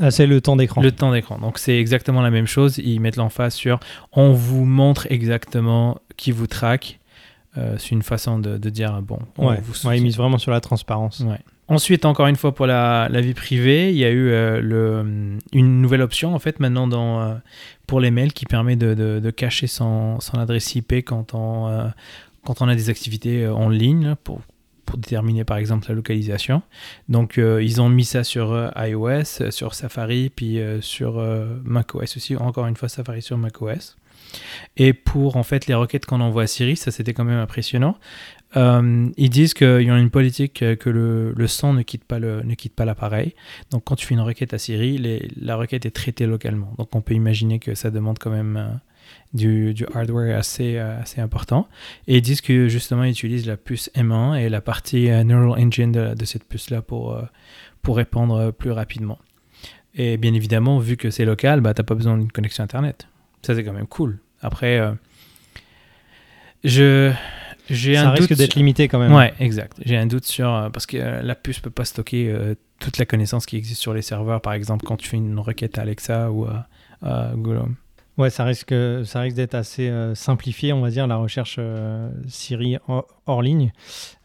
Ah, 0.00 0.10
c'est 0.10 0.26
le 0.26 0.40
temps 0.40 0.56
d'écran. 0.56 0.82
Le 0.82 0.92
temps 0.92 1.12
d'écran. 1.12 1.38
Donc 1.38 1.58
c'est 1.58 1.78
exactement 1.78 2.22
la 2.22 2.30
même 2.30 2.46
chose. 2.46 2.78
Ils 2.78 3.00
mettent 3.00 3.16
l'emphase 3.16 3.54
sur 3.54 3.80
on 4.12 4.32
vous 4.32 4.64
montre 4.64 5.06
exactement 5.10 6.00
qui 6.16 6.32
vous 6.32 6.46
traque. 6.46 6.98
c'est 7.54 7.90
une 7.90 8.02
façon 8.02 8.38
de, 8.38 8.56
dire 8.70 9.00
bon. 9.02 9.18
On 9.36 9.54
vous 9.54 9.92
ils 9.92 10.02
misent 10.02 10.16
vraiment 10.16 10.38
sur 10.38 10.50
la 10.50 10.60
transparence. 10.60 11.20
Ouais. 11.20 11.40
Ensuite, 11.70 12.06
encore 12.06 12.28
une 12.28 12.36
fois, 12.36 12.54
pour 12.54 12.66
la, 12.66 13.08
vie 13.20 13.34
privée, 13.34 13.90
il 13.90 13.96
y 13.96 14.04
a 14.06 14.10
eu 14.10 14.30
euh, 14.30 14.60
le, 14.62 15.36
une 15.52 15.82
nouvelle 15.82 16.00
option, 16.00 16.34
en 16.34 16.38
fait, 16.38 16.60
maintenant 16.60 16.88
dans, 16.88 17.20
euh, 17.20 17.34
pour 17.86 18.00
les 18.00 18.10
mails 18.10 18.32
qui 18.32 18.46
permet 18.46 18.74
de, 18.74 19.30
cacher 19.30 19.66
son, 19.66 20.18
adresse 20.32 20.74
IP 20.74 21.04
quand 21.04 21.34
on, 21.34 21.68
euh, 21.68 21.84
quand 22.46 22.62
on 22.62 22.68
a 22.68 22.74
des 22.74 22.88
activités 22.88 23.46
en 23.46 23.68
ligne 23.68 24.14
pour, 24.24 24.40
pour 24.88 24.98
déterminer, 24.98 25.44
par 25.44 25.58
exemple, 25.58 25.86
la 25.88 25.94
localisation. 25.94 26.62
Donc, 27.10 27.36
ils 27.36 27.80
ont 27.80 27.90
mis 27.90 28.06
ça 28.06 28.24
sur 28.24 28.72
iOS, 28.76 29.50
sur 29.50 29.74
Safari, 29.74 30.30
puis 30.34 30.58
sur 30.80 31.22
macOS 31.62 32.16
aussi. 32.16 32.36
Encore 32.36 32.66
une 32.66 32.76
fois, 32.76 32.88
Safari 32.88 33.20
sur 33.20 33.36
macOS. 33.36 33.96
Et 34.76 34.92
pour 34.92 35.36
en 35.36 35.42
fait 35.42 35.66
les 35.66 35.74
requêtes 35.74 36.06
qu'on 36.06 36.20
envoie 36.20 36.42
à 36.44 36.46
Siri, 36.46 36.76
ça 36.76 36.90
c'était 36.90 37.14
quand 37.14 37.24
même 37.24 37.38
impressionnant. 37.38 37.98
Euh, 38.56 39.08
ils 39.16 39.30
disent 39.30 39.52
qu'il 39.54 39.82
y 39.82 39.90
a 39.90 39.98
une 39.98 40.10
politique 40.10 40.64
que 40.76 40.90
le, 40.90 41.46
son 41.46 41.74
ne 41.74 41.82
quitte 41.82 42.04
pas 42.04 42.18
le, 42.18 42.42
ne 42.42 42.54
quitte 42.54 42.74
pas 42.74 42.84
l'appareil. 42.84 43.34
Donc 43.70 43.84
quand 43.84 43.96
tu 43.96 44.06
fais 44.06 44.14
une 44.14 44.20
requête 44.20 44.54
à 44.54 44.58
Siri, 44.58 44.98
les, 44.98 45.28
la 45.40 45.56
requête 45.56 45.84
est 45.86 45.90
traitée 45.90 46.26
localement. 46.26 46.72
Donc 46.78 46.94
on 46.94 47.00
peut 47.00 47.14
imaginer 47.14 47.58
que 47.58 47.74
ça 47.74 47.90
demande 47.90 48.18
quand 48.18 48.30
même 48.30 48.56
euh, 48.56 48.68
du, 49.34 49.74
du, 49.74 49.86
hardware 49.94 50.36
assez, 50.36 50.76
euh, 50.76 51.00
assez 51.00 51.20
important. 51.20 51.68
Et 52.06 52.16
ils 52.16 52.22
disent 52.22 52.40
que 52.40 52.68
justement 52.68 53.04
ils 53.04 53.10
utilisent 53.10 53.46
la 53.46 53.56
puce 53.56 53.90
M1 53.94 54.38
et 54.38 54.48
la 54.48 54.60
partie 54.60 55.08
Neural 55.24 55.60
Engine 55.60 55.92
de, 55.92 56.14
de 56.14 56.24
cette 56.24 56.44
puce-là 56.44 56.82
pour, 56.82 57.20
pour 57.82 57.96
répondre 57.96 58.50
plus 58.50 58.72
rapidement. 58.72 59.18
Et 59.94 60.16
bien 60.16 60.34
évidemment, 60.34 60.78
vu 60.78 60.96
que 60.96 61.10
c'est 61.10 61.24
local, 61.24 61.60
bah, 61.60 61.74
tu 61.74 61.80
n'as 61.80 61.84
pas 61.84 61.94
besoin 61.94 62.16
d'une 62.16 62.30
connexion 62.30 62.62
Internet. 62.62 63.08
Ça 63.42 63.54
c'est 63.54 63.64
quand 63.64 63.72
même 63.72 63.86
cool. 63.86 64.18
Après, 64.40 64.80
je 66.64 67.12
j'ai 67.70 67.94
ça 67.96 68.08
un 68.08 68.10
risque 68.12 68.34
d'être 68.34 68.54
limité 68.54 68.88
quand 68.88 68.98
même. 68.98 69.12
Ouais, 69.12 69.34
exact. 69.40 69.78
J'ai 69.84 69.96
un 69.96 70.06
doute 70.06 70.24
sur 70.24 70.52
euh, 70.52 70.70
parce 70.70 70.86
que 70.86 70.96
euh, 70.96 71.22
la 71.22 71.34
puce 71.34 71.60
peut 71.60 71.70
pas 71.70 71.84
stocker 71.84 72.30
euh, 72.30 72.54
toute 72.78 72.98
la 72.98 73.04
connaissance 73.04 73.46
qui 73.46 73.56
existe 73.56 73.80
sur 73.80 73.92
les 73.92 74.02
serveurs, 74.02 74.40
par 74.40 74.54
exemple 74.54 74.86
quand 74.86 74.96
tu 74.96 75.08
fais 75.08 75.16
une 75.16 75.38
requête 75.38 75.78
à 75.78 75.82
Alexa 75.82 76.30
ou 76.30 76.46
à, 76.46 76.66
Google 77.34 77.58
Home. 77.58 77.74
Ouais, 78.18 78.30
ça 78.30 78.44
risque, 78.44 78.74
ça 79.04 79.20
risque 79.20 79.36
d'être 79.36 79.54
assez 79.54 79.92
simplifié, 80.14 80.72
on 80.72 80.80
va 80.80 80.90
dire, 80.90 81.06
la 81.06 81.16
recherche 81.16 81.60
Siri 82.26 82.76
hors, 83.26 83.42
ligne. 83.42 83.72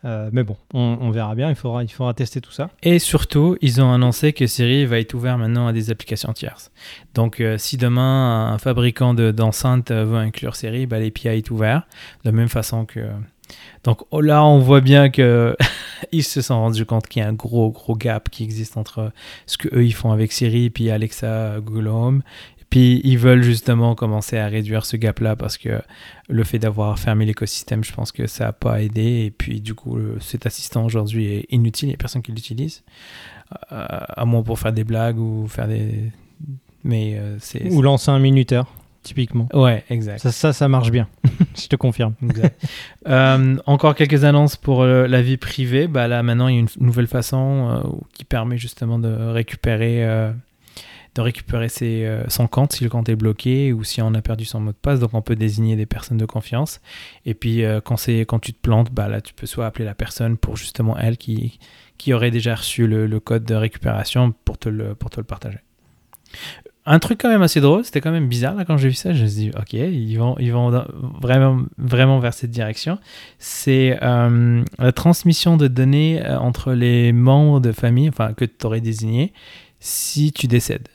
mais 0.04 0.44
bon, 0.44 0.58
on, 0.74 1.12
verra 1.12 1.36
bien, 1.36 1.50
il 1.50 1.56
faudra, 1.56 1.84
il 1.84 1.92
faudra 1.92 2.16
tester 2.16 2.42
tout 2.42 2.52
ça. 2.52 2.72
Et 2.82 2.98
surtout, 2.98 3.56
ils 3.62 3.82
ont 3.82 3.94
annoncé 3.94 4.34
que 4.34 4.48
Siri 4.48 4.86
va 4.86 5.00
être 5.00 5.14
ouvert 5.14 5.38
maintenant 5.38 5.68
à 5.68 5.74
des 5.74 5.92
applications 5.92 6.34
tierces. 6.34 6.72
Donc, 7.14 7.44
si 7.58 7.78
demain 7.78 8.52
un 8.52 8.58
fabricant 8.58 9.14
d'enceintes 9.14 9.92
veut 9.92 10.18
inclure 10.18 10.56
Siri, 10.56 10.88
bah, 10.88 11.00
l'API 11.00 11.28
est 11.28 11.52
ouvert, 11.52 11.84
de 12.24 12.30
la 12.30 12.36
même 12.36 12.50
façon 12.50 12.86
que 12.86 13.02
donc 13.84 14.02
oh, 14.12 14.22
là, 14.22 14.44
on 14.46 14.60
voit 14.60 14.82
bien 14.82 15.10
que 15.10 15.56
ils 16.12 16.24
se 16.24 16.42
sont 16.42 16.60
rendus 16.60 16.86
compte 16.86 17.08
qu'il 17.08 17.22
y 17.22 17.26
a 17.26 17.28
un 17.28 17.34
gros 17.34 17.72
gros 17.72 17.96
gap 17.96 18.30
qui 18.30 18.44
existe 18.44 18.78
entre 18.78 19.12
ce 19.46 19.58
que 19.58 19.68
eux 19.76 19.86
ils 19.86 19.94
font 19.94 20.12
avec 20.12 20.32
Siri 20.32 20.70
puis 20.70 20.90
Alexa, 20.90 21.60
Google 21.60 21.88
Home. 21.88 22.24
Puis 22.74 23.02
ils 23.04 23.20
veulent 23.20 23.44
justement 23.44 23.94
commencer 23.94 24.40
à 24.40 24.48
réduire 24.48 24.84
ce 24.84 24.98
gap 24.98 25.20
là 25.20 25.36
parce 25.36 25.60
que 25.60 25.80
le 26.28 26.44
fait 26.44 26.58
d'avoir 26.58 26.98
fermé 26.98 27.24
l'écosystème, 27.24 27.84
je 27.84 27.94
pense 27.94 28.12
que 28.12 28.26
ça 28.26 28.46
n'a 28.46 28.52
pas 28.52 28.82
aidé. 28.82 29.26
Et 29.26 29.30
puis 29.30 29.62
du 29.62 29.76
coup, 29.76 30.00
cet 30.20 30.48
assistant 30.48 30.84
aujourd'hui 30.84 31.28
est 31.28 31.46
inutile, 31.52 31.90
il 31.90 31.92
n'y 31.92 31.94
a 31.94 31.98
personne 31.98 32.24
qui 32.24 32.32
l'utilise, 32.32 32.82
euh, 33.72 33.86
à 33.90 34.26
moins 34.26 34.42
pour 34.42 34.58
faire 34.58 34.74
des 34.74 34.84
blagues 34.84 35.20
ou 35.20 35.48
faire 35.48 35.68
des 35.68 36.12
mais 36.84 37.14
euh, 37.16 37.38
c'est 37.38 37.72
ou 37.72 37.84
lancer 37.84 38.10
un 38.10 38.18
minuteur 38.18 38.66
typiquement. 39.04 39.48
Ouais, 39.54 39.84
exact. 39.92 40.18
Ça, 40.18 40.32
ça, 40.32 40.52
ça 40.52 40.68
marche 40.68 40.90
bien, 40.90 41.08
je 41.56 41.68
te 41.68 41.76
confirme. 41.76 42.16
Euh, 43.08 43.56
encore 43.68 43.94
quelques 43.94 44.24
annonces 44.24 44.56
pour 44.56 44.84
la 44.84 45.22
vie 45.22 45.38
privée. 45.38 45.88
Bah, 45.88 46.08
là, 46.08 46.24
maintenant, 46.24 46.48
il 46.48 46.56
y 46.56 46.58
a 46.58 46.62
une 46.62 46.68
nouvelle 46.80 47.06
façon 47.06 48.02
qui 48.16 48.24
permet 48.24 48.58
justement 48.58 48.98
de 48.98 49.14
récupérer, 49.14 50.32
de 51.16 51.22
récupérer 51.22 51.70
ses, 51.70 52.22
son 52.28 52.48
compte 52.48 52.74
si 52.74 52.84
le 52.84 52.90
compte 52.90 53.08
est 53.10 53.16
bloqué 53.16 53.72
ou 53.72 53.84
si 53.84 54.02
on 54.02 54.14
a 54.14 54.22
perdu 54.22 54.46
son 54.46 54.60
mot 54.60 54.72
de 54.72 54.78
passe. 54.78 55.00
Donc, 55.00 55.14
on 55.14 55.22
peut 55.22 55.36
désigner 55.36 55.76
des 55.76 55.86
personnes 55.86 56.18
de 56.18 56.26
confiance. 56.26 56.82
Et 57.26 57.34
puis, 57.34 57.64
quand, 57.84 57.98
quand 58.28 58.40
tu 58.40 58.54
te 58.54 58.60
plantes, 58.60 58.92
bah, 58.92 59.08
là, 59.08 59.22
tu 59.22 59.34
peux 59.34 59.46
soit 59.46 59.66
appeler 59.66 59.86
la 59.86 59.96
personne 59.96 60.38
pour 60.38 60.58
justement 60.58 60.98
elle 60.98 61.18
qui, 61.18 61.60
qui 61.98 62.14
aurait 62.14 62.32
déjà 62.32 62.56
reçu 62.56 62.88
le, 62.88 63.06
le 63.06 63.20
code 63.20 63.46
de 63.46 63.56
récupération 63.56 64.34
pour 64.44 64.58
te 64.58 64.70
le, 64.70 64.96
pour 64.96 65.10
te 65.10 65.20
le 65.20 65.26
partager 65.26 65.60
un 66.86 67.00
truc 67.00 67.22
quand 67.22 67.30
même 67.30 67.42
assez 67.42 67.62
drôle, 67.62 67.86
c'était 67.86 68.02
quand 68.02 68.12
même 68.12 68.28
bizarre 68.28 68.56
quand 68.68 68.78
j'ai 68.78 68.90
vu 68.90 68.94
ça, 68.94 69.14
je 69.14 69.24
me 69.24 69.28
suis 69.28 69.38
dit 69.38 69.52
ok, 69.58 69.74
ils 69.74 70.16
vont, 70.18 70.36
ils 70.40 70.52
vont 70.52 70.86
vraiment, 71.22 71.62
vraiment 71.78 72.20
vers 72.20 72.34
cette 72.34 72.52
direction. 72.52 73.00
C'est 73.40 73.98
euh, 74.02 74.64
la 74.80 74.92
transmission 74.92 75.56
de 75.56 75.68
données 75.68 76.22
euh, 76.26 76.38
entre 76.38 76.74
les 76.74 77.14
membres 77.14 77.62
de 77.62 77.72
famille, 77.72 78.10
enfin 78.10 78.34
que 78.34 78.44
tu 78.46 78.66
aurais 78.66 78.82
désigné, 78.82 79.32
si 79.80 80.34
tu 80.34 80.48
décèdes. 80.48 80.90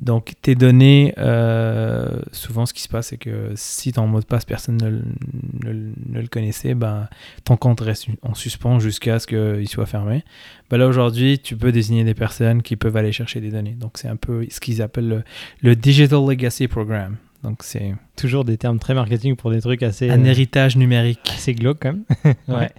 Donc 0.00 0.32
tes 0.40 0.54
données, 0.54 1.12
euh, 1.18 2.20
souvent 2.32 2.64
ce 2.64 2.72
qui 2.72 2.80
se 2.80 2.88
passe, 2.88 3.08
c'est 3.08 3.18
que 3.18 3.52
si 3.54 3.92
ton 3.92 4.06
mot 4.06 4.20
de 4.20 4.24
passe, 4.24 4.46
personne 4.46 4.78
ne, 4.78 6.20
le 6.20 6.26
connaissait, 6.26 6.74
ben, 6.74 7.06
ton 7.44 7.58
compte 7.58 7.80
reste 7.80 8.06
en 8.22 8.34
suspens 8.34 8.78
jusqu'à 8.78 9.18
ce 9.18 9.26
qu'il 9.26 9.68
soit 9.68 9.84
fermé. 9.84 10.24
Ben 10.70 10.78
là 10.78 10.86
aujourd'hui, 10.86 11.38
tu 11.38 11.54
peux 11.54 11.70
désigner 11.70 12.04
des 12.04 12.14
personnes 12.14 12.62
qui 12.62 12.76
peuvent 12.76 12.96
aller 12.96 13.12
chercher 13.12 13.42
des 13.42 13.50
données. 13.50 13.74
Donc 13.74 13.98
c'est 13.98 14.08
un 14.08 14.16
peu 14.16 14.46
ce 14.48 14.58
qu'ils 14.58 14.80
appellent 14.80 15.22
le, 15.60 15.76
Digital 15.76 16.20
Legacy 16.26 16.66
Program. 16.66 17.16
Donc 17.42 17.62
c'est 17.62 17.94
toujours 18.16 18.46
des 18.46 18.56
termes 18.56 18.78
très 18.78 18.94
marketing 18.94 19.36
pour 19.36 19.50
des 19.50 19.60
trucs 19.60 19.82
assez... 19.82 20.08
Un 20.08 20.24
héritage 20.24 20.76
numérique. 20.76 21.34
C'est 21.36 21.54
glauque 21.54 21.78
quand 21.82 21.92
même. 21.92 22.34
ouais. 22.48 22.70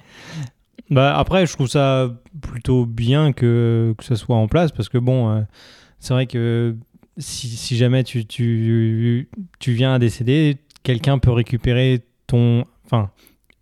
Bah 0.90 1.16
après, 1.18 1.46
je 1.46 1.54
trouve 1.54 1.68
ça 1.68 2.12
plutôt 2.42 2.88
bien 2.88 3.32
que, 3.32 3.94
que 3.96 4.04
ça 4.04 4.16
soit 4.16 4.36
en 4.36 4.48
place 4.48 4.72
parce 4.72 4.90
que 4.90 4.98
bon, 4.98 5.30
euh, 5.30 5.42
c'est 6.00 6.14
vrai 6.14 6.26
que 6.26 6.76
si, 7.22 7.78
jamais 7.78 8.04
tu, 8.04 8.26
tu, 8.26 9.30
tu, 9.60 9.74
viens 9.74 9.94
à 9.94 10.00
décéder, 10.00 10.58
quelqu'un 10.84 11.20
peut 11.20 11.32
récupérer 11.32 12.02
ton. 12.28 12.66
Enfin, 12.86 13.12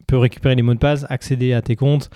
peut 0.07 0.17
récupérer 0.17 0.55
les 0.55 0.61
mots 0.61 0.73
de 0.73 0.79
passe, 0.79 1.05
accéder 1.09 1.53
à 1.53 1.61
tes 1.61 1.75
comptes, 1.75 2.09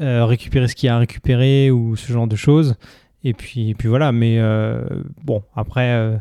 euh, 0.00 0.26
récupérer 0.26 0.68
ce 0.68 0.74
qu'il 0.74 0.88
y 0.88 0.90
a 0.90 0.96
à 0.96 0.98
récupérer 0.98 1.70
ou 1.70 1.96
ce 1.96 2.12
genre 2.12 2.26
de 2.26 2.36
choses. 2.36 2.76
Et 3.22 3.32
puis, 3.32 3.70
et 3.70 3.74
puis 3.74 3.88
voilà, 3.88 4.12
mais 4.12 4.38
euh, 4.38 4.84
bon, 5.22 5.42
après, 5.56 5.92
euh, 5.92 6.16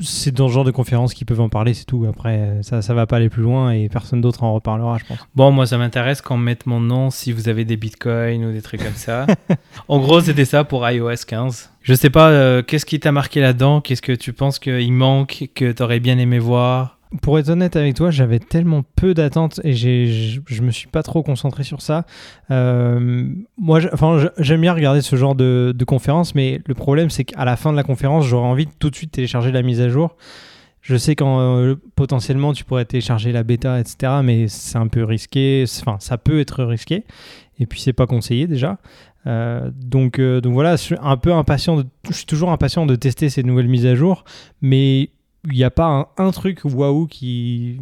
c'est 0.00 0.34
dans 0.34 0.48
ce 0.48 0.52
genre 0.52 0.64
de 0.64 0.70
conférences 0.70 1.14
qu'ils 1.14 1.26
peuvent 1.26 1.40
en 1.40 1.48
parler, 1.48 1.74
c'est 1.74 1.84
tout. 1.84 2.06
Après, 2.08 2.58
ça 2.62 2.82
ça 2.82 2.94
va 2.94 3.06
pas 3.06 3.16
aller 3.16 3.28
plus 3.28 3.42
loin 3.42 3.70
et 3.72 3.88
personne 3.88 4.20
d'autre 4.20 4.42
en 4.42 4.52
reparlera, 4.54 4.98
je 4.98 5.04
pense. 5.04 5.18
Bon, 5.34 5.50
moi, 5.50 5.66
ça 5.66 5.78
m'intéresse 5.78 6.20
qu'on 6.20 6.36
mette 6.36 6.66
mon 6.66 6.80
nom 6.80 7.10
si 7.10 7.32
vous 7.32 7.48
avez 7.48 7.64
des 7.64 7.76
bitcoins 7.76 8.44
ou 8.44 8.52
des 8.52 8.62
trucs 8.62 8.82
comme 8.82 8.94
ça. 8.94 9.26
en 9.88 9.98
gros, 9.98 10.20
c'était 10.20 10.44
ça 10.44 10.64
pour 10.64 10.88
iOS 10.88 11.24
15. 11.26 11.70
Je 11.82 11.94
sais 11.94 12.10
pas, 12.10 12.30
euh, 12.30 12.62
qu'est-ce 12.62 12.86
qui 12.86 12.98
t'a 13.00 13.12
marqué 13.12 13.40
là-dedans? 13.40 13.80
Qu'est-ce 13.80 14.02
que 14.02 14.12
tu 14.12 14.32
penses 14.32 14.58
qu'il 14.58 14.92
manque, 14.92 15.48
que 15.54 15.72
tu 15.72 15.82
aurais 15.82 16.00
bien 16.00 16.18
aimé 16.18 16.38
voir? 16.38 16.95
Pour 17.22 17.38
être 17.38 17.48
honnête 17.48 17.76
avec 17.76 17.94
toi, 17.94 18.10
j'avais 18.10 18.38
tellement 18.38 18.82
peu 18.96 19.14
d'attentes 19.14 19.60
et 19.62 19.74
je 19.74 20.40
je 20.46 20.62
me 20.62 20.70
suis 20.70 20.88
pas 20.88 21.02
trop 21.02 21.22
concentré 21.22 21.62
sur 21.62 21.80
ça. 21.80 22.04
Euh, 22.50 23.28
moi, 23.56 23.80
j'aime 24.38 24.60
bien 24.60 24.72
regarder 24.72 25.02
ce 25.02 25.14
genre 25.16 25.34
de, 25.34 25.72
de 25.76 25.84
conférence, 25.84 26.34
mais 26.34 26.60
le 26.66 26.74
problème, 26.74 27.10
c'est 27.10 27.24
qu'à 27.24 27.44
la 27.44 27.56
fin 27.56 27.70
de 27.70 27.76
la 27.76 27.84
conférence, 27.84 28.26
j'aurais 28.26 28.48
envie 28.48 28.66
de 28.66 28.72
tout 28.78 28.90
de 28.90 28.96
suite 28.96 29.12
télécharger 29.12 29.52
la 29.52 29.62
mise 29.62 29.80
à 29.80 29.88
jour. 29.88 30.16
Je 30.80 30.96
sais 30.96 31.16
qu'en 31.16 31.40
euh, 31.40 31.74
potentiellement 31.96 32.52
tu 32.52 32.62
pourrais 32.62 32.84
télécharger 32.84 33.32
la 33.32 33.42
bêta, 33.42 33.80
etc. 33.80 34.20
Mais 34.22 34.46
c'est 34.48 34.78
un 34.78 34.86
peu 34.88 35.04
risqué. 35.04 35.64
Enfin, 35.80 35.96
ça 36.00 36.18
peut 36.18 36.40
être 36.40 36.64
risqué. 36.64 37.04
Et 37.58 37.66
puis 37.66 37.80
c'est 37.80 37.92
pas 37.92 38.06
conseillé 38.06 38.46
déjà. 38.46 38.78
Euh, 39.26 39.70
donc, 39.74 40.20
donc 40.20 40.52
voilà, 40.52 40.76
je 40.76 40.82
suis 40.82 40.96
un 41.00 41.16
peu 41.16 41.32
impatient. 41.32 41.76
De, 41.76 41.86
je 42.08 42.14
suis 42.14 42.26
toujours 42.26 42.50
impatient 42.50 42.86
de 42.86 42.94
tester 42.94 43.30
ces 43.30 43.42
nouvelles 43.42 43.68
mises 43.68 43.86
à 43.86 43.96
jour, 43.96 44.24
mais 44.60 45.10
il 45.50 45.56
n'y 45.56 45.64
a 45.64 45.70
pas 45.70 45.86
un, 46.18 46.24
un 46.24 46.30
truc 46.30 46.60
waouh 46.64 47.06
qui, 47.06 47.80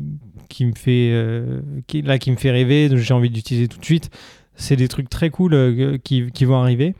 qui 0.49 0.65
me 0.67 0.73
fait 0.75 1.11
euh, 1.13 1.61
qui, 1.87 2.03
là 2.03 2.19
qui 2.19 2.31
me 2.31 2.37
fait 2.37 2.51
rêver, 2.51 2.89
j'ai 2.93 3.15
envie 3.15 3.31
d'utiliser 3.31 3.69
tout 3.69 3.79
de 3.79 3.85
suite. 3.85 4.11
C'est 4.57 4.77
des 4.77 4.87
trucs 4.89 5.09
très 5.09 5.31
cool 5.31 5.55
euh, 5.55 5.99
qui, 5.99 6.31
qui 6.31 6.45
vont 6.45 6.57
arriver, 6.57 6.95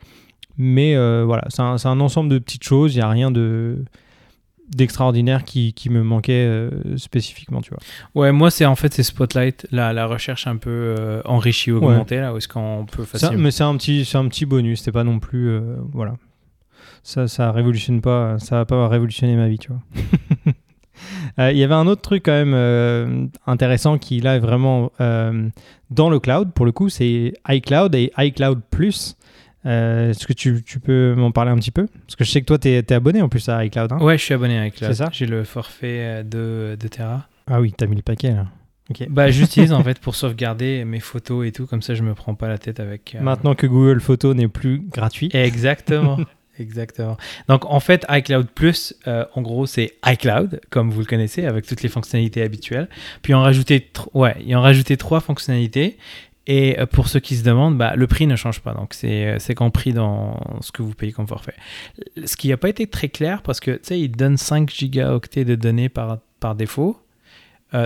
mais 0.57 0.95
euh, 0.95 1.23
voilà, 1.25 1.45
c'est 1.49 1.61
un, 1.61 1.77
un 1.83 1.99
ensemble 2.01 2.29
de 2.29 2.37
petites 2.39 2.63
choses. 2.65 2.93
Il 2.93 2.97
n'y 2.97 3.03
a 3.03 3.09
rien 3.09 3.31
de 3.31 3.85
d'extraordinaire 4.67 5.43
qui, 5.43 5.73
qui 5.73 5.91
me 5.91 6.01
manquait 6.01 6.33
euh, 6.47 6.97
spécifiquement, 6.97 7.61
tu 7.61 7.69
vois. 7.69 7.79
Ouais, 8.15 8.31
moi, 8.31 8.49
c'est 8.49 8.65
en 8.65 8.75
fait, 8.75 8.93
c'est 8.95 9.03
Spotlight, 9.03 9.67
la, 9.71 9.93
la 9.93 10.07
recherche 10.07 10.47
un 10.47 10.57
peu 10.57 11.21
enrichie, 11.23 11.71
augmentée, 11.71 12.17
là, 12.19 12.33
où 12.33 12.37
est-ce 12.37 12.47
qu'on 12.47 12.85
peut 12.91 13.05
Ça, 13.05 13.19
facilement. 13.19 13.43
mais 13.43 13.51
c'est 13.51 13.63
un 13.63 13.77
petit, 13.77 14.05
c'est 14.05 14.17
un 14.17 14.27
petit 14.27 14.45
bonus. 14.47 14.79
C'était 14.79 14.91
pas 14.91 15.03
non 15.03 15.19
plus, 15.19 15.55
voilà. 15.93 16.15
Ça, 17.07 17.27
ça 17.27 17.51
révolutionne 17.51 18.01
pas, 18.01 18.39
ça 18.39 18.55
va 18.55 18.65
pas 18.65 18.87
révolutionner 18.87 19.35
ma 19.35 19.47
vie, 19.47 19.59
tu 19.59 19.69
vois. 19.69 19.81
Euh, 21.39 21.51
Il 21.51 21.57
y 21.57 21.63
avait 21.63 21.73
un 21.73 21.87
autre 21.87 22.01
truc 22.01 22.23
quand 22.23 22.31
même 22.31 22.53
euh, 22.55 23.25
intéressant 23.45 23.97
qui 23.97 24.21
là 24.21 24.37
est 24.37 24.39
vraiment 24.39 24.93
euh, 25.01 25.49
dans 25.89 26.09
le 26.09 26.19
cloud. 26.21 26.53
Pour 26.53 26.65
le 26.65 26.71
coup, 26.71 26.87
c'est 26.87 27.33
iCloud 27.49 27.93
et 27.95 28.11
iCloud 28.17 28.61
Plus. 28.71 29.17
Est-ce 29.65 30.25
que 30.25 30.31
tu, 30.31 30.63
tu 30.65 30.79
peux 30.79 31.13
m'en 31.15 31.31
parler 31.31 31.51
un 31.51 31.57
petit 31.57 31.71
peu? 31.71 31.85
Parce 32.07 32.15
que 32.15 32.23
je 32.23 32.31
sais 32.31 32.39
que 32.39 32.45
toi, 32.45 32.57
tu 32.57 32.69
es, 32.69 32.93
abonné 32.93 33.21
en 33.21 33.27
plus 33.27 33.49
à 33.49 33.65
iCloud. 33.65 33.91
hein 33.91 33.97
Ouais, 33.99 34.17
je 34.17 34.23
suis 34.23 34.33
abonné 34.33 34.57
avec 34.57 34.79
la. 34.79 34.87
C'est 34.87 35.03
ça? 35.03 35.09
J'ai 35.11 35.25
le 35.25 35.43
forfait 35.43 36.23
de, 36.23 36.77
de 36.79 36.87
Terra. 36.87 37.27
ah 37.47 37.59
oui, 37.59 37.73
t'as 37.77 37.87
mis 37.87 37.97
le 37.97 38.01
paquet 38.01 38.31
là. 38.31 38.45
Bah, 39.09 39.29
j'utilise 39.31 39.73
en 39.73 39.83
fait 39.83 39.99
pour 39.99 40.15
sauvegarder 40.15 40.85
mes 40.85 40.99
photos 41.01 41.45
et 41.45 41.51
tout, 41.51 41.65
comme 41.65 41.81
ça 41.81 41.95
je 41.95 42.03
me 42.03 42.13
prends 42.13 42.35
pas 42.35 42.47
la 42.47 42.57
tête 42.57 42.79
avec. 42.79 43.15
euh, 43.15 43.21
Maintenant 43.21 43.55
que 43.55 43.67
Google 43.67 43.99
Photos 43.99 44.35
n'est 44.35 44.47
plus 44.47 44.79
gratuit. 44.79 45.29
Exactement. 45.33 46.17
Exactement. 46.59 47.17
Donc 47.47 47.65
en 47.65 47.79
fait, 47.79 48.05
iCloud 48.09 48.47
Plus, 48.49 48.95
euh, 49.07 49.25
en 49.33 49.41
gros, 49.41 49.65
c'est 49.65 49.93
iCloud, 50.05 50.61
comme 50.69 50.89
vous 50.89 50.99
le 50.99 51.05
connaissez, 51.05 51.45
avec 51.45 51.65
toutes 51.65 51.81
les 51.81 51.89
fonctionnalités 51.89 52.41
habituelles. 52.41 52.89
Puis 53.21 53.33
en 53.33 53.41
rajouter, 53.41 53.91
ouais, 54.13 54.35
ils 54.45 54.55
ont 54.55 54.61
rajouté 54.61 54.97
trois 54.97 55.19
fonctionnalités. 55.19 55.97
Et 56.47 56.79
euh, 56.79 56.85
pour 56.85 57.07
ceux 57.07 57.19
qui 57.19 57.35
se 57.35 57.43
demandent, 57.43 57.77
bah, 57.77 57.95
le 57.95 58.07
prix 58.07 58.27
ne 58.27 58.35
change 58.35 58.61
pas. 58.61 58.73
Donc 58.73 58.93
c'est 58.93 59.27
euh, 59.27 59.53
compris 59.55 59.93
dans 59.93 60.39
ce 60.61 60.71
que 60.71 60.81
vous 60.81 60.93
payez 60.93 61.11
comme 61.11 61.27
forfait. 61.27 61.55
Ce 62.25 62.37
qui 62.37 62.49
n'a 62.49 62.57
pas 62.57 62.69
été 62.69 62.87
très 62.87 63.09
clair 63.09 63.41
parce 63.41 63.59
que 63.59 63.71
tu 63.71 63.79
sais, 63.83 63.99
ils 63.99 64.11
donnent 64.11 64.37
5 64.37 64.69
gigaoctets 64.69 65.45
de 65.45 65.55
données 65.55 65.89
par, 65.89 66.19
par 66.39 66.55
défaut. 66.55 67.01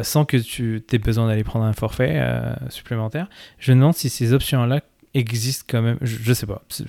sans 0.03 0.25
que 0.25 0.37
tu 0.37 0.83
aies 0.91 0.97
besoin 0.99 1.27
d'aller 1.27 1.43
prendre 1.43 1.65
un 1.65 1.73
forfait 1.73 2.21
supplémentaire. 2.69 3.27
Je 3.57 3.71
me 3.71 3.77
demande 3.77 3.95
si 3.95 4.09
ces 4.09 4.33
options-là 4.33 4.81
existent 5.13 5.65
quand 5.67 5.81
même. 5.81 5.97
Je, 6.01 6.17
je 6.21 6.33
sais 6.33 6.45
pas. 6.45 6.61
Je, 6.69 6.83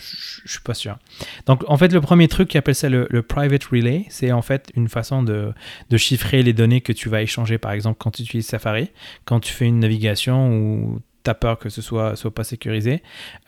suis 0.51 0.61
pas 0.61 0.75
sûr. 0.75 0.99
Donc, 1.47 1.65
en 1.69 1.77
fait, 1.77 1.93
le 1.93 2.01
premier 2.01 2.29
truc 2.29 2.49
qui 2.49 2.59
appelle 2.59 2.75
ça 2.75 2.89
le, 2.89 3.07
le 3.11 3.23
private 3.23 3.65
relay, 3.65 4.05
c'est 4.09 4.33
en 4.33 4.43
fait 4.43 4.71
une 4.75 4.89
façon 4.89 5.23
de, 5.23 5.53
de 5.89 5.97
chiffrer 5.97 6.43
les 6.43 6.53
données 6.53 6.81
que 6.81 6.93
tu 6.93 7.09
vas 7.09 7.23
échanger, 7.23 7.59
par 7.59 7.73
exemple, 7.73 7.99
quand 7.99 8.11
tu 8.11 8.23
utilises 8.23 8.47
Safari, 8.47 8.91
quand 9.25 9.41
tu 9.41 9.53
fais 9.53 9.67
une 9.67 9.81
navigation 9.81 10.53
ou 10.53 11.01
tu 11.31 11.33
as 11.33 11.35
peur 11.35 11.59
que 11.59 11.69
ce 11.69 11.81
soit, 11.83 12.17
soit 12.17 12.35
pas 12.35 12.45
sécurisé, 12.45 13.03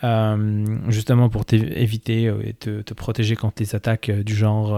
euh, 0.04 0.64
justement 0.88 1.28
pour 1.28 1.44
t'éviter 1.44 2.28
euh, 2.28 2.40
et 2.46 2.52
te, 2.54 2.82
te, 2.82 2.94
protéger 2.94 3.36
contre 3.36 3.56
les 3.60 3.74
attaques 3.74 4.08
euh, 4.08 4.22
du 4.22 4.34
genre 4.34 4.74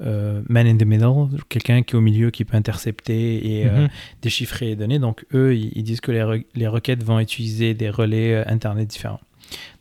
euh, 0.00 0.42
man 0.48 0.66
in 0.66 0.76
the 0.76 0.84
middle, 0.84 1.26
quelqu'un 1.48 1.82
qui 1.82 1.94
est 1.94 1.98
au 1.98 2.00
milieu 2.00 2.30
qui 2.30 2.44
peut 2.44 2.56
intercepter 2.56 3.60
et 3.60 3.64
Mhm. 3.68 3.88
déchiffrer 4.22 4.66
les 4.66 4.76
données. 4.76 4.98
Donc, 4.98 5.24
eux, 5.34 5.56
ils, 5.56 5.72
ils 5.74 5.82
disent 5.82 6.00
que 6.00 6.12
les, 6.12 6.20
re- 6.20 6.44
les 6.54 6.68
requêtes 6.68 7.02
vont 7.02 7.18
utiliser 7.20 7.74
des 7.74 7.90
relais 7.90 8.44
Internet 8.46 8.86
différents. 8.88 9.20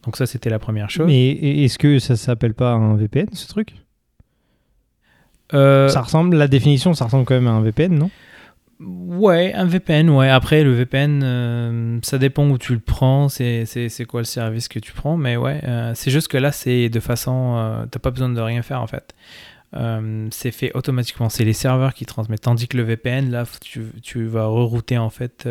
Donc, 0.03 0.17
ça, 0.17 0.25
c'était 0.25 0.49
la 0.49 0.59
première 0.59 0.89
chose. 0.89 1.05
Mais 1.07 1.29
est-ce 1.63 1.77
que 1.77 1.99
ça 1.99 2.15
s'appelle 2.15 2.53
pas 2.53 2.71
un 2.71 2.95
VPN 2.95 3.27
ce 3.33 3.47
truc? 3.47 3.75
Ça 5.89 6.01
ressemble, 6.01 6.35
la 6.35 6.47
définition, 6.47 6.93
ça 6.93 7.05
ressemble 7.05 7.25
quand 7.25 7.35
même 7.35 7.47
à 7.47 7.51
un 7.51 7.61
VPN, 7.61 7.93
non? 7.97 8.09
Ouais, 8.79 9.53
un 9.55 9.65
VPN, 9.65 10.09
ouais. 10.11 10.29
Après, 10.29 10.63
le 10.63 10.71
VPN, 10.71 11.21
euh, 11.23 11.99
ça 12.03 12.19
dépend 12.19 12.47
où 12.47 12.59
tu 12.59 12.73
le 12.73 12.79
prends, 12.79 13.27
c'est 13.27 13.65
quoi 14.07 14.21
le 14.21 14.25
service 14.25 14.67
que 14.67 14.77
tu 14.77 14.91
prends, 14.93 15.17
mais 15.17 15.35
ouais, 15.35 15.61
euh, 15.63 15.93
c'est 15.95 16.11
juste 16.11 16.27
que 16.27 16.37
là, 16.37 16.51
c'est 16.51 16.87
de 16.89 16.99
façon. 16.99 17.55
euh, 17.57 17.85
T'as 17.89 17.97
pas 17.99 18.11
besoin 18.11 18.29
de 18.29 18.39
rien 18.39 18.61
faire 18.61 18.81
en 18.81 18.87
fait. 18.87 19.15
Euh, 19.75 20.27
c'est 20.31 20.51
fait 20.51 20.71
automatiquement, 20.75 21.29
c'est 21.29 21.43
les 21.43 21.53
serveurs 21.53 21.93
qui 21.95 22.05
transmettent. 22.05 22.41
Tandis 22.41 22.67
que 22.67 22.77
le 22.77 22.83
VPN, 22.83 23.31
là, 23.31 23.45
tu, 23.61 23.81
tu 24.03 24.25
vas 24.27 24.45
rerouter 24.45 24.97
en 24.99 25.09
fait 25.09 25.49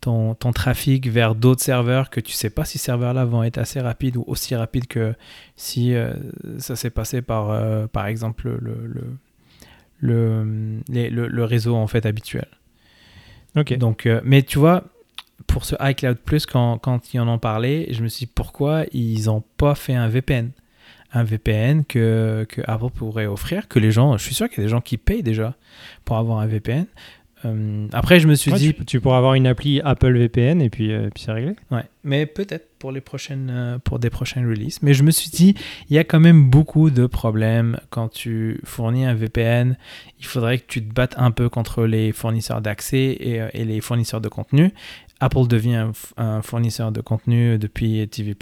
ton, 0.00 0.34
ton 0.34 0.52
trafic 0.52 1.06
vers 1.08 1.34
d'autres 1.34 1.62
serveurs 1.62 2.08
que 2.08 2.20
tu 2.20 2.32
sais 2.32 2.50
pas 2.50 2.64
si 2.64 2.78
ces 2.78 2.86
serveurs-là 2.86 3.26
vont 3.26 3.42
être 3.42 3.58
assez 3.58 3.80
rapides 3.80 4.16
ou 4.16 4.24
aussi 4.26 4.54
rapides 4.56 4.86
que 4.86 5.14
si 5.56 5.94
ça 6.58 6.76
s'est 6.76 6.90
passé 6.90 7.20
par, 7.22 7.88
par 7.90 8.06
exemple, 8.06 8.48
le, 8.60 8.74
le, 8.86 9.04
le, 9.98 10.80
les- 10.88 11.10
le, 11.10 11.26
le 11.28 11.44
réseau 11.44 11.74
en 11.76 11.86
fait 11.86 12.06
habituel. 12.06 12.48
Ok. 13.56 13.76
Donc, 13.78 14.06
euh, 14.06 14.20
mais 14.24 14.42
tu 14.42 14.58
vois, 14.58 14.84
pour 15.46 15.64
ce 15.64 15.74
iCloud 15.80 16.18
Plus, 16.18 16.46
quand, 16.46 16.78
quand 16.78 17.12
ils 17.14 17.20
en 17.20 17.28
ont 17.28 17.38
parlé, 17.38 17.88
je 17.90 18.02
me 18.02 18.08
suis 18.08 18.26
dit 18.26 18.32
pourquoi 18.34 18.84
ils 18.92 19.24
n'ont 19.26 19.42
pas 19.56 19.74
fait 19.74 19.94
un 19.94 20.08
VPN 20.08 20.50
Un 21.12 21.24
VPN 21.24 21.84
que, 21.84 22.46
que 22.48 22.60
Apple 22.66 22.90
pourrait 22.94 23.26
offrir, 23.26 23.66
que 23.68 23.78
les 23.78 23.90
gens, 23.90 24.16
je 24.18 24.24
suis 24.24 24.34
sûr 24.34 24.48
qu'il 24.48 24.58
y 24.58 24.60
a 24.60 24.64
des 24.64 24.70
gens 24.70 24.80
qui 24.80 24.96
payent 24.98 25.22
déjà 25.22 25.54
pour 26.04 26.16
avoir 26.18 26.38
un 26.40 26.46
VPN. 26.46 26.86
Euh, 27.44 27.86
après, 27.92 28.20
je 28.20 28.28
me 28.28 28.34
suis 28.34 28.50
Ouais, 28.50 28.58
dit, 28.58 28.74
tu, 28.74 28.84
tu 28.84 29.00
pourras 29.00 29.18
avoir 29.18 29.34
une 29.34 29.46
appli 29.46 29.80
Apple 29.80 30.16
VPN 30.16 30.60
et 30.60 30.70
puis, 30.70 30.92
euh, 30.92 31.08
puis 31.14 31.24
c'est 31.24 31.32
réglé. 31.32 31.54
Ouais, 31.70 31.84
mais 32.04 32.26
peut-être 32.26 32.68
pour 32.78 32.92
les 32.92 33.00
prochaines, 33.00 33.50
euh, 33.50 33.78
pour 33.78 33.98
des 33.98 34.10
prochaines 34.10 34.48
releases. 34.48 34.80
Mais 34.82 34.94
je 34.94 35.02
me 35.02 35.10
suis 35.10 35.30
dit, 35.30 35.54
il 35.90 35.96
y 35.96 35.98
a 35.98 36.04
quand 36.04 36.20
même 36.20 36.48
beaucoup 36.48 36.90
de 36.90 37.06
problèmes 37.06 37.78
quand 37.90 38.08
tu 38.08 38.60
fournis 38.64 39.04
un 39.04 39.14
VPN. 39.14 39.76
Il 40.18 40.26
faudrait 40.26 40.58
que 40.58 40.66
tu 40.66 40.82
te 40.82 40.92
battes 40.92 41.14
un 41.16 41.30
peu 41.30 41.48
contre 41.48 41.84
les 41.84 42.12
fournisseurs 42.12 42.60
d'accès 42.60 43.16
et, 43.20 43.40
euh, 43.40 43.48
et 43.52 43.64
les 43.64 43.80
fournisseurs 43.80 44.20
de 44.20 44.28
contenu. 44.28 44.72
Apple 45.20 45.48
devient 45.48 45.90
un, 46.16 46.42
fournisseur 46.42 46.92
de 46.92 47.00
contenu 47.00 47.58
depuis 47.58 48.06
TV+. 48.08 48.36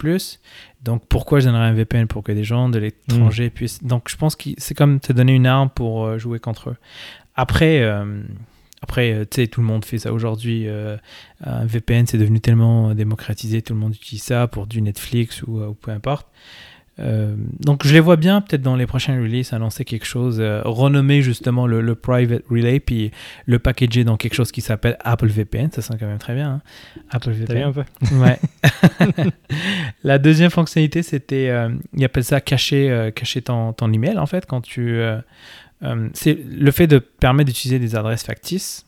Donc 0.83 1.03
pourquoi 1.09 1.39
je 1.39 1.45
donnerais 1.45 1.65
un 1.65 1.73
VPN 1.73 2.05
pour 2.05 2.23
que 2.23 2.31
des 2.31 2.43
gens 2.43 2.69
de 2.69 2.77
l'étranger 2.77 3.49
puissent... 3.49 3.83
Donc 3.83 4.09
je 4.09 4.15
pense 4.15 4.35
que 4.35 4.51
c'est 4.59 4.75
comme 4.75 4.99
te 4.99 5.11
donner 5.11 5.33
une 5.33 5.47
arme 5.47 5.71
pour 5.71 6.19
jouer 6.19 6.37
contre 6.37 6.69
eux. 6.69 6.77
Après, 7.35 7.83
après 8.81 9.13
euh, 9.13 9.25
tu 9.29 9.41
sais, 9.41 9.47
tout 9.47 9.61
le 9.61 9.67
monde 9.67 9.85
fait 9.85 9.97
ça 9.99 10.13
aujourd'hui. 10.13 10.67
euh, 10.67 10.97
un 11.43 11.65
VPN, 11.65 12.05
c'est 12.07 12.17
devenu 12.17 12.39
tellement 12.39 12.93
démocratisé, 12.95 13.61
tout 13.61 13.73
le 13.73 13.79
monde 13.79 13.95
utilise 13.95 14.23
ça 14.23 14.47
pour 14.47 14.67
du 14.67 14.81
Netflix 14.81 15.43
ou, 15.43 15.59
euh, 15.59 15.67
ou 15.67 15.73
peu 15.73 15.91
importe. 15.91 16.27
Euh, 16.99 17.35
donc 17.59 17.85
je 17.85 17.93
les 17.93 17.99
vois 17.99 18.15
bien 18.15 18.41
peut-être 18.41 18.63
dans 18.63 18.75
les 18.75 18.87
prochaines 18.87 19.21
releases 19.21 19.53
annoncer 19.53 19.85
quelque 19.85 20.05
chose, 20.07 20.37
euh, 20.39 20.63
renommer 20.65 21.21
justement 21.21 21.67
le, 21.67 21.79
le 21.81 21.93
private 21.93 22.41
relay, 22.49 22.79
puis 22.79 23.11
le 23.45 23.59
packager 23.59 24.03
dans 24.03 24.17
quelque 24.17 24.33
chose 24.33 24.51
qui 24.51 24.61
s'appelle 24.61 24.97
Apple 25.03 25.27
VPN, 25.27 25.69
ça 25.71 25.83
sent 25.83 25.93
quand 25.99 26.07
même 26.07 26.17
très 26.17 26.33
bien. 26.33 26.53
hein. 26.53 26.61
Apple 27.11 27.29
VPN. 27.33 27.67
un 27.67 27.71
peu? 27.71 27.83
Ouais. 28.15 28.39
La 30.03 30.17
deuxième 30.17 30.49
fonctionnalité, 30.49 31.03
c'était, 31.03 31.49
euh, 31.49 31.69
ils 31.93 32.03
appellent 32.03 32.23
ça 32.23 32.41
cacher, 32.41 33.11
cacher 33.15 33.43
ton, 33.43 33.73
ton 33.73 33.93
email 33.93 34.17
en 34.17 34.25
fait 34.25 34.47
quand 34.47 34.61
tu, 34.61 34.99
euh, 35.83 36.09
c'est 36.13 36.33
le 36.33 36.71
fait 36.71 36.87
de 36.87 36.99
permettre 36.99 37.47
d'utiliser 37.47 37.79
des 37.79 37.95
adresses 37.95 38.23
factices 38.23 38.85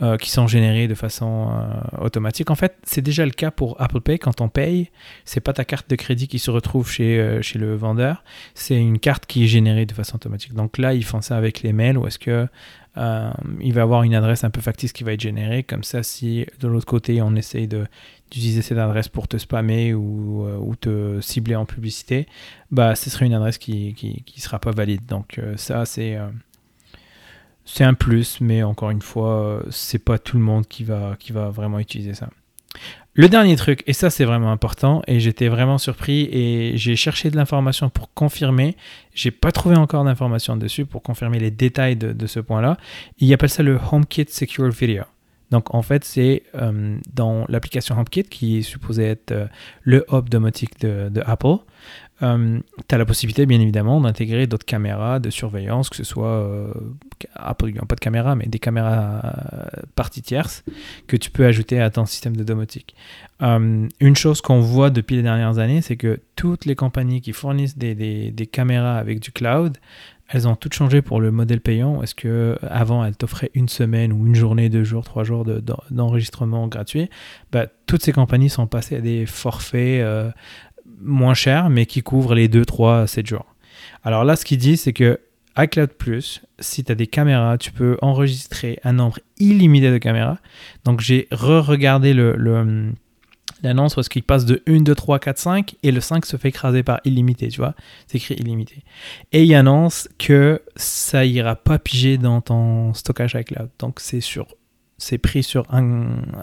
euh, 0.00 0.16
qui 0.16 0.30
sont 0.30 0.46
générées 0.46 0.88
de 0.88 0.94
façon 0.94 1.50
euh, 1.50 2.04
automatique. 2.04 2.50
En 2.50 2.54
fait, 2.54 2.76
c'est 2.84 3.02
déjà 3.02 3.24
le 3.24 3.32
cas 3.32 3.50
pour 3.50 3.80
Apple 3.80 4.00
Pay. 4.00 4.18
Quand 4.18 4.40
on 4.40 4.48
paye, 4.48 4.90
c'est 5.24 5.40
pas 5.40 5.52
ta 5.52 5.64
carte 5.64 5.90
de 5.90 5.96
crédit 5.96 6.28
qui 6.28 6.38
se 6.38 6.50
retrouve 6.50 6.90
chez, 6.90 7.40
chez 7.42 7.58
le 7.58 7.74
vendeur, 7.74 8.22
c'est 8.54 8.76
une 8.76 8.98
carte 8.98 9.26
qui 9.26 9.44
est 9.44 9.48
générée 9.48 9.86
de 9.86 9.92
façon 9.92 10.16
automatique. 10.16 10.54
Donc 10.54 10.78
là, 10.78 10.94
ils 10.94 11.04
font 11.04 11.20
ça 11.20 11.36
avec 11.36 11.62
les 11.62 11.72
mails 11.72 11.98
où 11.98 12.06
est-ce 12.06 12.18
que 12.18 12.46
il 13.60 13.72
va 13.72 13.82
avoir 13.82 14.02
une 14.02 14.14
adresse 14.14 14.44
un 14.44 14.50
peu 14.50 14.60
factice 14.60 14.92
qui 14.92 15.02
va 15.02 15.14
être 15.14 15.20
générée. 15.20 15.62
Comme 15.62 15.82
ça, 15.82 16.02
si 16.02 16.46
de 16.60 16.68
l'autre 16.68 16.84
côté, 16.84 17.22
on 17.22 17.34
essaye 17.36 17.66
de 17.66 17.86
d'utiliser 18.32 18.62
cette 18.62 18.78
adresse 18.78 19.08
pour 19.08 19.28
te 19.28 19.36
spammer 19.36 19.92
ou, 19.92 20.46
euh, 20.46 20.56
ou 20.56 20.74
te 20.74 21.20
cibler 21.20 21.54
en 21.54 21.66
publicité, 21.66 22.26
bah, 22.70 22.94
ce 22.94 23.10
serait 23.10 23.26
une 23.26 23.34
adresse 23.34 23.58
qui, 23.58 23.94
qui 23.94 24.40
sera 24.40 24.58
pas 24.58 24.70
valide. 24.70 25.04
Donc 25.06 25.38
euh, 25.38 25.56
ça, 25.56 25.84
c'est 25.84 26.16
euh, 26.16 26.28
c'est 27.64 27.84
un 27.84 27.94
plus, 27.94 28.40
mais 28.40 28.62
encore 28.62 28.90
une 28.90 29.02
fois, 29.02 29.62
c'est 29.70 30.00
pas 30.00 30.18
tout 30.18 30.36
le 30.36 30.42
monde 30.42 30.66
qui 30.66 30.82
va, 30.82 31.16
qui 31.18 31.32
va 31.32 31.50
vraiment 31.50 31.78
utiliser 31.78 32.14
ça. 32.14 32.28
Le 33.14 33.28
dernier 33.28 33.54
truc, 33.56 33.84
et 33.86 33.92
ça 33.92 34.08
c'est 34.08 34.24
vraiment 34.24 34.50
important, 34.50 35.02
et 35.06 35.20
j'étais 35.20 35.48
vraiment 35.48 35.78
surpris, 35.78 36.28
et 36.32 36.72
j'ai 36.76 36.96
cherché 36.96 37.30
de 37.30 37.36
l'information 37.36 37.90
pour 37.90 38.12
confirmer, 38.14 38.74
j'ai 39.14 39.30
pas 39.30 39.52
trouvé 39.52 39.76
encore 39.76 40.02
d'informations 40.04 40.56
dessus 40.56 40.86
pour 40.86 41.02
confirmer 41.02 41.38
les 41.38 41.50
détails 41.50 41.96
de, 41.96 42.12
de 42.12 42.26
ce 42.26 42.40
point-là. 42.40 42.78
Il 43.18 43.32
appelle 43.32 43.50
ça 43.50 43.62
le 43.62 43.78
HomeKit 43.92 44.26
Secure 44.28 44.70
Video. 44.70 45.04
Donc 45.52 45.74
en 45.74 45.82
fait, 45.82 46.02
c'est 46.04 46.42
euh, 46.54 46.96
dans 47.12 47.44
l'application 47.48 47.96
HomeKit 47.96 48.24
qui 48.24 48.58
est 48.58 48.62
supposé 48.62 49.04
être 49.04 49.32
euh, 49.32 49.46
le 49.82 50.04
hub 50.10 50.28
domotique 50.28 50.80
de, 50.80 51.22
Apple. 51.26 51.58
Euh, 52.22 52.58
tu 52.88 52.94
as 52.94 52.98
la 52.98 53.04
possibilité, 53.04 53.44
bien 53.44 53.60
évidemment, 53.60 54.00
d'intégrer 54.00 54.46
d'autres 54.46 54.64
caméras 54.64 55.18
de 55.18 55.28
surveillance, 55.28 55.90
que 55.90 55.96
ce 55.96 56.04
soit 56.04 56.72
Apple, 57.34 57.72
pas 57.86 57.96
de 57.96 58.00
caméra, 58.00 58.34
mais 58.34 58.46
des 58.46 58.60
caméras 58.60 59.20
parties 59.94 60.22
tierces 60.22 60.64
que 61.06 61.16
tu 61.16 61.30
peux 61.30 61.44
ajouter 61.44 61.80
à 61.80 61.90
ton 61.90 62.06
système 62.06 62.36
de 62.36 62.44
domotique. 62.44 62.94
Une 63.40 64.16
chose 64.16 64.40
qu'on 64.40 64.60
voit 64.60 64.90
depuis 64.90 65.16
les 65.16 65.22
dernières 65.22 65.58
années, 65.58 65.82
c'est 65.82 65.96
que 65.96 66.20
toutes 66.36 66.64
les 66.64 66.76
compagnies 66.76 67.20
qui 67.20 67.32
fournissent 67.32 67.76
des 67.76 68.48
caméras 68.52 68.98
avec 68.98 69.18
du 69.18 69.32
cloud, 69.32 69.76
elles 70.32 70.48
ont 70.48 70.56
toutes 70.56 70.72
changé 70.72 71.02
pour 71.02 71.20
le 71.20 71.30
modèle 71.30 71.60
payant. 71.60 72.02
Est-ce 72.02 72.14
que 72.14 72.58
avant 72.62 73.04
elles 73.04 73.16
t'offraient 73.16 73.50
une 73.54 73.68
semaine 73.68 74.12
ou 74.12 74.26
une 74.26 74.34
journée, 74.34 74.70
deux 74.70 74.82
jours, 74.82 75.04
trois 75.04 75.24
jours 75.24 75.44
d'enregistrement 75.90 76.68
gratuit? 76.68 77.10
Bah, 77.52 77.66
Toutes 77.86 78.02
ces 78.02 78.12
compagnies 78.12 78.48
sont 78.48 78.66
passées 78.66 78.96
à 78.96 79.00
des 79.00 79.26
forfaits 79.26 80.00
euh, 80.00 80.30
moins 81.00 81.34
chers, 81.34 81.68
mais 81.68 81.84
qui 81.84 82.02
couvrent 82.02 82.34
les 82.34 82.48
deux, 82.48 82.64
trois, 82.64 83.06
sept 83.06 83.26
jours. 83.26 83.54
Alors 84.04 84.24
là, 84.24 84.36
ce 84.36 84.46
qu'ils 84.46 84.58
disent, 84.58 84.82
c'est 84.82 84.94
que 84.94 85.20
iCloud 85.58 85.90
Plus, 85.90 86.40
si 86.60 86.82
tu 86.82 86.90
as 86.90 86.94
des 86.94 87.06
caméras, 87.06 87.58
tu 87.58 87.72
peux 87.72 87.98
enregistrer 88.00 88.78
un 88.84 88.94
nombre 88.94 89.18
illimité 89.38 89.90
de 89.90 89.98
caméras. 89.98 90.38
Donc 90.84 91.00
j'ai 91.00 91.28
re-regardé 91.30 92.14
le, 92.14 92.92
l'annonce 93.62 93.94
parce 93.94 94.08
qu'il 94.08 94.22
passe 94.22 94.44
de 94.44 94.62
1, 94.66 94.80
2, 94.80 94.94
3, 94.94 95.18
4, 95.18 95.38
5 95.38 95.76
et 95.82 95.92
le 95.92 96.00
5 96.00 96.26
se 96.26 96.36
fait 96.36 96.48
écraser 96.48 96.82
par 96.82 97.00
illimité, 97.04 97.48
tu 97.48 97.60
vois. 97.60 97.74
C'est 98.06 98.18
écrit 98.18 98.34
illimité. 98.34 98.82
Et 99.32 99.44
il 99.44 99.54
annonce 99.54 100.08
que 100.18 100.62
ça 100.76 101.24
ira 101.24 101.56
pas 101.56 101.78
piger 101.78 102.18
dans 102.18 102.40
ton 102.40 102.94
stockage 102.94 103.34
iCloud. 103.34 103.70
Donc 103.78 104.00
c'est 104.00 104.20
sur 104.20 104.46
c'est 105.02 105.18
pris 105.18 105.42
sur 105.42 105.66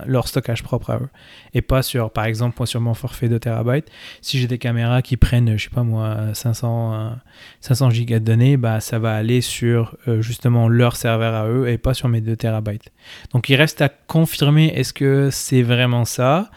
leur 0.05 0.27
stockage 0.27 0.63
propre 0.63 0.89
à 0.89 0.97
eux 0.97 1.09
et 1.53 1.61
pas 1.61 1.81
sur 1.81 2.11
par 2.11 2.25
exemple 2.25 2.55
moi 2.59 2.67
sur 2.67 2.81
mon 2.81 2.93
forfait 2.93 3.29
de 3.29 3.37
terabytes 3.37 3.87
si 4.21 4.37
j'ai 4.37 4.47
des 4.47 4.57
caméras 4.57 5.01
qui 5.01 5.15
prennent 5.15 5.57
je 5.57 5.63
sais 5.63 5.69
pas 5.69 5.83
moi 5.83 6.33
500 6.33 7.15
500 7.61 7.89
gigas 7.89 8.19
de 8.19 8.25
données 8.25 8.57
bah 8.57 8.81
ça 8.81 8.99
va 8.99 9.15
aller 9.15 9.39
sur 9.41 9.95
euh, 10.07 10.21
justement 10.21 10.67
leur 10.67 10.97
serveur 10.97 11.33
à 11.33 11.47
eux 11.47 11.69
et 11.69 11.77
pas 11.77 11.93
sur 11.93 12.09
mes 12.09 12.19
2 12.21 12.35
terabytes 12.35 12.91
donc 13.31 13.47
il 13.49 13.55
reste 13.55 13.81
à 13.81 13.87
confirmer 13.89 14.67
est-ce 14.75 14.93
que 14.93 15.29
c'est 15.31 15.61
vraiment 15.61 16.03
ça 16.03 16.51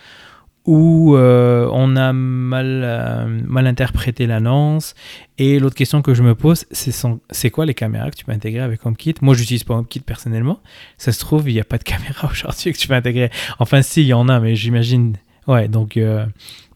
où 0.64 1.16
euh, 1.16 1.68
on 1.72 1.96
a 1.96 2.12
mal, 2.12 2.82
euh, 2.84 3.40
mal 3.46 3.66
interprété 3.66 4.26
l'annonce. 4.26 4.94
Et 5.38 5.58
l'autre 5.58 5.74
question 5.74 6.02
que 6.02 6.14
je 6.14 6.22
me 6.22 6.34
pose, 6.34 6.66
c'est 6.70 7.50
quoi 7.50 7.66
les 7.66 7.74
caméras 7.74 8.10
que 8.10 8.16
tu 8.16 8.24
peux 8.24 8.32
intégrer 8.32 8.60
avec 8.60 8.84
HomeKit? 8.86 9.14
Moi, 9.22 9.34
j'utilise 9.34 9.64
pas 9.64 9.74
HomeKit 9.74 10.00
personnellement. 10.00 10.60
Ça 10.98 11.12
se 11.12 11.18
trouve, 11.18 11.50
il 11.50 11.54
n'y 11.54 11.60
a 11.60 11.64
pas 11.64 11.78
de 11.78 11.84
caméra 11.84 12.28
aujourd'hui 12.30 12.72
que 12.72 12.78
tu 12.78 12.86
peux 12.86 12.94
intégrer. 12.94 13.30
Enfin, 13.58 13.82
si, 13.82 14.02
il 14.02 14.06
y 14.06 14.14
en 14.14 14.28
a, 14.28 14.38
mais 14.38 14.54
j'imagine. 14.54 15.16
Ouais, 15.48 15.66
donc, 15.66 15.96
euh, 15.96 16.24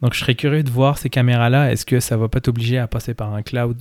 donc 0.03 0.15
je 0.15 0.19
serais 0.19 0.35
curieux 0.35 0.65
de 0.65 0.71
voir 0.71 0.99
ces 0.99 1.09
caméras-là. 1.09 1.71
Est-ce 1.71 1.87
que 1.87 2.01
ça 2.01 2.17
va 2.17 2.29
pas 2.29 2.41
t'obliger 2.41 2.79
à 2.79 2.89
passer 2.89 3.15
par 3.15 3.33
un 3.33 3.43
cloud 3.43 3.81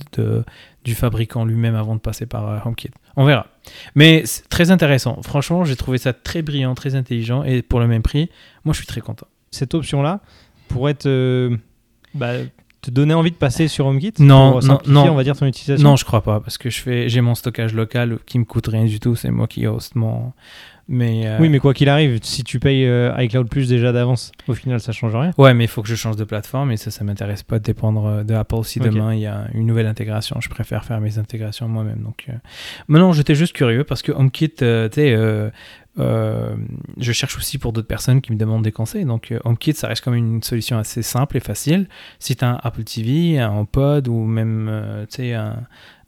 du 0.84 0.94
fabricant 0.94 1.44
lui-même 1.44 1.74
avant 1.74 1.96
de 1.96 2.00
passer 2.00 2.26
par 2.26 2.64
HomeKit? 2.64 2.90
On 3.16 3.24
verra. 3.24 3.48
Mais 3.96 4.22
très 4.48 4.70
intéressant. 4.70 5.20
Franchement, 5.24 5.64
j'ai 5.64 5.74
trouvé 5.74 5.98
ça 5.98 6.12
très 6.12 6.42
brillant, 6.42 6.76
très 6.76 6.94
intelligent. 6.94 7.42
Et 7.42 7.62
pour 7.62 7.80
le 7.80 7.88
même 7.88 8.02
prix, 8.02 8.30
moi, 8.64 8.72
je 8.72 8.78
suis 8.78 8.86
très 8.86 9.00
content 9.00 9.26
cette 9.50 9.74
option-là 9.74 10.20
pourrait 10.68 10.94
te, 10.94 11.56
bah, 12.14 12.32
te 12.82 12.90
donner 12.90 13.14
envie 13.14 13.30
de 13.30 13.36
passer 13.36 13.68
sur 13.68 13.86
HomeKit 13.86 14.14
Non, 14.20 14.60
non, 14.60 14.78
non. 14.86 15.10
on 15.10 15.14
va 15.14 15.24
dire 15.24 15.36
ton 15.36 15.46
utilisation. 15.46 15.88
Non, 15.88 15.96
je 15.96 16.04
crois 16.04 16.22
pas 16.22 16.40
parce 16.40 16.58
que 16.58 16.70
je 16.70 16.80
fais, 16.80 17.08
j'ai 17.08 17.20
mon 17.20 17.34
stockage 17.34 17.74
local 17.74 18.18
qui 18.26 18.38
me 18.38 18.44
coûte 18.44 18.68
rien 18.68 18.84
du 18.84 19.00
tout. 19.00 19.16
C'est 19.16 19.30
moi 19.30 19.46
qui 19.46 19.66
host 19.66 19.96
mon. 19.96 20.32
Mais 20.88 21.26
euh, 21.26 21.38
Oui, 21.40 21.48
mais 21.48 21.58
quoi 21.58 21.74
qu'il 21.74 21.88
arrive, 21.88 22.20
si 22.22 22.44
tu 22.44 22.60
payes 22.60 22.86
euh, 22.86 23.12
iCloud 23.18 23.48
Plus 23.48 23.68
déjà 23.68 23.90
d'avance, 23.90 24.30
au 24.46 24.54
final, 24.54 24.78
ça 24.78 24.92
change 24.92 25.16
rien. 25.16 25.32
Ouais, 25.36 25.52
mais 25.52 25.64
il 25.64 25.68
faut 25.68 25.82
que 25.82 25.88
je 25.88 25.96
change 25.96 26.14
de 26.14 26.22
plateforme 26.22 26.70
et 26.70 26.76
ça, 26.76 26.92
ça 26.92 27.02
m'intéresse 27.02 27.42
pas 27.42 27.58
de 27.58 27.64
dépendre 27.64 28.06
euh, 28.06 28.22
de 28.22 28.34
Apple 28.34 28.62
si 28.62 28.78
demain 28.78 29.12
il 29.12 29.20
y 29.20 29.26
a 29.26 29.48
une 29.52 29.66
nouvelle 29.66 29.86
intégration. 29.86 30.40
Je 30.40 30.48
préfère 30.48 30.84
faire 30.84 31.00
mes 31.00 31.18
intégrations 31.18 31.68
moi-même. 31.68 32.02
Donc, 32.04 32.28
maintenant, 32.86 33.12
j'étais 33.12 33.34
juste 33.34 33.52
curieux 33.52 33.82
parce 33.82 34.02
que 34.02 34.12
HomeKit, 34.12 34.50
tu 34.50 34.64
sais, 34.92 35.50
euh, 35.98 36.54
je 36.98 37.12
cherche 37.12 37.36
aussi 37.38 37.58
pour 37.58 37.72
d'autres 37.72 37.86
personnes 37.86 38.20
qui 38.20 38.32
me 38.32 38.36
demandent 38.36 38.64
des 38.64 38.72
conseils. 38.72 39.04
Donc 39.04 39.32
euh, 39.32 39.38
HomeKit, 39.44 39.74
ça 39.74 39.88
reste 39.88 40.04
comme 40.04 40.14
une 40.14 40.42
solution 40.42 40.78
assez 40.78 41.02
simple 41.02 41.36
et 41.36 41.40
facile. 41.40 41.88
Si 42.18 42.36
tu 42.36 42.44
as 42.44 42.50
un 42.50 42.60
Apple 42.62 42.84
TV, 42.84 43.38
un 43.38 43.50
HomePod 43.50 44.08
ou 44.08 44.24
même 44.24 44.68
euh, 44.68 45.54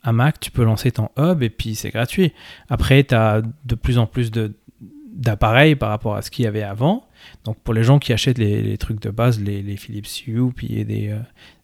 un, 0.03 0.11
Mac, 0.11 0.39
tu 0.39 0.51
peux 0.51 0.63
lancer 0.63 0.91
ton 0.91 1.09
hub 1.17 1.43
et 1.43 1.49
puis 1.49 1.75
c'est 1.75 1.89
gratuit. 1.89 2.33
Après, 2.69 3.03
tu 3.03 3.15
as 3.15 3.41
de 3.65 3.75
plus 3.75 3.97
en 3.97 4.05
plus 4.05 4.31
d'appareils 5.11 5.75
par 5.75 5.89
rapport 5.89 6.15
à 6.15 6.21
ce 6.21 6.31
qu'il 6.31 6.45
y 6.45 6.47
avait 6.47 6.63
avant. 6.63 7.05
Donc 7.43 7.57
pour 7.59 7.73
les 7.73 7.83
gens 7.83 7.99
qui 7.99 8.13
achètent 8.13 8.37
les, 8.37 8.77
trucs 8.77 9.01
de 9.01 9.09
base, 9.09 9.41
les 9.41 9.75
Philips 9.75 10.07
Hue, 10.27 10.51
puis 10.55 10.85
des, 10.85 11.13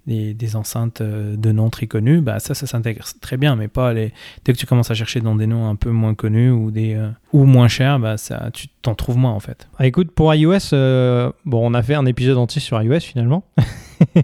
des, 0.08 0.56
enceintes 0.56 1.02
euh, 1.02 1.36
de 1.36 1.52
noms 1.52 1.70
très 1.70 1.88
connus, 1.88 2.22
bah 2.22 2.40
ça, 2.40 2.54
ça 2.54 2.68
s'intègre 2.68 3.06
très 3.22 3.38
bien, 3.38 3.56
mais 3.56 3.68
pas 3.68 3.94
les. 3.94 4.14
Dès 4.44 4.54
que 4.54 4.58
tu 4.58 4.66
commences 4.66 4.92
à 4.92 4.94
chercher 4.94 5.20
dans 5.20 5.36
des 5.36 5.48
noms 5.48 5.68
un 5.68 5.76
peu 5.76 5.90
moins 5.90 6.14
connus 6.14 6.52
ou 6.52 6.72
des 6.72 6.94
euh, 6.94 7.10
ou 7.34 7.46
moins 7.46 7.68
chers, 7.68 8.00
bah 8.00 8.18
ça, 8.18 8.50
tu 8.54 8.68
t'en 8.82 8.96
trouves 8.96 9.18
moins 9.18 9.32
en 9.32 9.40
fait. 9.40 9.68
Ah, 9.80 9.88
écoute, 9.88 10.12
pour 10.12 10.34
iOS, 10.34 10.74
euh, 10.74 11.32
bon, 11.46 11.62
on 11.66 11.74
a 11.74 11.82
fait 11.82 11.96
un 11.96 12.06
épisode 12.06 12.38
entier 12.38 12.62
sur 12.62 12.82
iOS 12.82 13.00
finalement. 13.00 13.46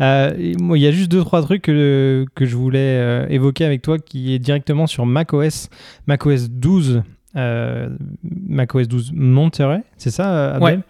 il 0.00 0.76
y 0.76 0.86
a 0.86 0.90
juste 0.90 1.10
deux 1.10 1.24
trois 1.24 1.42
trucs 1.42 1.62
que, 1.62 2.26
que 2.34 2.44
je 2.44 2.56
voulais 2.56 3.26
évoquer 3.30 3.64
avec 3.64 3.82
toi, 3.82 3.98
qui 3.98 4.34
est 4.34 4.38
directement 4.38 4.86
sur 4.86 5.06
macOS, 5.06 5.68
macOS 6.06 6.50
12. 6.50 7.02
macOS 7.34 8.88
12 8.88 9.12
Monterey, 9.14 9.82
c'est 9.96 10.10
ça, 10.10 10.54
Abdel? 10.54 10.82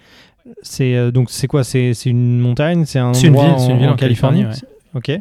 C'est 0.62 0.94
euh, 0.94 1.10
donc 1.10 1.30
c'est 1.30 1.46
quoi? 1.46 1.64
C'est 1.64 1.92
une 2.06 2.38
montagne? 2.38 2.84
C'est 2.84 2.98
un 2.98 3.08
endroit 3.08 3.56
une 3.68 3.78
ville, 3.78 3.88
en, 3.88 3.96
Californie, 3.96 4.44
Ok. 4.94 5.12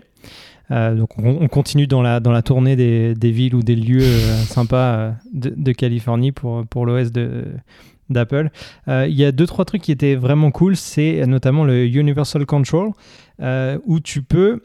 Euh, 0.72 0.96
donc 0.96 1.10
on, 1.20 1.48
continue 1.48 1.86
dans 1.86 2.02
la, 2.02 2.20
dans 2.20 2.32
la 2.32 2.42
tournée 2.42 2.76
des, 2.76 3.14
des 3.14 3.30
villes 3.30 3.54
ou 3.54 3.62
des 3.62 3.76
lieux 3.76 4.02
euh, 4.02 4.36
sympas 4.48 5.14
de, 5.32 5.54
de, 5.56 5.72
Californie 5.74 6.32
pour, 6.32 6.66
pour 6.66 6.88
l'OS 6.88 7.12
d'Apple. 8.10 8.50
Il 8.88 9.14
y 9.14 9.24
a 9.26 9.32
deux, 9.32 9.46
trois 9.46 9.64
trucs 9.66 9.84
qui 9.84 9.92
étaient 9.92 10.16
vraiment 10.16 10.50
cool. 10.50 10.76
C'est 10.76 11.26
notamment 11.28 11.66
le 11.66 11.86
Universal 11.86 12.46
Control, 12.48 12.92
où 13.86 14.00
tu 14.00 14.24
peux, 14.24 14.64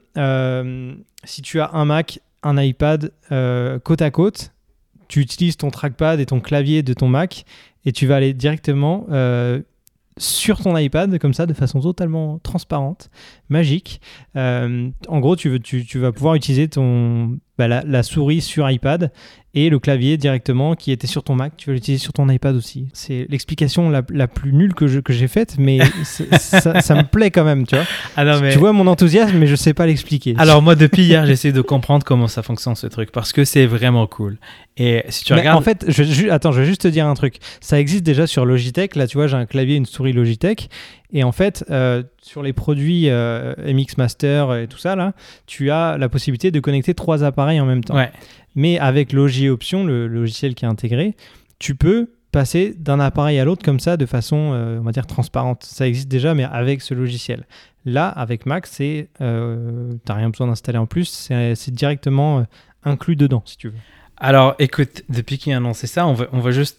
si 1.25 1.43
tu 1.43 1.61
as 1.61 1.71
un 1.75 1.85
Mac, 1.85 2.21
un 2.43 2.61
iPad 2.63 3.13
côte 3.85 4.03
à 4.03 4.11
côte, 4.11 4.53
tu 5.09 5.21
utilises 5.21 5.59
ton 5.59 5.71
trackpad 5.71 6.19
et 6.19 6.27
ton 6.27 6.41
clavier 6.41 6.83
de 6.83 6.95
ton 6.95 7.09
Mac 7.09 7.45
et 7.85 7.93
tu 7.93 8.07
vas 8.07 8.17
aller 8.17 8.33
directement 8.33 9.07
sur 10.21 10.61
ton 10.61 10.77
iPad, 10.77 11.19
comme 11.19 11.35
ça, 11.35 11.47
de 11.47 11.55
façon 11.55 11.81
totalement 11.81 12.39
transparente, 12.41 13.11
magique. 13.49 14.01
Euh, 14.37 14.91
en 15.09 15.19
gros, 15.19 15.35
tu, 15.35 15.59
vas 15.95 16.13
pouvoir 16.13 16.35
utiliser 16.35 16.69
ton, 16.69 17.39
bah, 17.57 17.69
la, 17.69 18.03
souris 18.03 18.43
sur 18.43 18.71
iPad 18.71 19.13
et 19.53 19.69
le 19.69 19.81
clavier 19.81 20.17
directement 20.17 20.77
qui 20.77 20.93
était 20.93 21.09
sur 21.09 21.25
ton 21.25 21.35
Mac, 21.35 21.57
tu 21.57 21.71
vas 21.71 21.75
l'utiliser 21.75 22.03
sur 22.03 22.13
ton 22.13 22.29
iPad 22.29 22.55
aussi. 22.55 22.89
C'est 22.93 23.27
l'explication 23.29 23.91
la, 23.91 24.03
la, 24.11 24.29
plus 24.29 24.53
nulle 24.53 24.75
que, 24.75 24.87
je, 24.87 25.01
que 25.01 25.13
j'ai 25.13 25.27
faite, 25.27 25.57
mais 25.59 25.81
ça, 26.05 26.81
ça, 26.81 26.95
me 26.95 27.03
plaît 27.03 27.33
quand 27.33 27.45
même, 27.45 27.67
tu 27.67 27.75
vois. 27.75 27.85
Ah 28.17 28.25
Tu 28.53 28.59
vois 28.59 28.73
mon 28.73 28.87
enthousiasme, 28.87 29.37
mais 29.37 29.49
je 29.49 29.57
sais 29.57 29.75
pas 29.75 29.87
l'expliquer. 29.87 30.35
Alors 30.39 30.63
moi, 30.63 30.77
depuis 30.77 31.03
hier, 31.03 31.27
j'essaie 31.27 31.53
de 31.53 31.63
comprendre 31.63 32.05
comment 32.05 32.29
ça 32.29 32.43
fonctionne 32.43 32.77
ce 32.77 32.87
truc, 32.87 33.11
parce 33.11 33.33
que 33.33 33.45
c'est 33.45 33.67
vraiment 33.67 34.07
cool. 34.07 34.39
Et 34.77 35.05
si 35.09 35.25
tu 35.25 35.35
regardes... 35.35 35.59
En 35.59 35.63
fait, 35.63 35.85
je, 35.89 36.31
attends, 36.31 36.53
je 36.53 36.61
vais 36.61 36.67
juste 36.67 36.83
te 36.83 36.89
dire 36.89 37.07
un 37.07 37.15
truc. 37.15 37.37
Ça 37.61 37.79
existe 37.79 38.03
déjà 38.03 38.27
sur 38.27 38.47
Logitech. 38.47 38.97
Là, 38.97 39.07
tu 39.07 39.19
vois, 39.19 39.27
j'ai 39.27 39.37
un 39.37 39.47
clavier, 39.47 39.77
une 39.77 39.85
souris 39.85 40.13
Logitech. 40.13 40.71
Et 41.13 41.25
en 41.25 41.33
fait, 41.33 41.65
euh, 41.71 42.03
sur 42.23 42.43
les 42.43 42.53
produits 42.53 43.11
euh, 43.11 43.55
MX 43.59 43.99
Master 43.99 44.55
et 44.55 44.69
tout 44.69 44.79
ça, 44.79 44.97
là, 44.97 45.13
tu 45.47 45.71
as 45.71 45.99
la 45.99 46.09
possibilité 46.09 46.51
de 46.51 46.61
connecter 46.61 46.95
trois 46.95 47.25
appareils 47.25 47.61
en 47.61 47.67
même 47.67 47.83
temps. 47.85 47.97
Mais 48.55 48.79
avec 48.79 49.13
Logi 49.13 49.49
Option, 49.49 49.85
le 49.85 50.07
logiciel 50.09 50.55
qui 50.55 50.65
est 50.65 50.69
intégré, 50.69 51.15
tu 51.59 51.75
peux 51.75 52.11
passer 52.33 52.75
d'un 52.79 53.01
appareil 53.01 53.39
à 53.39 53.45
l'autre 53.45 53.65
comme 53.65 53.81
ça 53.81 53.97
de 53.97 54.07
façon, 54.07 54.53
euh, 54.53 54.79
on 54.79 54.83
va 54.83 54.93
dire, 54.93 55.07
transparente. 55.07 55.65
Ça 55.65 55.87
existe 55.87 56.09
déjà, 56.09 56.35
mais 56.35 56.45
avec 56.45 56.83
ce 56.83 56.95
logiciel. 56.95 57.47
Là, 57.85 58.09
avec 58.09 58.47
Mac, 58.47 58.67
c'est, 58.67 59.09
euh, 59.21 59.91
tu 59.91 59.99
n'as 60.09 60.15
rien 60.15 60.31
besoin 60.31 60.47
d'installer 60.47 60.79
en 60.79 60.87
plus, 60.87 61.29
c'est 61.55 61.71
directement 61.71 62.47
inclus 62.85 63.17
dedans, 63.17 63.43
si 63.47 63.57
tu 63.57 63.69
veux. 63.69 63.75
Alors, 64.17 64.55
écoute, 64.59 65.03
depuis 65.09 65.39
qu'il 65.39 65.53
a 65.55 65.57
annoncé 65.57 65.87
ça, 65.87 66.07
on 66.07 66.13
va, 66.13 66.27
on 66.33 66.41
va 66.41 66.51
juste 66.51 66.79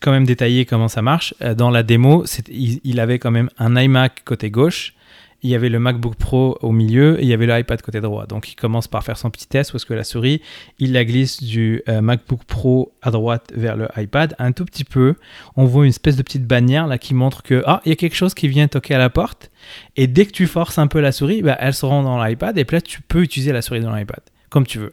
quand 0.00 0.10
même 0.10 0.26
détailler 0.26 0.64
comment 0.64 0.88
ça 0.88 1.02
marche. 1.02 1.34
Euh, 1.40 1.54
dans 1.54 1.70
la 1.70 1.82
démo, 1.82 2.24
il, 2.48 3.00
avait 3.00 3.18
quand 3.18 3.30
même 3.30 3.48
un 3.58 3.76
iMac 3.76 4.22
côté 4.24 4.50
gauche, 4.50 4.94
il 5.42 5.50
y 5.50 5.54
avait 5.54 5.68
le 5.68 5.78
MacBook 5.78 6.14
Pro 6.16 6.56
au 6.60 6.72
milieu 6.72 7.18
et 7.18 7.22
il 7.22 7.28
y 7.28 7.32
avait 7.32 7.46
l'iPad 7.46 7.82
côté 7.82 8.00
droit. 8.00 8.26
Donc 8.26 8.50
il 8.50 8.54
commence 8.54 8.88
par 8.88 9.02
faire 9.04 9.18
son 9.18 9.30
petit 9.30 9.48
test 9.48 9.72
parce 9.72 9.84
que 9.84 9.94
la 9.94 10.04
souris, 10.04 10.40
il 10.78 10.92
la 10.92 11.04
glisse 11.04 11.42
du 11.42 11.82
euh, 11.88 12.00
MacBook 12.00 12.44
Pro 12.44 12.92
à 13.02 13.10
droite 13.10 13.52
vers 13.54 13.76
le 13.76 13.88
iPad 13.96 14.34
un 14.38 14.52
tout 14.52 14.64
petit 14.64 14.84
peu. 14.84 15.14
On 15.56 15.64
voit 15.64 15.84
une 15.84 15.90
espèce 15.90 16.16
de 16.16 16.22
petite 16.22 16.46
bannière 16.46 16.86
là 16.86 16.98
qui 16.98 17.14
montre 17.14 17.42
que 17.42 17.62
ah 17.66 17.80
il 17.84 17.88
y 17.88 17.92
a 17.92 17.96
quelque 17.96 18.16
chose 18.16 18.34
qui 18.34 18.48
vient 18.48 18.68
toquer 18.68 18.94
à 18.94 18.98
la 18.98 19.10
porte. 19.10 19.50
Et 19.96 20.06
dès 20.06 20.26
que 20.26 20.32
tu 20.32 20.46
forces 20.46 20.78
un 20.78 20.86
peu 20.86 21.00
la 21.00 21.12
souris, 21.12 21.42
bah, 21.42 21.56
elle 21.58 21.74
se 21.74 21.84
rend 21.86 22.02
dans 22.02 22.22
l'iPad 22.22 22.56
et 22.56 22.64
puis 22.64 22.76
là 22.76 22.80
tu 22.80 23.00
peux 23.02 23.22
utiliser 23.22 23.52
la 23.52 23.62
souris 23.62 23.80
dans 23.80 23.94
l'iPad 23.94 24.20
comme 24.48 24.66
tu 24.66 24.78
veux. 24.78 24.92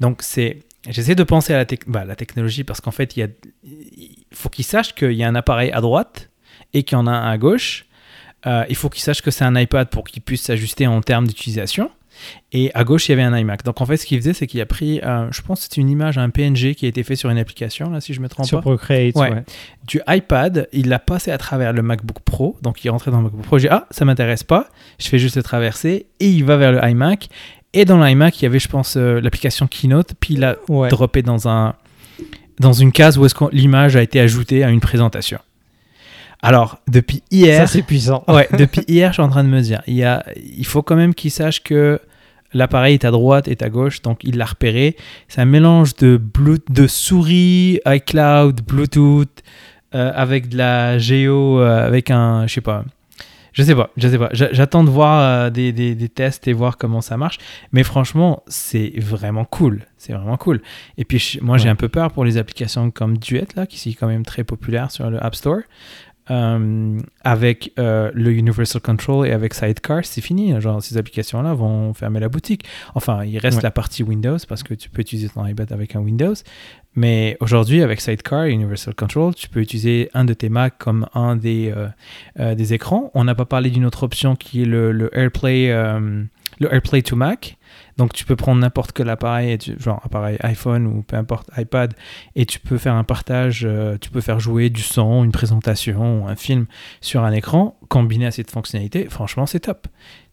Donc 0.00 0.22
c'est 0.22 0.60
J'essaie 0.88 1.16
de 1.16 1.24
penser 1.24 1.52
à 1.52 1.58
la, 1.58 1.66
bah, 1.86 2.04
la 2.04 2.14
technologie 2.14 2.62
parce 2.62 2.80
qu'en 2.80 2.90
fait, 2.92 3.16
il, 3.16 3.28
il 3.64 4.24
faut 4.32 4.48
qu'il 4.48 4.64
sache 4.64 4.94
qu'il 4.94 5.12
y 5.12 5.24
a 5.24 5.28
un 5.28 5.34
appareil 5.34 5.72
à 5.72 5.80
droite 5.80 6.30
et 6.74 6.84
qu'il 6.84 6.96
y 6.96 7.00
en 7.00 7.06
a 7.06 7.10
un 7.10 7.30
à 7.30 7.38
gauche. 7.38 7.86
Euh, 8.46 8.64
il 8.68 8.76
faut 8.76 8.88
qu'il 8.88 9.02
sache 9.02 9.22
que 9.22 9.30
c'est 9.30 9.44
un 9.44 9.56
iPad 9.56 9.88
pour 9.88 10.04
qu'il 10.04 10.22
puisse 10.22 10.42
s'ajuster 10.42 10.86
en 10.86 11.00
termes 11.00 11.26
d'utilisation. 11.26 11.90
Et 12.50 12.70
à 12.72 12.82
gauche, 12.84 13.08
il 13.08 13.12
y 13.12 13.12
avait 13.12 13.24
un 13.24 13.36
iMac. 13.36 13.62
Donc 13.64 13.80
en 13.82 13.86
fait, 13.86 13.98
ce 13.98 14.06
qu'il 14.06 14.18
faisait, 14.18 14.32
c'est 14.32 14.46
qu'il 14.46 14.60
a 14.62 14.66
pris, 14.66 15.00
euh, 15.02 15.28
je 15.32 15.42
pense 15.42 15.60
que 15.60 15.66
c'est 15.68 15.80
une 15.80 15.90
image, 15.90 16.16
un 16.16 16.30
PNG 16.30 16.74
qui 16.74 16.86
a 16.86 16.88
été 16.88 17.02
fait 17.02 17.14
sur 17.16 17.28
une 17.28 17.36
application, 17.36 17.90
là, 17.90 18.00
si 18.00 18.14
je 18.14 18.20
me 18.20 18.28
trompe 18.30 18.46
Sur 18.46 18.58
pas. 18.58 18.62
Procreate, 18.62 19.14
Ouais. 19.16 19.30
ouais. 19.30 19.44
Du 19.86 20.00
iPad, 20.08 20.66
il 20.72 20.88
l'a 20.88 20.98
passé 20.98 21.30
à 21.30 21.36
travers 21.36 21.74
le 21.74 21.82
MacBook 21.82 22.20
Pro. 22.20 22.56
Donc 22.62 22.82
il 22.82 22.86
est 22.86 22.90
rentré 22.90 23.10
dans 23.10 23.18
le 23.18 23.24
MacBook 23.24 23.42
Pro. 23.44 23.58
J'ai 23.58 23.68
dit, 23.68 23.74
ah, 23.74 23.86
ça 23.90 24.06
m'intéresse 24.06 24.44
pas. 24.44 24.68
Je 24.98 25.08
fais 25.08 25.18
juste 25.18 25.36
le 25.36 25.42
traverser. 25.42 26.06
Et 26.20 26.28
il 26.30 26.44
va 26.44 26.56
vers 26.56 26.72
le 26.72 26.82
iMac. 26.88 27.28
Et 27.74 27.84
dans 27.84 28.02
l'iMac, 28.02 28.40
il 28.40 28.44
y 28.44 28.46
avait, 28.46 28.60
je 28.60 28.68
pense, 28.68 28.96
euh, 28.96 29.20
l'application 29.20 29.66
Keynote. 29.66 30.14
Puis 30.18 30.34
il 30.34 30.44
a 30.44 30.56
Ouais. 30.70 30.88
droppé 30.88 31.20
dans, 31.20 31.48
un, 31.48 31.74
dans 32.60 32.72
une 32.72 32.92
case 32.92 33.18
où 33.18 33.26
est-ce 33.26 33.34
que 33.34 33.44
l'image 33.52 33.94
a 33.96 34.02
été 34.02 34.20
ajoutée 34.20 34.64
à 34.64 34.70
une 34.70 34.80
présentation. 34.80 35.38
Alors, 36.42 36.78
depuis 36.88 37.22
hier, 37.30 37.66
Ça, 37.66 37.72
c'est 37.72 37.82
puissant. 37.82 38.24
ouais, 38.28 38.48
depuis 38.58 38.82
hier, 38.88 39.10
je 39.10 39.14
suis 39.14 39.22
en 39.22 39.28
train 39.28 39.44
de 39.44 39.48
me 39.48 39.60
dire, 39.60 39.82
il, 39.86 39.94
y 39.94 40.04
a, 40.04 40.24
il 40.36 40.66
faut 40.66 40.82
quand 40.82 40.96
même 40.96 41.14
qu'il 41.14 41.30
sache 41.30 41.62
que 41.62 42.00
l'appareil 42.52 42.94
est 42.94 43.04
à 43.04 43.10
droite 43.10 43.48
et 43.48 43.56
à 43.62 43.68
gauche, 43.68 44.02
donc 44.02 44.20
il 44.22 44.36
l'a 44.36 44.44
repéré. 44.46 44.96
C'est 45.28 45.40
un 45.40 45.44
mélange 45.46 45.94
de, 45.96 46.16
Blu- 46.16 46.58
de 46.70 46.86
souris, 46.86 47.80
iCloud, 47.86 48.60
Bluetooth, 48.66 49.42
euh, 49.94 50.12
avec 50.14 50.48
de 50.48 50.56
la 50.58 50.98
géo, 50.98 51.60
euh, 51.60 51.86
avec 51.86 52.10
un, 52.10 52.46
je 52.46 52.54
sais 52.54 52.60
pas, 52.60 52.84
je 53.52 53.62
sais 53.62 53.74
pas, 53.74 53.90
je 53.96 54.06
sais 54.08 54.18
pas. 54.18 54.28
J'a- 54.32 54.52
J'attends 54.52 54.84
de 54.84 54.90
voir 54.90 55.20
euh, 55.46 55.50
des, 55.50 55.72
des- 55.72 55.94
des 55.94 56.08
tests 56.10 56.46
et 56.48 56.52
voir 56.52 56.76
comment 56.76 57.00
ça 57.00 57.16
marche. 57.16 57.38
Mais 57.72 57.82
franchement, 57.82 58.42
c'est 58.46 58.92
vraiment 58.98 59.44
cool. 59.46 59.82
C'est 59.96 60.12
vraiment 60.12 60.36
cool. 60.36 60.60
Et 60.98 61.04
puis, 61.04 61.18
je- 61.18 61.40
moi, 61.40 61.56
j'ai 61.56 61.68
un 61.70 61.74
peu 61.76 61.88
peur 61.88 62.10
pour 62.12 62.24
les 62.24 62.36
applications 62.36 62.90
comme 62.90 63.16
Duet, 63.18 63.46
là, 63.56 63.66
qui 63.66 63.78
sont 63.78 63.96
quand 63.98 64.06
même 64.08 64.24
très 64.26 64.44
populaire 64.44 64.90
sur 64.90 65.08
le 65.10 65.22
App 65.24 65.34
Store. 65.34 65.60
Euh, 66.30 66.98
avec 67.22 67.72
euh, 67.78 68.10
le 68.14 68.32
Universal 68.32 68.82
Control 68.82 69.26
et 69.28 69.32
avec 69.32 69.54
Sidecar, 69.54 70.04
c'est 70.04 70.20
fini. 70.20 70.60
Genre, 70.60 70.82
ces 70.82 70.96
applications-là 70.96 71.54
vont 71.54 71.94
fermer 71.94 72.18
la 72.20 72.28
boutique. 72.28 72.64
Enfin, 72.94 73.24
il 73.24 73.38
reste 73.38 73.58
Ouais. 73.58 73.62
la 73.62 73.70
partie 73.70 74.02
Windows 74.02 74.36
parce 74.48 74.62
que 74.64 74.74
tu 74.74 74.90
peux 74.90 75.00
utiliser 75.02 75.28
ton 75.28 75.46
iPad 75.46 75.70
avec 75.72 75.94
un 75.94 76.00
Windows. 76.00 76.34
Mais 76.96 77.36
aujourd'hui, 77.40 77.82
avec 77.82 78.00
Sidecar 78.00 78.44
et 78.46 78.52
Universal 78.52 78.94
Control, 78.94 79.34
tu 79.34 79.48
peux 79.48 79.60
utiliser 79.60 80.08
un 80.14 80.24
de 80.24 80.32
tes 80.34 80.48
Macs 80.48 80.78
comme 80.78 81.06
un 81.14 81.36
des, 81.36 81.72
euh, 82.40 82.54
des 82.54 82.72
écrans. 82.74 83.10
On 83.14 83.22
n'a 83.24 83.34
pas 83.34 83.44
parlé 83.44 83.70
d'une 83.70 83.84
autre 83.84 84.02
option 84.02 84.34
qui 84.34 84.62
est 84.62 84.66
le, 84.66 84.92
le 84.92 85.16
AirPlay, 85.16 85.70
le 86.60 86.72
AirPlay 86.72 87.02
to 87.02 87.16
Mac. 87.16 87.56
Donc, 87.96 88.12
tu 88.12 88.24
peux 88.24 88.36
prendre 88.36 88.60
n'importe 88.60 88.92
quel 88.92 89.08
appareil, 89.08 89.52
et 89.52 89.58
tu- 89.58 89.74
genre 89.80 90.00
appareil 90.04 90.36
iPhone 90.42 90.86
ou 90.86 91.02
peu 91.02 91.16
importe 91.16 91.48
iPad, 91.56 91.94
et 92.34 92.44
tu 92.46 92.58
peux 92.60 92.78
faire 92.78 92.94
un 92.94 93.04
partage, 93.04 93.62
euh, 93.64 93.96
tu 93.98 94.10
peux 94.10 94.20
faire 94.20 94.38
jouer 94.40 94.68
du 94.70 94.82
son, 94.82 95.24
une 95.24 95.32
présentation, 95.32 96.26
un 96.28 96.36
film 96.36 96.66
sur 97.00 97.24
un 97.24 97.32
écran, 97.32 97.78
combiné 97.88 98.26
à 98.26 98.30
cette 98.30 98.50
fonctionnalité. 98.50 99.06
Franchement, 99.08 99.46
c'est 99.46 99.60
top. 99.60 99.86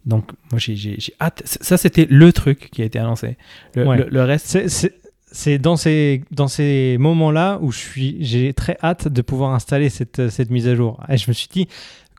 Donc, 0.05 0.31
moi, 0.51 0.59
j'ai 0.59 0.75
j'ai- 0.75 0.95
j'ai 0.99 1.13
hâte. 1.21 1.41
Ça, 1.45 1.77
c'était 1.77 2.05
le 2.09 2.33
truc 2.33 2.69
qui 2.71 2.81
a 2.81 2.85
été 2.85 2.99
annoncé. 2.99 3.37
Le, 3.75 3.85
Ouais. 3.87 3.97
le- 3.97 4.07
le 4.09 4.23
reste, 4.23 4.45
C'est- 4.47 4.67
C'est 4.69 4.93
c'est 5.35 5.57
dans 5.57 5.77
ces, 5.77 6.21
dans 6.29 6.47
ces 6.47 6.95
moments-là 6.99 7.57
où 7.61 7.71
je 7.71 7.79
suis, 7.79 8.17
j'ai 8.23 8.53
très 8.53 8.77
hâte 8.83 9.07
de 9.07 9.21
pouvoir 9.23 9.55
installer 9.55 9.89
cette, 9.89 10.29
cette 10.29 10.51
mise 10.51 10.67
à 10.67 10.75
jour. 10.75 11.01
Et 11.09 11.17
je 11.17 11.27
me 11.27 11.33
suis 11.33 11.47
dit, 11.51 11.67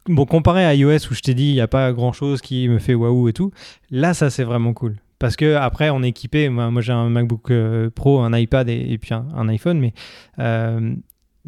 bon, 0.07 0.27
comparé 0.27 0.65
à 0.65 0.75
iOS 0.75 1.11
où 1.11 1.15
je 1.15 1.21
t'ai 1.21 1.35
dit, 1.35 1.49
il 1.49 1.55
n'y 1.55 1.61
a 1.61 1.69
pas 1.69 1.93
grand-chose 1.93 2.41
qui 2.41 2.69
me 2.69 2.79
fait 2.79 2.95
waouh 2.95 3.29
et 3.29 3.33
tout, 3.33 3.51
là, 3.91 4.15
ça, 4.15 4.31
c'est 4.31 4.45
vraiment 4.45 4.73
cool. 4.73 4.97
Parce 5.19 5.37
que 5.37 5.55
après, 5.55 5.91
on 5.91 6.03
est 6.03 6.09
équipé. 6.09 6.49
Moi, 6.49 6.81
j'ai 6.81 6.93
un 6.93 7.09
MacBook 7.09 7.51
euh, 7.51 7.89
Pro, 7.89 8.21
un 8.21 8.37
iPad 8.37 8.69
et, 8.69 8.99
puis 8.99 9.15
un, 9.15 9.49
iPhone, 9.49 9.79
mais 9.79 9.95
euh, 10.39 10.95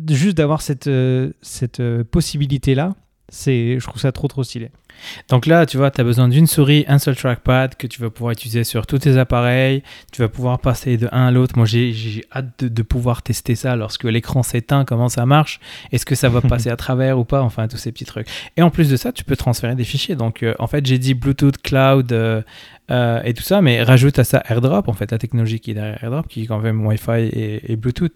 juste 0.08 0.36
d'avoir 0.36 0.62
cette, 0.62 0.86
euh, 0.86 1.32
cette 1.42 1.82
possibilité-là, 2.04 2.94
je 3.30 3.84
trouve 3.84 4.00
ça 4.00 4.12
trop, 4.12 4.28
trop 4.28 4.44
stylé. 4.44 4.70
Donc 5.28 5.46
là, 5.46 5.66
tu 5.66 5.76
vois, 5.76 5.90
tu 5.90 6.00
as 6.00 6.04
besoin 6.04 6.28
d'une 6.28 6.46
souris, 6.46 6.84
un 6.88 6.98
seul 6.98 7.16
trackpad 7.16 7.76
que 7.76 7.86
tu 7.86 8.00
vas 8.00 8.10
pouvoir 8.10 8.32
utiliser 8.32 8.64
sur 8.64 8.86
tous 8.86 8.98
tes 8.98 9.18
appareils. 9.18 9.82
Tu 10.12 10.22
vas 10.22 10.28
pouvoir 10.28 10.58
passer 10.58 10.96
de 10.96 11.08
un 11.12 11.26
à 11.26 11.30
l'autre. 11.30 11.54
Moi, 11.56 11.66
j'ai 11.66 12.24
hâte 12.34 12.46
de, 12.58 12.68
de 12.68 12.82
pouvoir 12.82 13.22
tester 13.22 13.54
ça 13.54 13.76
lorsque 13.76 14.04
l'écran 14.04 14.42
s'éteint, 14.42 14.84
comment 14.84 15.08
ça 15.08 15.26
marche. 15.26 15.60
Est-ce 15.92 16.06
que 16.06 16.14
ça 16.14 16.28
va 16.28 16.40
passer 16.48 16.70
à 16.70 16.76
travers 16.76 17.18
ou 17.18 17.24
pas? 17.24 17.42
Enfin, 17.42 17.68
tous 17.68 17.76
ces 17.76 17.92
petits 17.92 18.04
trucs. 18.04 18.28
Et 18.56 18.62
en 18.62 18.70
plus 18.70 18.88
de 18.88 18.96
ça, 18.96 19.12
tu 19.12 19.24
peux 19.24 19.36
transférer 19.36 19.74
des 19.74 19.84
fichiers. 19.84 20.16
Donc, 20.16 20.42
euh, 20.42 20.54
en 20.58 20.66
fait, 20.66 20.84
j'ai 20.86 20.98
dit 20.98 21.14
Bluetooth, 21.14 21.60
Cloud 21.62 22.12
euh, 22.12 22.42
euh, 22.90 23.22
et 23.24 23.34
tout 23.34 23.42
ça, 23.42 23.62
mais 23.62 23.82
rajoute 23.82 24.18
à 24.18 24.24
ça 24.24 24.42
AirDrop, 24.48 24.88
en 24.88 24.92
fait, 24.92 25.10
la 25.10 25.18
technologie 25.18 25.60
qui 25.60 25.72
est 25.72 25.74
derrière 25.74 26.02
AirDrop, 26.02 26.28
qui 26.28 26.42
est 26.42 26.46
quand 26.46 26.58
même 26.58 26.84
Wi-Fi 26.86 27.20
et, 27.32 27.72
et 27.72 27.76
Bluetooth. 27.76 28.14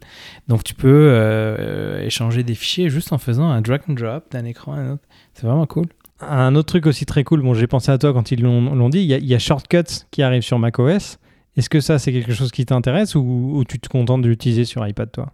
Donc, 0.48 0.64
tu 0.64 0.74
peux 0.74 2.00
échanger 2.02 2.42
des 2.42 2.54
fichiers 2.54 2.90
juste 2.90 3.12
en 3.12 3.18
faisant 3.18 3.50
un 3.50 3.60
drag 3.60 3.82
and 3.88 3.94
drop 3.94 4.24
d'un 4.30 4.44
écran 4.44 4.74
à 4.74 4.76
un 4.76 4.92
autre. 4.92 5.02
C'est 5.34 5.46
vraiment 5.46 5.66
cool. 5.66 5.86
Un 6.20 6.54
autre 6.54 6.68
truc 6.68 6.86
aussi 6.86 7.06
très 7.06 7.24
cool, 7.24 7.42
bon, 7.42 7.54
j'ai 7.54 7.66
pensé 7.66 7.90
à 7.90 7.98
toi 7.98 8.12
quand 8.12 8.30
ils 8.30 8.42
l'ont 8.42 8.88
dit, 8.88 9.00
il 9.00 9.10
y, 9.10 9.26
y 9.26 9.34
a 9.34 9.38
Shortcuts 9.38 10.06
qui 10.10 10.22
arrive 10.22 10.42
sur 10.42 10.58
macOS. 10.58 11.18
Est-ce 11.56 11.68
que 11.68 11.80
ça, 11.80 11.98
c'est 11.98 12.12
quelque 12.12 12.32
chose 12.32 12.50
qui 12.52 12.64
t'intéresse 12.64 13.14
ou, 13.14 13.52
ou 13.54 13.64
tu 13.64 13.78
te 13.80 13.88
contentes 13.88 14.22
de 14.22 14.28
l'utiliser 14.28 14.64
sur 14.64 14.86
iPad, 14.86 15.10
toi? 15.10 15.32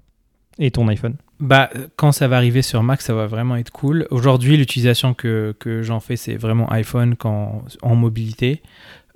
Et 0.58 0.70
ton 0.70 0.88
iPhone? 0.88 1.16
Bah, 1.38 1.68
quand 1.96 2.12
ça 2.12 2.28
va 2.28 2.36
arriver 2.36 2.62
sur 2.62 2.82
Mac, 2.82 3.02
ça 3.02 3.12
va 3.12 3.26
vraiment 3.26 3.56
être 3.56 3.70
cool. 3.70 4.06
Aujourd'hui, 4.10 4.56
l'utilisation 4.56 5.12
que, 5.12 5.54
que 5.58 5.82
j'en 5.82 6.00
fais, 6.00 6.16
c'est 6.16 6.36
vraiment 6.36 6.70
iPhone 6.72 7.14
quand, 7.14 7.62
en 7.82 7.94
mobilité. 7.94 8.62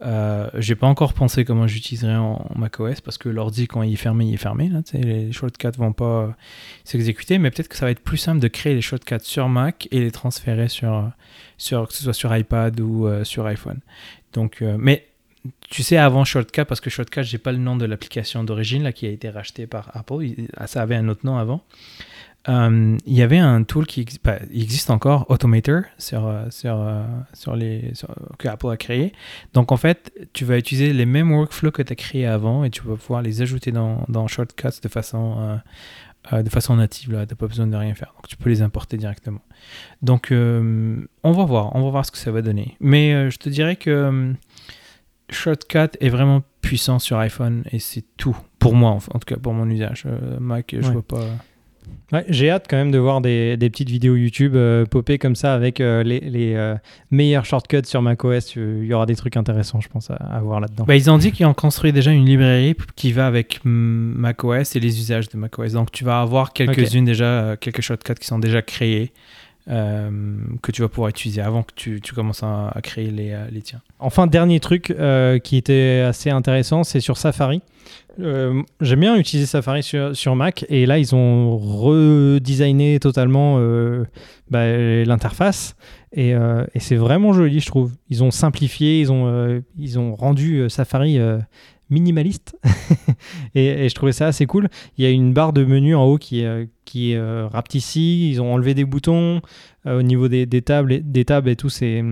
Euh, 0.03 0.49
j'ai 0.55 0.75
pas 0.75 0.87
encore 0.87 1.13
pensé 1.13 1.45
comment 1.45 1.67
j'utiliserais 1.67 2.17
en, 2.17 2.51
macOS 2.55 3.01
parce 3.01 3.19
que 3.19 3.29
l'ordi, 3.29 3.67
quand 3.67 3.83
il 3.83 3.93
est 3.93 3.97
fermé, 3.97 4.27
il 4.27 4.35
est 4.35 4.39
fermé. 4.39 4.71
Les 4.95 5.33
shortcuts 5.33 5.69
vont 5.77 5.93
pas 5.93 6.05
euh, 6.05 6.29
s'exécuter, 6.85 7.39
mais 7.39 7.51
peut-être 7.51 7.69
que 7.69 7.77
ça 7.77 7.85
va 7.85 7.91
être 7.91 8.01
plus 8.01 8.17
simple 8.17 8.41
de 8.41 8.49
créer 8.49 8.75
les 8.75 8.83
shortcuts 8.83 9.17
sur 9.23 9.49
Mac 9.49 9.89
et 9.91 10.01
les 10.01 10.11
transférer 10.11 10.69
sur, 10.69 10.95
euh, 10.95 11.85
que 11.87 11.93
ce 11.93 12.03
soit 12.05 12.15
sur 12.15 12.35
iPad 12.35 12.79
ou 12.81 13.09
sur 13.25 13.47
iPhone. 13.47 13.81
Donc, 14.33 14.63
mais 14.63 15.07
tu 15.71 15.83
sais, 15.83 15.97
avant 15.97 16.25
Shortcut, 16.25 16.65
parce 16.65 16.81
que 16.81 16.91
Shortcut, 16.91 17.23
j'ai 17.23 17.39
pas 17.39 17.53
le 17.53 17.59
nom 17.59 17.77
de 17.77 17.87
l'application 17.87 18.45
d'origine 18.45 18.83
là 18.83 18.93
qui 18.93 19.07
a 19.07 19.11
été 19.11 19.31
rachetée 19.31 19.67
par 19.67 19.91
Apple. 19.95 20.23
Il- 20.23 20.49
ça 20.67 20.83
avait 20.83 20.97
un 20.97 21.09
autre 21.09 21.25
nom 21.25 21.39
avant. 21.39 21.63
Euh, 22.49 22.97
il 23.07 23.13
y 23.13 23.21
avait 23.23 23.39
un 23.39 23.63
tool 23.65 23.87
qui 23.87 24.07
bah, 24.25 24.39
il 24.51 24.63
existe 24.63 24.89
encore, 24.91 25.27
Automator, 25.31 25.83
sur, 25.99 26.27
euh, 26.27 26.47
sur, 26.51 26.75
euh, 26.81 27.05
sur 27.35 27.55
les, 27.55 27.91
sur- 27.95 28.15
que 28.39 28.49
Apple 28.49 28.69
a 28.71 28.79
créé. 28.79 29.13
Donc 29.53 29.73
en 29.73 29.77
fait, 29.77 30.11
tu 30.33 30.47
vas 30.47 30.57
utiliser 30.57 30.93
les 30.95 31.05
mêmes 31.05 31.31
workflows 31.33 31.71
que 31.71 31.83
tu 31.83 31.93
as 31.93 31.97
créés 31.97 32.27
avant 32.27 32.65
et 32.65 32.71
tu 32.71 32.81
vas 32.83 32.97
pouvoir 32.97 33.21
les 33.21 33.43
ajouter 33.43 33.73
dans, 33.73 34.05
dans 34.09 34.27
Shortcuts 34.27 34.81
de 34.83 34.89
façon, 34.89 35.61
de 36.33 36.49
façon 36.49 36.77
native. 36.77 37.11
Tu 37.11 37.15
n'as 37.15 37.27
pas 37.27 37.47
besoin 37.47 37.67
de 37.67 37.77
rien 37.77 37.95
faire. 37.95 38.15
Donc 38.17 38.27
tu 38.29 38.37
peux 38.39 38.49
les 38.49 38.63
importer 38.63 38.97
directement. 38.97 39.43
Donc 40.01 40.33
euh, 40.33 40.97
on 41.23 41.33
va 41.33 41.45
voir, 41.45 41.77
on 41.77 41.83
va 41.85 41.91
voir 41.91 42.07
ce 42.07 42.11
que 42.11 42.19
ça 42.19 42.31
va 42.33 42.41
donner. 42.41 42.75
Mais 42.81 43.13
euh, 43.13 43.29
je 43.31 43.37
te 43.37 43.51
dirais 43.51 43.77
que 43.77 43.91
euh, 43.91 44.33
Shortcut 45.29 45.91
est 46.01 46.09
vraiment 46.09 46.43
puissant 46.63 46.99
sur 46.99 47.19
iPhone 47.19 47.65
et 47.71 47.79
c'est 47.79 48.05
tout 48.17 48.37
pour 48.59 48.75
moi 48.75 48.91
en, 48.93 48.97
en 48.97 49.19
tout 49.19 49.27
cas 49.27 49.37
pour 49.37 49.53
mon 49.53 49.69
usage. 49.69 50.07
Mac, 50.41 50.75
je 50.79 50.87
Ouais. 50.87 50.93
vois 50.93 51.03
pas. 51.03 51.27
Ouais, 52.13 52.25
j'ai 52.29 52.51
hâte 52.51 52.67
quand 52.69 52.77
même 52.77 52.91
de 52.91 52.99
voir 52.99 53.21
des, 53.21 53.57
des 53.57 53.71
petites 53.71 53.89
vidéos 53.89 54.17
YouTube 54.17 54.57
euh, 54.57 54.85
popper 54.85 55.19
comme 55.19 55.37
ça 55.37 55.55
avec 55.55 55.81
euh, 55.81 56.03
les, 56.03 56.19
les, 56.19 56.55
euh, 56.55 56.75
meilleurs 57.13 57.45
shortcuts 57.45 57.85
sur 57.85 58.03
macOS. 58.03 58.57
Euh, 58.57 58.81
Il 58.83 58.89
y 58.89 58.95
aura 58.95 59.07
des 59.07 59.15
trucs 59.15 59.37
intéressants, 59.37 59.81
je 59.81 59.89
pense, 59.89 60.11
à, 60.11 60.15
à 60.15 60.41
voir 60.41 60.59
là-dedans. 60.59 60.85
Bah, 60.87 60.97
ils 60.97 61.09
ont 61.09 61.19
dit 61.19 61.31
qu'ils 61.31 61.47
ont 61.47 61.55
construit 61.55 61.93
déjà 61.93 62.11
une 62.11 62.27
librairie 62.27 62.75
qui 62.97 63.13
va 63.13 63.27
avec 63.29 63.61
macOS 63.65 64.75
et 64.75 64.81
les 64.81 64.99
usages 64.99 65.29
de 65.29 65.39
macOS. 65.39 65.73
Donc 65.73 65.93
tu 65.93 66.05
vas 66.05 66.21
avoir 66.21 66.53
quelques-unes 66.53 67.05
déjà, 67.05 67.57
quelques 67.61 67.83
shortcuts 67.83 68.15
qui 68.15 68.27
sont 68.27 68.41
déjà 68.41 68.61
créés 68.61 69.13
que 69.71 70.73
tu 70.73 70.83
vas 70.83 70.89
pouvoir 70.89 71.11
utiliser 71.11 71.41
avant 71.41 71.63
que 71.63 71.73
tu, 71.75 72.01
commences 72.15 72.43
à, 72.43 72.73
créer 72.83 73.11
les, 73.11 73.31
euh, 73.31 73.47
les 73.51 73.63
tiens. 73.63 73.81
Enfin, 73.99 74.27
dernier 74.27 74.59
truc 74.61 74.91
euh, 74.91 75.39
qui 75.39 75.57
était 75.57 76.05
assez 76.07 76.31
intéressant, 76.31 76.83
c'est 76.83 77.01
sur 77.01 77.17
Safari. 77.17 77.63
Euh, 78.19 78.63
J'aime 78.81 79.01
bien 79.01 79.17
utiliser 79.17 79.47
Safari 79.47 79.83
sur, 79.83 80.37
Mac 80.37 80.67
et 80.69 80.85
là 80.85 80.99
ils 80.99 81.15
ont 81.15 81.57
redesigné 81.57 82.99
totalement 82.99 83.57
euh, 83.59 84.05
bah, 84.51 84.77
l'interface 85.05 85.77
et, 86.13 86.35
euh, 86.35 86.67
et 86.75 86.81
c'est 86.81 86.97
vraiment 86.97 87.33
joli 87.33 87.61
je 87.61 87.67
trouve. 87.67 87.93
Ils 88.09 88.25
ont 88.25 88.31
simplifié, 88.31 89.01
ils 89.01 89.13
ont, 89.13 89.27
euh, 89.29 89.61
ils 89.79 89.99
ont 89.99 90.15
rendu 90.17 90.59
euh, 90.59 90.69
Safari 90.69 91.19
euh, 91.19 91.39
minimaliste 91.91 92.57
et, 93.55 93.89
je 93.89 93.95
trouvais 93.95 94.13
ça 94.13 94.27
assez 94.27 94.47
cool. 94.47 94.69
Il 94.97 95.05
y 95.05 95.07
a 95.07 95.11
une 95.11 95.33
barre 95.33 95.53
de 95.53 95.65
menu 95.65 95.95
en 95.95 96.05
haut 96.05 96.19
qui 96.19 96.45
euh, 96.45 96.67
qui 96.85 97.15
euh, 97.15 97.47
rapetissie, 97.49 98.31
ils 98.31 98.41
ont 98.41 98.53
enlevé 98.53 98.75
des 98.75 98.85
boutons 98.85 99.43
euh, 99.87 99.99
au 99.99 100.03
niveau 100.03 100.29
des, 100.29 100.47
tables, 100.63 100.93
et- 100.93 101.01
des 101.01 101.25
tables 101.25 101.49
et 101.49 101.57
tout, 101.57 101.69
c'est 101.69 102.03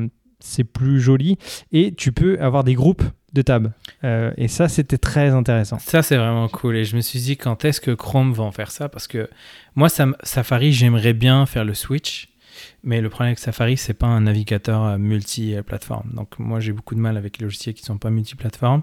c'est 0.41 0.65
plus 0.65 1.01
joli 1.01 1.37
et 1.73 1.93
tu 1.95 2.13
peux 2.13 2.39
avoir 2.41 2.63
des 2.65 2.75
groupes 2.75 3.03
de 3.33 3.43
tabs. 3.43 3.73
Euh, 4.05 4.33
et 4.37 4.49
ça, 4.49 4.69
c'était 4.69 4.99
très 4.99 5.31
intéressant. 5.31 5.79
Ça, 5.79 6.03
c'est 6.03 6.17
vraiment 6.17 6.49
cool. 6.49 6.77
Et 6.77 6.85
je 6.85 6.97
me 6.97 7.01
suis 7.01 7.19
dit, 7.21 7.37
quand 7.37 7.65
est-ce 7.65 7.81
que 7.81 7.91
Chrome 7.91 8.33
va 8.33 8.45
en 8.45 8.53
faire 8.53 8.71
ça? 8.71 8.89
Parce 8.89 9.07
que 9.07 9.29
moi, 9.75 9.89
Safari, 9.89 10.73
j'aimerais 10.73 11.13
bien 11.13 11.45
faire 11.47 11.65
le 11.65 11.75
switch. 11.75 12.29
Mais 12.85 13.01
le 13.01 13.09
problème 13.09 13.29
avec 13.29 13.39
Safari, 13.39 13.77
c'est 13.77 13.95
pas 13.95 14.07
un 14.07 14.23
navigateur 14.23 14.85
euh, 14.85 14.99
multi-plateforme. 14.99 16.11
Donc, 16.15 16.39
moi, 16.39 16.61
j'ai 16.61 16.73
beaucoup 16.73 16.95
de 16.95 17.01
mal 17.01 17.17
avec 17.17 17.39
les 17.39 17.45
logiciels 17.45 17.75
qui 17.75 17.83
sont 17.83 17.99
pas 17.99 18.11
multiplateformes. 18.11 18.83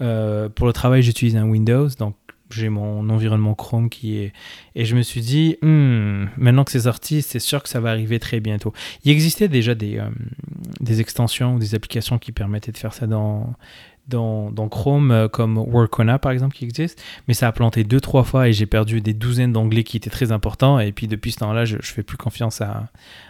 Euh, 0.00 0.48
pour 0.48 0.66
le 0.66 0.72
travail, 0.72 1.02
j'utilise 1.02 1.36
un 1.36 1.48
Windows. 1.48 1.88
Donc, 1.98 2.16
j'ai 2.50 2.68
mon 2.68 3.08
environnement 3.10 3.54
Chrome 3.54 3.90
qui 3.90 4.18
est. 4.18 4.32
Et 4.74 4.84
je 4.84 4.94
me 4.94 5.02
suis 5.02 5.20
dit, 5.20 5.56
Hmm, 5.62 6.26
maintenant 6.36 6.64
que 6.64 6.70
c'est 6.70 6.80
sorti, 6.80 7.22
c'est 7.22 7.38
sûr 7.38 7.62
que 7.62 7.68
ça 7.68 7.80
va 7.80 7.90
arriver 7.90 8.18
très 8.18 8.40
bientôt. 8.40 8.72
Il 9.04 9.10
existait 9.10 9.48
déjà 9.48 9.74
des, 9.74 9.98
euh, 9.98 10.08
des 10.80 11.00
extensions 11.00 11.54
ou 11.54 11.58
des 11.58 11.74
applications 11.74 12.18
qui 12.18 12.32
permettaient 12.32 12.72
de 12.72 12.78
faire 12.78 12.94
ça 12.94 13.06
dans, 13.06 13.54
dans, 14.08 14.50
dans 14.50 14.68
Chrome 14.68 15.10
euh, 15.10 15.28
comme 15.28 15.58
Workona 15.58 16.18
par 16.18 16.32
exemple 16.32 16.54
qui 16.54 16.64
existe, 16.64 17.02
mais 17.28 17.34
ça 17.34 17.48
a 17.48 17.52
planté 17.52 17.84
deux 17.84 18.00
trois 18.00 18.24
fois 18.24 18.48
et 18.48 18.52
j'ai 18.52 18.66
perdu 18.66 19.00
des 19.00 19.14
douzaines 19.14 19.52
d'onglets 19.52 19.84
qui 19.84 19.96
étaient 19.96 20.10
très 20.10 20.32
importants 20.32 20.78
et 20.78 20.92
puis 20.92 21.08
depuis 21.08 21.32
ce 21.32 21.38
temps-là 21.38 21.64
je, 21.64 21.76
je 21.80 21.92
fais 21.92 22.02
plus 22.02 22.16
confiance 22.16 22.60
à, 22.60 22.84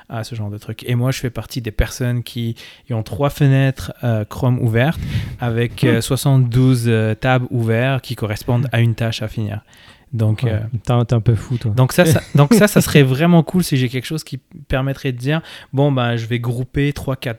à 0.09 0.24
ce 0.24 0.35
genre 0.35 0.51
de 0.51 0.59
truc. 0.59 0.85
Et 0.87 0.95
moi 0.95 1.11
je 1.11 1.20
fais 1.20 1.31
partie 1.31 1.61
des 1.61 1.70
personnes 1.70 2.22
qui, 2.22 2.57
ont 2.91 3.03
trois 3.03 3.31
fenêtres 3.31 3.93
euh, 4.05 4.24
Chrome 4.24 4.59
ouvertes 4.61 5.01
avec 5.41 5.87
72 6.01 6.85
euh, 6.87 7.14
tabs 7.14 7.45
ouverts 7.51 8.03
qui 8.03 8.14
correspondent 8.14 8.68
à 8.72 8.81
une 8.81 8.95
tâche 8.95 9.22
à 9.22 9.29
finir. 9.29 9.61
Donc, 10.12 10.45
ouais, 10.45 10.61
t'es 10.85 11.14
un 11.14 11.20
peu 11.20 11.35
fou, 11.35 11.59
toi. 11.59 11.72
Donc 11.72 11.93
ça, 11.93 12.07
ça, 12.07 12.20
donc 12.35 12.55
ça, 12.55 12.68
ça 12.68 12.81
serait 12.81 13.03
vraiment 13.03 13.43
cool 13.43 13.64
si 13.64 13.77
j'ai 13.77 13.89
quelque 13.89 14.07
chose 14.07 14.24
qui 14.24 14.39
permettrait 14.68 15.12
de 15.12 15.18
dire, 15.18 15.43
bon, 15.72 15.93
ben, 15.93 16.16
je 16.16 16.27
vais 16.27 16.39
grouper 16.39 16.93
3-4 16.93 17.37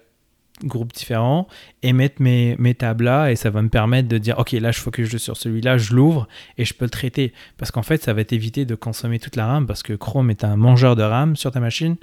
groupes 0.63 0.93
différents 0.93 1.47
et 1.83 1.93
mettre 1.93 2.21
mes, 2.21 2.55
mes 2.57 2.73
tables 2.73 3.05
là 3.05 3.31
et 3.31 3.35
ça 3.35 3.49
va 3.49 3.61
me 3.61 3.69
permettre 3.69 4.07
de 4.07 4.17
dire 4.17 4.39
ok 4.39 4.53
là 4.53 4.71
je 4.71 4.79
focus 4.79 5.17
sur 5.17 5.37
celui-là 5.37 5.77
je 5.77 5.93
l'ouvre 5.93 6.27
et 6.57 6.65
je 6.65 6.73
peux 6.73 6.85
le 6.85 6.89
traiter. 6.91 7.33
Parce 7.57 7.71
qu'en 7.71 7.83
fait 7.83 8.03
ça 8.03 8.13
va 8.13 8.23
t'éviter 8.23 8.65
de 8.65 8.75
consommer 8.75 9.19
toute 9.19 9.35
la 9.35 9.45
RAM 9.45 9.67
parce 9.67 9.83
que 9.83 9.93
Chrome 9.93 10.29
est 10.29 10.43
un 10.43 10.55
mangeur 10.55 10.95
de 10.95 11.03
RAM 11.03 11.35
sur 11.35 11.51
ta 11.51 11.59
machine. 11.59 11.95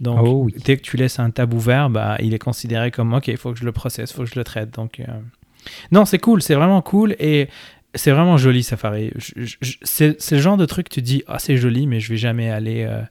Donc 0.00 0.18
oh 0.22 0.48
dès 0.64 0.76
que 0.76 0.82
tu 0.82 0.96
laisses 0.96 1.18
un 1.18 1.30
tab 1.30 1.54
ouvert 1.54 1.90
bah, 1.90 2.16
il 2.20 2.34
est 2.34 2.38
considéré 2.38 2.90
comme 2.90 3.14
ok 3.14 3.28
il 3.28 3.36
faut 3.36 3.52
que 3.52 3.58
je 3.58 3.64
le 3.64 3.72
processe 3.72 4.10
il 4.10 4.14
faut 4.14 4.24
que 4.24 4.30
je 4.30 4.38
le 4.38 4.44
traite. 4.44 4.74
Donc 4.74 5.00
euh, 5.00 5.04
non 5.92 6.04
c'est 6.04 6.18
cool 6.18 6.42
c'est 6.42 6.54
vraiment 6.54 6.82
cool 6.82 7.14
et 7.18 7.48
c'est 7.94 8.12
vraiment 8.12 8.36
joli 8.36 8.62
Safari. 8.62 9.12
C'est 9.82 10.30
le 10.30 10.38
genre 10.38 10.56
de 10.56 10.66
truc 10.66 10.88
tu 10.88 11.02
dis 11.02 11.22
ah 11.26 11.38
c'est 11.38 11.56
joli 11.56 11.86
mais 11.86 12.00
je 12.00 12.10
vais 12.10 12.18
jamais 12.18 12.50
aller 12.50 12.84
euh, 12.88 13.02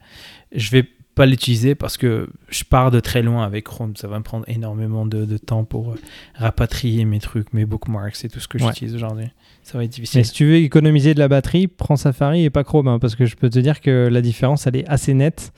je 0.54 0.72
vais 0.72 0.86
pas 1.20 1.26
l'utiliser 1.26 1.76
parce 1.76 1.97
que 1.97 2.30
je 2.47 2.63
pars 2.63 2.91
de 2.91 3.01
très 3.01 3.22
loin 3.22 3.43
avec 3.43 3.65
Chrome. 3.65 3.93
Ça 3.97 4.07
va 4.07 4.20
me 4.20 4.24
prendre 4.24 4.45
énormément 4.47 5.05
de, 5.05 5.38
temps 5.38 5.65
pour 5.65 5.91
euh, 5.91 5.95
rapatrier 6.36 7.03
mes 7.03 7.20
trucs, 7.20 7.51
mes 7.51 7.65
bookmarks 7.65 8.24
et 8.24 8.30
tout 8.30 8.39
ce 8.39 8.47
que 8.47 8.57
j'utilise 8.57 8.95
aujourd'hui. 8.95 9.26
Ça 9.61 9.78
va 9.78 9.84
être 9.84 9.89
difficile. 9.89 10.22
Mais 10.22 10.24
si 10.24 10.32
tu 10.32 10.45
veux 10.45 10.55
économiser 10.55 11.13
de 11.13 11.20
la 11.20 11.28
batterie, 11.28 11.67
prends 11.67 11.97
Safari 11.97 12.45
et 12.45 12.49
pas 12.49 12.63
Chrome, 12.63 12.88
hein, 12.88 12.99
parce 12.99 13.17
que 13.17 13.26
je 13.26 13.36
peux 13.36 13.49
te 13.49 13.59
dire 13.59 13.82
que 13.82 14.07
la 14.09 14.22
différence, 14.22 14.65
elle 14.65 14.78
est 14.78 14.88
assez 14.88 15.13
nette. 15.13 15.51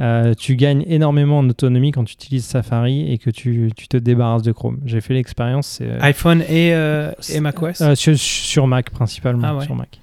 Euh, 0.00 0.34
tu 0.34 0.54
gagnes 0.54 0.84
énormément 0.86 1.38
en 1.38 1.48
autonomie 1.48 1.92
quand 1.92 2.04
tu 2.04 2.12
utilises 2.12 2.44
Safari 2.44 3.10
et 3.10 3.16
que 3.16 3.30
tu, 3.30 3.70
tu 3.74 3.88
te 3.88 3.96
débarrasses 3.96 4.42
de 4.42 4.52
Chrome. 4.52 4.80
J'ai 4.84 5.00
fait 5.00 5.14
l'expérience. 5.14 5.78
Euh, 5.80 5.98
iPhone 6.02 6.42
et, 6.46 6.72
et 7.30 7.40
macOS? 7.40 7.94
sur, 7.94 8.18
sur, 8.18 8.66
Mac 8.66 8.90
principalement. 8.90 9.60
Ah 9.60 9.64
sur 9.64 9.76
Mac. 9.76 9.98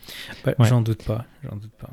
J'en 0.61 0.81
doute 0.81 1.03
pas. 1.03 1.23
J'en 1.43 1.55
doute 1.55 1.73
pas. 1.79 1.91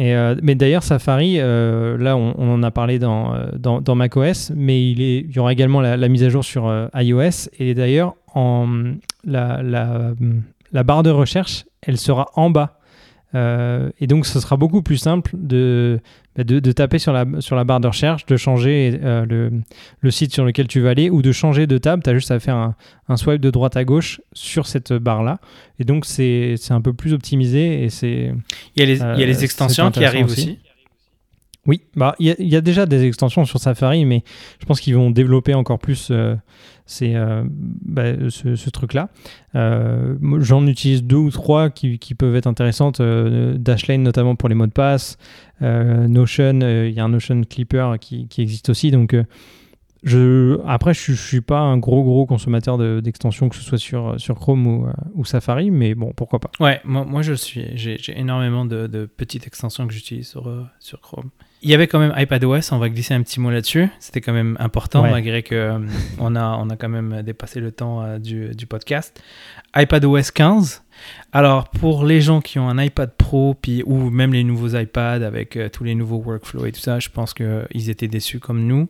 Euh, 0.00 0.36
mais 0.42 0.54
d'ailleurs, 0.54 0.82
Safari, 0.82 1.36
euh, 1.38 1.98
là, 1.98 2.16
on, 2.16 2.52
en 2.52 2.62
a 2.62 2.70
parlé 2.70 2.98
dans, 2.98 3.34
euh, 3.34 3.94
macOS, 3.94 4.52
mais 4.54 4.90
il, 4.90 5.34
y 5.34 5.38
aura 5.38 5.52
également 5.52 5.80
la, 5.80 6.08
mise 6.08 6.22
à 6.22 6.28
jour 6.28 6.44
sur 6.44 6.72
iOS. 6.94 7.48
Et 7.58 7.74
d'ailleurs, 7.74 8.14
la, 9.24 9.62
la, 9.62 10.82
barre 10.84 11.02
de 11.02 11.10
recherche, 11.10 11.64
elle 11.82 11.98
sera 11.98 12.28
en 12.34 12.50
bas. 12.50 12.78
et 13.34 14.06
donc, 14.06 14.26
ce 14.26 14.40
sera 14.40 14.56
beaucoup 14.56 14.82
plus 14.82 14.98
simple 14.98 15.32
de, 15.34 16.00
de, 16.44 16.72
taper 16.72 16.98
sur 16.98 17.12
la, 17.12 17.24
sur 17.40 17.56
la 17.56 17.64
barre 17.64 17.80
de 17.80 17.88
recherche, 17.88 18.26
de 18.26 18.36
changer 18.36 18.98
euh, 19.02 19.26
le, 19.26 19.50
le, 20.00 20.10
site 20.10 20.32
sur 20.32 20.44
lequel 20.44 20.68
tu 20.68 20.80
vas 20.80 20.90
aller 20.90 21.10
ou 21.10 21.22
de 21.22 21.32
changer 21.32 21.66
de 21.66 21.78
table. 21.78 22.02
Tu 22.02 22.10
as 22.10 22.14
juste 22.14 22.30
à 22.30 22.38
faire 22.38 22.54
un, 22.54 22.76
un, 23.08 23.16
swipe 23.16 23.40
de 23.40 23.50
droite 23.50 23.76
à 23.76 23.84
gauche 23.84 24.20
sur 24.32 24.66
cette 24.66 24.92
barre-là. 24.92 25.38
Et 25.80 25.84
donc, 25.84 26.04
c'est 26.04 26.56
un 26.70 26.80
peu 26.80 26.92
plus 26.92 27.12
optimisé. 27.12 27.82
Et 27.82 27.90
c'est, 27.90 28.32
il, 28.76 28.80
y 28.80 28.82
a 28.82 28.86
les, 28.86 28.98
il 28.98 29.20
y 29.20 29.22
a 29.22 29.26
les 29.26 29.38
euh, 29.38 29.44
extensions 29.44 29.90
qui 29.90 30.04
arrivent 30.04 30.26
aussi. 30.26 30.58
Oui, 31.68 31.82
bah 31.94 32.16
il 32.18 32.34
y, 32.38 32.44
y, 32.48 32.56
a 32.56 32.62
déjà 32.62 32.86
des 32.86 33.04
extensions 33.04 33.44
sur 33.44 33.60
Safari, 33.60 34.06
mais 34.06 34.24
je 34.58 34.64
pense 34.64 34.80
qu'ils 34.80 34.94
vont 34.94 35.10
développer 35.10 35.52
encore 35.52 35.78
plus 35.78 36.08
euh, 36.10 36.34
euh, 37.02 37.44
bah, 37.46 38.04
ce, 38.30 38.70
truc-là. 38.70 39.10
Euh, 39.54 40.16
j'en 40.38 40.66
utilise 40.66 41.04
deux 41.04 41.16
ou 41.16 41.30
trois 41.30 41.68
qui, 41.68 41.98
peuvent 42.16 42.36
être 42.36 42.46
intéressantes. 42.46 43.02
Dashlane 43.02 44.02
notamment 44.02 44.34
pour 44.34 44.48
les 44.48 44.54
mots 44.54 44.66
de 44.66 44.72
passe. 44.72 45.18
Notion, 45.60 46.60
il 46.60 46.92
y 46.92 47.00
a 47.00 47.04
un 47.04 47.10
Notion 47.10 47.42
Clipper 47.42 47.96
qui, 48.00 48.26
existe 48.38 48.70
aussi. 48.70 48.90
Donc 48.90 49.14
je, 50.02 50.58
après, 50.66 50.94
je 50.94 51.12
ne 51.12 51.16
suis 51.18 51.42
pas 51.42 51.60
un 51.60 51.76
gros 51.76 52.02
gros 52.02 52.24
consommateur 52.24 52.78
d'extensions, 53.02 53.50
que 53.50 53.56
ce 53.56 53.62
soit 53.62 53.76
sur, 53.76 54.18
sur 54.18 54.36
Chrome 54.36 54.90
ou, 55.14 55.24
Safari, 55.26 55.70
mais 55.70 55.94
bon, 55.94 56.14
pourquoi 56.16 56.38
pas. 56.38 56.50
Ouais, 56.60 56.80
moi. 56.84 57.20
J'ai 57.20 58.18
énormément 58.18 58.64
de, 58.64 58.86
de, 58.86 59.04
petites 59.04 59.46
extensions 59.46 59.86
que 59.86 59.92
j'utilise 59.92 60.28
sur, 60.28 60.50
sur 60.80 61.02
Chrome. 61.02 61.28
Il 61.60 61.70
y 61.70 61.74
avait 61.74 61.88
quand 61.88 61.98
même 61.98 62.14
iPadOS, 62.16 62.72
on 62.72 62.78
va 62.78 62.88
glisser 62.88 63.14
un 63.14 63.22
petit 63.22 63.40
mot 63.40 63.50
là-dessus. 63.50 63.88
C'était 63.98 64.20
quand 64.20 64.32
même 64.32 64.56
important, 64.60 65.02
malgré 65.02 65.42
qu'on 65.42 65.56
euh, 65.56 65.78
on 66.18 66.36
a, 66.36 66.56
on 66.56 66.70
a 66.70 66.76
quand 66.76 66.88
même 66.88 67.22
dépassé 67.22 67.58
le 67.58 67.72
temps 67.72 68.02
euh, 68.02 68.18
du, 68.18 68.54
du, 68.54 68.66
podcast. 68.66 69.20
iPadOS 69.76 70.30
15. 70.32 70.84
Alors, 71.32 71.68
pour 71.68 72.04
les 72.04 72.20
gens 72.20 72.40
qui 72.40 72.60
ont 72.60 72.68
un 72.68 72.80
iPad 72.80 73.12
Pro, 73.16 73.54
puis, 73.60 73.82
ou 73.86 74.08
même 74.10 74.32
les 74.32 74.44
nouveaux 74.44 74.76
iPads 74.76 75.26
avec 75.26 75.56
euh, 75.56 75.68
tous 75.68 75.82
les 75.82 75.96
nouveaux 75.96 76.22
workflows 76.24 76.66
et 76.66 76.72
tout 76.72 76.80
ça, 76.80 77.00
je 77.00 77.08
pense 77.08 77.34
qu'ils 77.34 77.90
étaient 77.90 78.08
déçus 78.08 78.38
comme 78.38 78.64
nous 78.64 78.88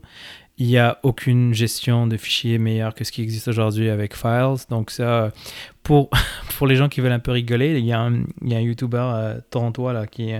il 0.59 0.67
n'y 0.67 0.77
a 0.77 0.99
aucune 1.05 1.55
gestion 1.55 2.09
de 2.09 2.17
fichiers 2.17 2.59
meilleure 2.59 2.93
que 2.95 3.05
ce 3.05 3.13
qui 3.13 3.23
existe 3.23 3.47
aujourd'hui 3.47 3.91
avec 3.91 4.17
Files. 4.17 4.57
Donc 4.71 4.91
ça, 4.91 5.31
pour, 5.85 6.11
pour 6.59 6.67
les 6.67 6.75
gens 6.75 6.89
qui 6.89 7.01
veulent 7.01 7.13
un 7.13 7.21
peu 7.21 7.31
rigoler, 7.31 7.79
il 7.79 7.85
y 7.85 7.93
a 7.93 8.01
un, 8.01 8.25
il 8.43 8.53
y 8.53 8.55
a 8.55 8.59
un 8.59 8.63
YouTuber 8.63 8.99
euh, 9.01 9.41
torontois 9.51 9.93
là, 9.93 10.09
qui, 10.09 10.33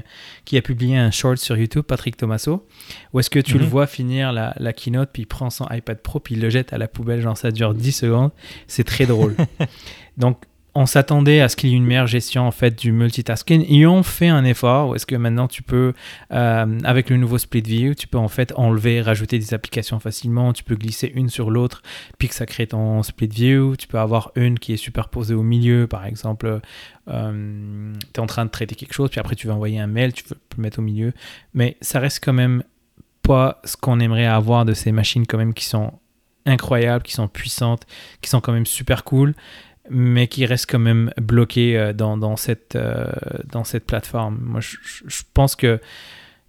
qui 0.45 0.59
a 0.59 0.63
publié 0.63 0.97
un 0.97 1.13
short 1.13 1.39
sur 1.39 1.57
YouTube, 1.57 1.85
Patrick 1.85 2.17
Tomasso, 2.17 2.67
où 3.13 3.21
est-ce 3.21 3.31
que 3.31 3.39
tu 3.39 3.59
le 3.59 3.65
mhm. 3.65 3.71
vois 3.71 3.87
finir 3.87 4.33
la, 4.33 4.55
la 4.59 4.73
keynote, 4.73 5.11
puis 5.13 5.23
il 5.23 5.27
prend 5.27 5.51
son 5.51 5.67
iPad 5.71 5.99
Pro, 5.99 6.19
puis 6.19 6.35
il 6.35 6.41
le 6.41 6.51
jette 6.51 6.73
à 6.73 6.79
la 6.79 6.89
poubelle, 6.89 7.21
genre 7.21 7.37
ça 7.37 7.53
dure 7.53 7.73
10 7.73 7.93
secondes. 7.93 8.33
C'est 8.67 8.85
très 8.85 9.07
drôle. 9.07 9.37
Donc 10.17 10.43
on 10.79 10.87
s'attendait 10.87 11.41
à 11.41 11.49
ce 11.49 11.57
qu'il 11.57 11.71
y 11.71 11.73
ait 11.73 11.77
une 11.77 11.85
meilleure 11.85 12.07
gestion 12.07 12.47
en 12.47 12.53
fait 12.53 12.79
du 12.79 12.93
multitasking. 12.93 13.67
Ils 13.69 13.89
ont 13.89 14.05
fait 14.05 14.29
un 14.29 14.45
effort. 14.45 14.95
Est-ce 14.95 15.07
que 15.07 15.17
maintenant 15.17 15.49
tu 15.49 15.61
peux, 15.65 15.93
euh, 16.33 16.79
avec 16.85 17.11
le 17.11 17.17
nouveau 17.17 17.37
split 17.37 17.63
view, 17.63 17.95
tu 17.97 18.07
peux 18.07 18.17
en 18.17 18.29
fait 18.29 18.53
enlever, 18.55 19.03
rajouter 19.03 19.41
des 19.41 19.55
applications 19.55 19.99
facilement? 19.99 20.53
Tu 20.53 20.63
peux 20.63 20.77
glisser 20.77 21.11
une 21.13 21.31
sur 21.31 21.51
l'autre, 21.51 21.83
puis 22.19 22.29
que 22.29 22.35
ça 22.35 22.47
crée 22.47 22.69
ton 22.69 23.03
split 23.03 23.27
view. 23.27 23.75
Tu 23.77 23.89
peux 23.89 23.99
avoir 23.99 24.31
une 24.37 24.57
qui 24.61 24.73
est 24.73 24.77
superposée 24.77 25.35
au 25.35 25.43
milieu, 25.43 25.89
par 25.89 26.07
exemple. 26.07 26.61
Euh, 27.09 27.93
tu 28.15 28.21
es 28.21 28.21
en 28.21 28.27
train 28.27 28.45
de 28.45 28.51
traiter 28.51 28.77
quelque 28.77 28.95
chose, 28.95 29.11
puis 29.11 29.19
après 29.19 29.35
tu 29.35 29.49
vas 29.49 29.55
envoyer 29.55 29.81
un 29.81 29.89
mail, 29.89 30.13
tu 30.13 30.23
peux 30.23 30.37
le 30.57 30.63
mettre 30.63 30.79
au 30.79 30.83
milieu. 30.83 31.13
Mais 31.55 31.77
ça 31.81 31.99
reste 31.99 32.23
quand 32.23 32.33
même 32.33 32.63
pas 33.23 33.61
ce 33.65 33.77
qu'on 33.77 33.99
aimerait 33.99 34.27
avoir 34.27 34.65
de 34.65 34.75
ces 34.75 34.93
machines 34.93 35.27
quand 35.27 35.39
même 35.39 35.55
qui 35.55 35.65
sont 35.65 35.95
incroyables, 36.47 37.03
qui 37.03 37.15
sont 37.15 37.27
puissantes, 37.27 37.85
qui 38.23 38.31
sont 38.31 38.41
quand 38.41 38.53
même 38.53 38.65
super 38.65 39.03
cool 39.03 39.35
mais 39.91 40.27
qui 40.27 40.47
reste 40.47 40.71
quand 40.71 40.79
même 40.79 41.11
bloqué 41.21 41.79
euh, 41.79 41.93
dans, 41.93 42.17
dans, 42.17 42.37
cette, 42.37 42.77
euh, 42.77 43.07
dans 43.51 43.65
cette 43.65 43.87
plateforme. 43.87 44.39
Moi, 44.43 44.61
je, 44.61 45.23
pense 45.35 45.57
que 45.57 45.81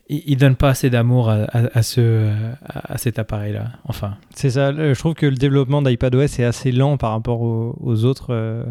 il, 0.10 0.38
donne 0.38 0.56
pas 0.56 0.70
assez 0.70 0.90
d'amour 0.90 1.30
à, 1.30 1.46
à, 1.52 1.84
ce, 1.84 2.32
à 2.66 2.98
cet 2.98 3.20
appareil-là. 3.20 3.74
Enfin. 3.86 4.18
C'est 4.34 4.52
ça. 4.52 4.74
Je 4.74 4.98
trouve 4.98 5.14
que 5.14 5.28
le 5.28 5.36
développement 5.36 5.82
d'iPadOS 5.82 6.40
est 6.40 6.44
assez 6.44 6.72
lent 6.72 6.98
par 6.98 7.12
rapport 7.12 7.42
aux, 7.42 8.06
autres. 8.06 8.28
Euh, 8.32 8.64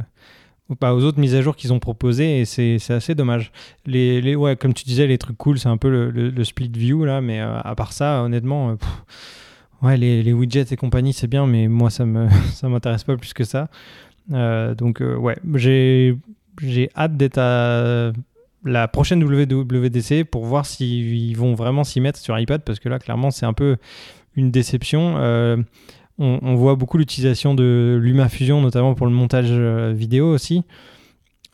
aux 0.69 1.05
autres 1.05 1.21
mises 1.21 1.35
à 1.35 1.41
jour 1.41 1.57
qu'ils 1.57 1.73
ont 1.73 1.79
proposées 1.79 2.41
et 2.41 2.45
c'est 2.45 2.91
assez 2.91 3.15
dommage. 3.15 3.53
Les, 3.87 4.21
les, 4.21 4.35
ouais, 4.35 4.57
comme 4.57 4.75
tu 4.75 4.85
disais, 4.85 5.07
les 5.07 5.17
trucs 5.17 5.39
cool, 5.39 5.59
c'est 5.59 5.69
un 5.69 5.79
peu 5.79 5.89
le, 5.89 6.11
le, 6.11 6.45
split 6.45 6.71
view 6.75 7.05
là, 7.05 7.21
mais 7.21 7.41
à 7.41 7.75
part 7.75 7.95
ça, 7.95 8.23
honnêtement, 8.23 8.77
ouais, 9.83 9.97
les, 9.97 10.23
les, 10.23 10.33
widgets 10.33 10.67
et 10.71 10.77
compagnie, 10.77 11.13
c'est 11.13 11.27
bien, 11.27 11.47
mais 11.47 11.69
moi, 11.69 11.91
ça 11.91 12.05
me 12.05 12.29
ça 12.53 12.69
m'intéresse 12.69 13.05
pas 13.05 13.17
plus 13.17 13.33
que 13.33 13.45
ça. 13.45 13.69
Euh, 14.33 14.75
donc 14.75 15.01
euh, 15.01 15.17
ouais, 15.17 15.37
j'ai 15.55 16.91
hâte 16.97 17.17
d'être 17.17 17.39
à 17.39 18.13
la 18.65 18.89
prochaine 18.89 19.23
WWDC 19.23 20.25
pour 20.25 20.45
voir 20.45 20.67
s'ils 20.67 21.37
vont 21.37 21.55
vraiment 21.55 21.85
s'y 21.85 22.01
mettre 22.01 22.19
sur 22.19 22.39
iPad 22.39 22.63
parce 22.63 22.81
que 22.81 22.89
là 22.89 22.99
clairement 22.99 23.31
c'est 23.31 23.47
un 23.47 23.53
peu 23.53 23.77
une 24.35 24.51
déception. 24.51 25.17
Euh, 25.19 25.57
on, 26.19 26.57
voit 26.57 26.75
beaucoup 26.75 26.99
l'utilisation 26.99 27.55
de 27.55 27.97
LumaFusion 28.03 28.61
notamment 28.61 28.95
pour 28.95 29.07
le 29.07 29.13
montage 29.13 29.53
vidéo 29.95 30.29
aussi. 30.33 30.65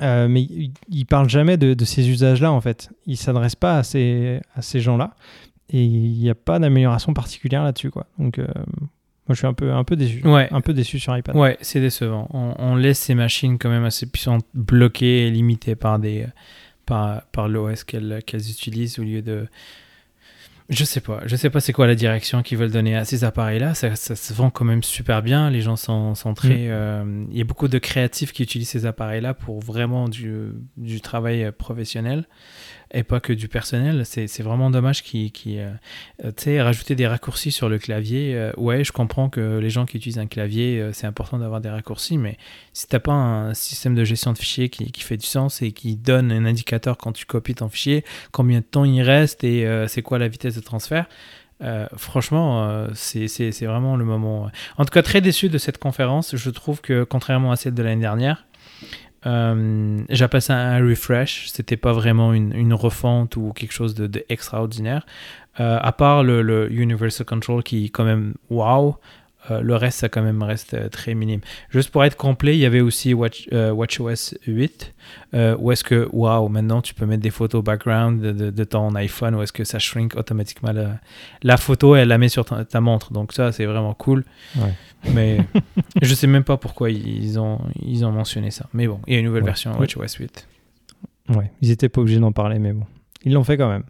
mais 0.00 0.42
il, 0.42 0.72
ne 0.90 1.04
parle 1.04 1.28
jamais 1.28 1.58
de, 1.58 1.84
ces 1.84 2.08
usages-là 2.08 2.50
en 2.50 2.62
fait. 2.62 2.88
Il 3.06 3.18
s'adresse 3.18 3.56
pas 3.56 3.76
à 3.76 3.82
ces, 3.82 4.40
à 4.54 4.62
ces 4.62 4.80
gens-là 4.80 5.16
et 5.68 5.84
il 5.84 6.18
n'y 6.18 6.30
a 6.30 6.34
pas 6.34 6.58
d'amélioration 6.58 7.12
particulière 7.12 7.62
là-dessus 7.62 7.90
quoi. 7.90 8.06
Donc 8.18 8.40
moi, 9.26 9.34
je 9.34 9.38
suis 9.38 9.46
un 9.46 9.54
peu, 9.54 9.72
un 9.72 9.84
peu 9.84 9.96
déçu. 9.96 10.26
Ouais. 10.26 10.48
Un 10.50 10.60
peu 10.60 10.74
déçu 10.74 10.98
sur 10.98 11.16
iPad. 11.16 11.34
Ouais, 11.34 11.56
c'est 11.62 11.80
décevant. 11.80 12.28
On, 12.32 12.76
laisse 12.76 12.98
ces 12.98 13.14
machines 13.14 13.58
quand 13.58 13.70
même 13.70 13.84
assez 13.84 14.04
puissantes 14.06 14.44
bloquées 14.52 15.26
et 15.26 15.30
limitées 15.30 15.76
par, 15.76 15.98
des, 15.98 16.26
par, 16.84 17.22
par 17.32 17.48
l'OS 17.48 17.84
qu'elles 17.84 18.22
utilisent 18.50 18.98
au 18.98 19.02
lieu 19.02 19.22
de. 19.22 19.46
Je 20.70 20.84
sais 20.84 21.00
pas. 21.00 21.20
Je 21.26 21.36
sais 21.36 21.50
pas 21.50 21.60
c'est 21.60 21.72
quoi 21.72 21.86
la 21.86 21.94
direction 21.94 22.42
qu'ils 22.42 22.56
veulent 22.58 22.70
donner 22.70 22.96
à 22.96 23.04
ces 23.04 23.24
appareils-là. 23.24 23.74
Ça, 23.74 23.96
ça, 23.96 24.16
se 24.16 24.32
vend 24.32 24.50
quand 24.50 24.64
même 24.64 24.82
super 24.82 25.22
bien. 25.22 25.50
Les 25.50 25.60
gens 25.62 25.76
sont, 25.76 26.14
sont 26.14 26.34
très. 26.34 26.68
Mm. 26.68 26.70
Euh, 26.70 27.24
il 27.30 27.38
y 27.38 27.40
a 27.40 27.44
beaucoup 27.44 27.68
de 27.68 27.78
créatifs 27.78 28.32
qui 28.32 28.42
utilisent 28.42 28.70
ces 28.70 28.86
appareils-là 28.86 29.32
pour 29.32 29.60
vraiment 29.60 30.08
du, 30.08 30.52
du 30.76 31.00
travail 31.00 31.50
professionnel. 31.52 32.26
Et 32.92 33.02
pas 33.02 33.20
que 33.20 33.32
du 33.32 33.48
personnel. 33.48 34.04
C'est 34.04 34.42
vraiment 34.42 34.70
dommage 34.70 35.02
qui, 35.02 35.30
qui 35.30 35.58
euh, 35.58 35.72
tu 36.22 36.44
sais, 36.44 36.62
rajouter 36.62 36.94
des 36.94 37.06
raccourcis 37.06 37.52
sur 37.52 37.68
le 37.68 37.78
clavier. 37.78 38.34
Euh, 38.34 38.52
ouais, 38.56 38.84
je 38.84 38.92
comprends 38.92 39.28
que 39.28 39.58
les 39.58 39.70
gens 39.70 39.86
qui 39.86 39.96
utilisent 39.96 40.18
un 40.18 40.26
clavier, 40.26 40.80
euh, 40.80 40.92
c'est 40.92 41.06
important 41.06 41.38
d'avoir 41.38 41.60
des 41.60 41.68
raccourcis, 41.68 42.18
mais 42.18 42.38
si 42.72 42.86
t'as 42.86 43.00
pas 43.00 43.12
un 43.12 43.54
système 43.54 43.94
de 43.94 44.04
gestion 44.04 44.32
de 44.32 44.38
fichiers 44.38 44.68
qui, 44.68 44.92
qui, 44.92 45.02
fait 45.02 45.16
du 45.16 45.26
sens 45.26 45.62
et 45.62 45.72
qui 45.72 45.96
donne 45.96 46.30
un 46.32 46.44
indicateur 46.44 46.96
quand 46.96 47.12
tu 47.12 47.26
copies 47.26 47.54
ton 47.54 47.68
fichier, 47.68 48.04
combien 48.32 48.60
de 48.60 48.64
temps 48.64 48.84
il 48.84 49.02
reste 49.02 49.44
et 49.44 49.66
c'est 49.88 50.02
quoi 50.02 50.18
la 50.18 50.28
vitesse 50.28 50.54
de 50.54 50.60
transfert. 50.60 51.06
franchement, 51.96 52.88
c'est 52.94 53.64
vraiment 53.66 53.96
le 53.96 54.04
moment. 54.04 54.50
En 54.78 54.84
tout 54.84 54.90
cas, 54.90 55.02
très 55.02 55.20
déçu 55.20 55.48
de 55.48 55.58
cette 55.58 55.78
conférence. 55.78 56.36
Je 56.36 56.50
trouve 56.50 56.80
que, 56.80 57.04
contrairement 57.04 57.52
à 57.52 57.56
celle 57.56 57.74
de 57.74 57.82
l'année 57.82 58.00
dernière, 58.00 58.46
euh, 59.26 60.02
J'appelle 60.08 60.42
ça 60.42 60.56
un 60.56 60.86
refresh. 60.86 61.48
C'était 61.48 61.76
pas 61.76 61.92
vraiment 61.92 62.32
une, 62.32 62.74
refonte 62.74 63.36
ou 63.36 63.52
quelque 63.52 63.72
chose 63.72 63.94
de, 63.94 64.06
de 64.06 64.24
extraordinaire. 64.28 65.06
Euh, 65.60 65.78
à 65.80 65.92
part 65.92 66.24
le, 66.24 66.42
le, 66.42 66.70
Universal 66.72 67.26
Control 67.26 67.62
qui, 67.62 67.90
quand 67.90 68.04
même, 68.04 68.34
wow. 68.50 68.96
Euh, 69.50 69.60
le 69.60 69.76
reste, 69.76 69.98
ça 70.00 70.08
quand 70.08 70.22
même 70.22 70.42
reste 70.42 70.74
euh, 70.74 70.88
très 70.88 71.14
minime. 71.14 71.40
Juste 71.70 71.90
pour 71.90 72.04
être 72.04 72.16
complet, 72.16 72.56
il 72.56 72.60
y 72.60 72.66
avait 72.66 72.80
aussi 72.80 73.12
Watch, 73.12 73.48
euh, 73.52 73.72
WatchOS 73.72 74.34
8, 74.46 74.94
où 75.58 75.72
est-ce 75.72 75.84
que, 75.84 76.08
waouh, 76.12 76.48
maintenant 76.48 76.80
tu 76.80 76.94
peux 76.94 77.04
mettre 77.06 77.22
des 77.22 77.30
photos 77.30 77.62
background 77.62 78.20
de, 78.20 78.50
de, 78.50 78.64
ton 78.64 78.94
iPhone, 78.94 79.34
où 79.34 79.42
est-ce 79.42 79.52
que 79.52 79.64
ça 79.64 79.78
shrink 79.78 80.16
automatiquement 80.16 80.72
la, 80.72 80.98
la, 81.42 81.56
photo 81.56 81.96
et 81.96 82.00
elle 82.00 82.08
la 82.08 82.18
met 82.18 82.28
sur 82.28 82.44
ta, 82.44 82.80
montre. 82.80 83.12
Donc 83.12 83.32
ça, 83.32 83.52
c'est 83.52 83.66
vraiment 83.66 83.94
cool. 83.94 84.24
Mais 85.12 85.38
je 86.02 86.14
sais 86.14 86.26
même 86.26 86.44
pas 86.44 86.56
pourquoi 86.56 86.90
ils 86.90 87.38
ont, 87.38 87.60
ils 87.82 88.04
ont 88.04 88.12
mentionné 88.12 88.50
ça. 88.50 88.66
Mais 88.72 88.86
bon, 88.86 89.00
il 89.06 89.14
y 89.14 89.16
a 89.16 89.20
une 89.20 89.26
nouvelle 89.26 89.44
version 89.44 89.78
WatchOS 89.78 90.18
8. 90.18 90.48
Ouais, 91.30 91.50
ils 91.62 91.70
étaient 91.70 91.88
pas 91.88 92.00
obligés 92.00 92.20
d'en 92.20 92.32
parler, 92.32 92.58
mais 92.58 92.72
bon. 92.72 92.86
Ils 93.24 93.32
l'ont 93.32 93.44
fait 93.44 93.56
quand 93.56 93.68
même. 93.68 93.84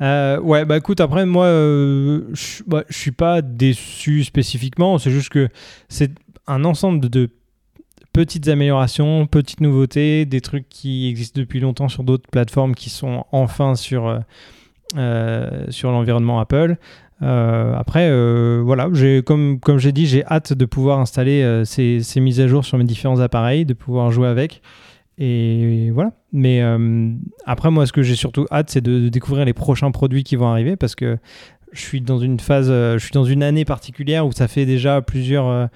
Euh, 0.00 0.38
ouais, 0.40 0.64
bah 0.64 0.76
écoute, 0.76 1.00
après, 1.00 1.24
moi, 1.24 1.46
euh, 1.46 2.22
je 2.32 2.62
bah, 2.66 2.84
suis 2.90 3.12
pas 3.12 3.40
déçu 3.42 4.24
spécifiquement. 4.24 4.98
C'est 4.98 5.10
juste 5.10 5.30
que 5.30 5.48
c'est 5.88 6.12
un 6.46 6.64
ensemble 6.64 7.08
de 7.08 7.30
petites 8.12 8.46
améliorations, 8.48 9.26
petites 9.26 9.60
nouveautés, 9.60 10.26
des 10.26 10.40
trucs 10.40 10.68
qui 10.68 11.08
existent 11.08 11.40
depuis 11.40 11.60
longtemps 11.60 11.88
sur 11.88 12.04
d'autres 12.04 12.28
plateformes 12.30 12.74
qui 12.74 12.90
sont 12.90 13.24
enfin 13.32 13.74
sur, 13.74 14.20
euh, 14.96 15.66
sur 15.70 15.90
l'environnement 15.90 16.38
Apple. 16.38 16.76
après, 17.22 18.10
voilà, 18.60 18.88
comme, 19.24 19.58
comme 19.58 19.78
j'ai 19.78 19.92
dit, 19.92 20.06
j'ai 20.06 20.24
hâte 20.26 20.52
de 20.52 20.64
pouvoir 20.66 21.00
installer 21.00 21.62
ces, 21.64 22.02
ces, 22.02 22.20
mises 22.20 22.40
à 22.40 22.46
jour 22.46 22.64
sur 22.64 22.76
mes 22.76 22.84
différents 22.84 23.20
appareils, 23.20 23.64
de 23.64 23.72
pouvoir 23.72 24.12
jouer 24.12 24.28
avec. 24.28 24.60
Et 25.18 25.90
voilà. 25.92 26.12
Mais 26.32 26.62
euh, 26.62 27.12
après, 27.46 27.70
moi, 27.70 27.86
ce 27.86 27.92
que 27.92 28.02
j'ai 28.02 28.16
surtout 28.16 28.46
hâte, 28.50 28.70
c'est 28.70 28.80
de, 28.80 29.08
découvrir 29.08 29.44
les 29.44 29.52
prochains 29.52 29.90
produits 29.90 30.24
qui 30.24 30.36
vont 30.36 30.48
arriver 30.48 30.76
parce 30.76 30.94
que 30.94 31.18
je 31.72 31.80
suis 31.80 32.00
dans 32.00 32.18
une 32.18 32.40
phase, 32.40 32.68
euh, 32.70 32.98
je 32.98 33.04
suis 33.04 33.12
dans 33.12 33.24
une 33.24 33.42
année 33.42 33.64
particulière 33.64 34.26
où 34.26 34.32
ça 34.32 34.48
fait 34.48 34.66
déjà 34.66 35.02
plusieurs, 35.02 35.48
euh, 35.48 35.66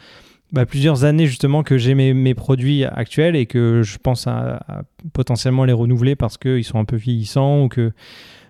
bah, 0.52 0.66
plusieurs 0.66 1.04
années 1.04 1.26
justement 1.26 1.62
que 1.62 1.78
j'ai 1.78 1.94
mes, 1.94 2.14
mes, 2.14 2.34
produits 2.34 2.84
actuels 2.84 3.36
et 3.36 3.46
que 3.46 3.82
je 3.82 3.98
pense 3.98 4.26
à, 4.26 4.84
potentiellement 5.12 5.64
les 5.64 5.72
renouveler 5.72 6.16
parce 6.16 6.36
qu'ils 6.36 6.64
sont 6.64 6.78
un 6.78 6.84
peu 6.84 6.96
vieillissants 6.96 7.64
ou 7.64 7.68
que 7.68 7.92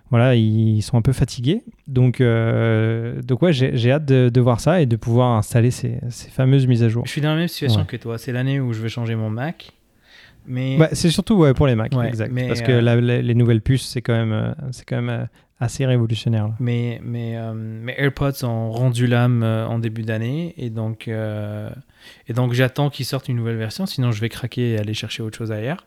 voilà, 0.09 0.33
ils 0.33 0.81
sont 0.81 0.97
un 0.97 1.03
peu 1.03 1.13
fatigués. 1.13 1.61
Donc, 1.85 2.19
donc 2.19 3.41
ouais, 3.43 3.53
j'ai 3.53 3.91
hâte 3.91 4.05
de, 4.05 4.29
de, 4.33 4.41
voir 4.41 4.59
ça 4.59 4.81
et 4.81 4.87
de 4.87 4.95
pouvoir 4.95 5.37
installer 5.37 5.69
ces, 5.69 5.99
ces, 6.09 6.31
fameuses 6.31 6.65
mises 6.65 6.81
à 6.81 6.89
jour. 6.89 7.05
Je 7.05 7.11
suis 7.11 7.21
dans 7.21 7.29
la 7.29 7.35
même 7.35 7.47
situation 7.47 7.85
que 7.85 7.95
toi. 7.95 8.17
C'est 8.17 8.31
l'année 8.31 8.59
où 8.59 8.73
je 8.73 8.81
vais 8.81 8.89
changer 8.89 9.13
mon 9.13 9.29
Mac. 9.29 9.71
Bah, 10.47 10.89
c'est 10.93 11.09
surtout 11.09 11.35
ouais, 11.35 11.53
pour 11.53 11.67
les 11.67 11.75
Mac, 11.75 11.93
exact. 11.93 12.33
parce 12.47 12.61
que 12.61 12.71
euh, 12.71 13.21
les 13.21 13.35
nouvelles 13.35 13.61
puces, 13.61 13.87
c'est 13.87 14.01
quand 14.01 14.13
même, 14.13 14.31
euh, 14.31 14.51
c'est 14.71 14.85
quand 14.85 14.95
même 14.95 15.09
euh, 15.09 15.25
assez 15.59 15.85
révolutionnaire. 15.85 16.49
Mais, 16.59 16.99
mais 17.03 17.37
mes 17.53 17.93
AirPods 17.97 18.43
ont 18.43 18.71
rendu 18.71 19.07
l'âme 19.07 19.43
en 19.43 19.77
début 19.79 20.03
d'année 20.03 20.53
et 20.57 20.69
donc, 20.69 21.09
et 21.09 22.33
donc 22.33 22.53
j'attends 22.53 22.89
qu'ils 22.89 23.05
sortent 23.05 23.27
une 23.27 23.35
nouvelle 23.35 23.57
version, 23.57 23.85
sinon 23.85 24.11
je 24.11 24.21
vais 24.21 24.29
craquer 24.29 24.71
et 24.71 24.79
aller 24.79 24.93
chercher 24.93 25.21
autre 25.21 25.37
chose 25.37 25.51
ailleurs. 25.51 25.85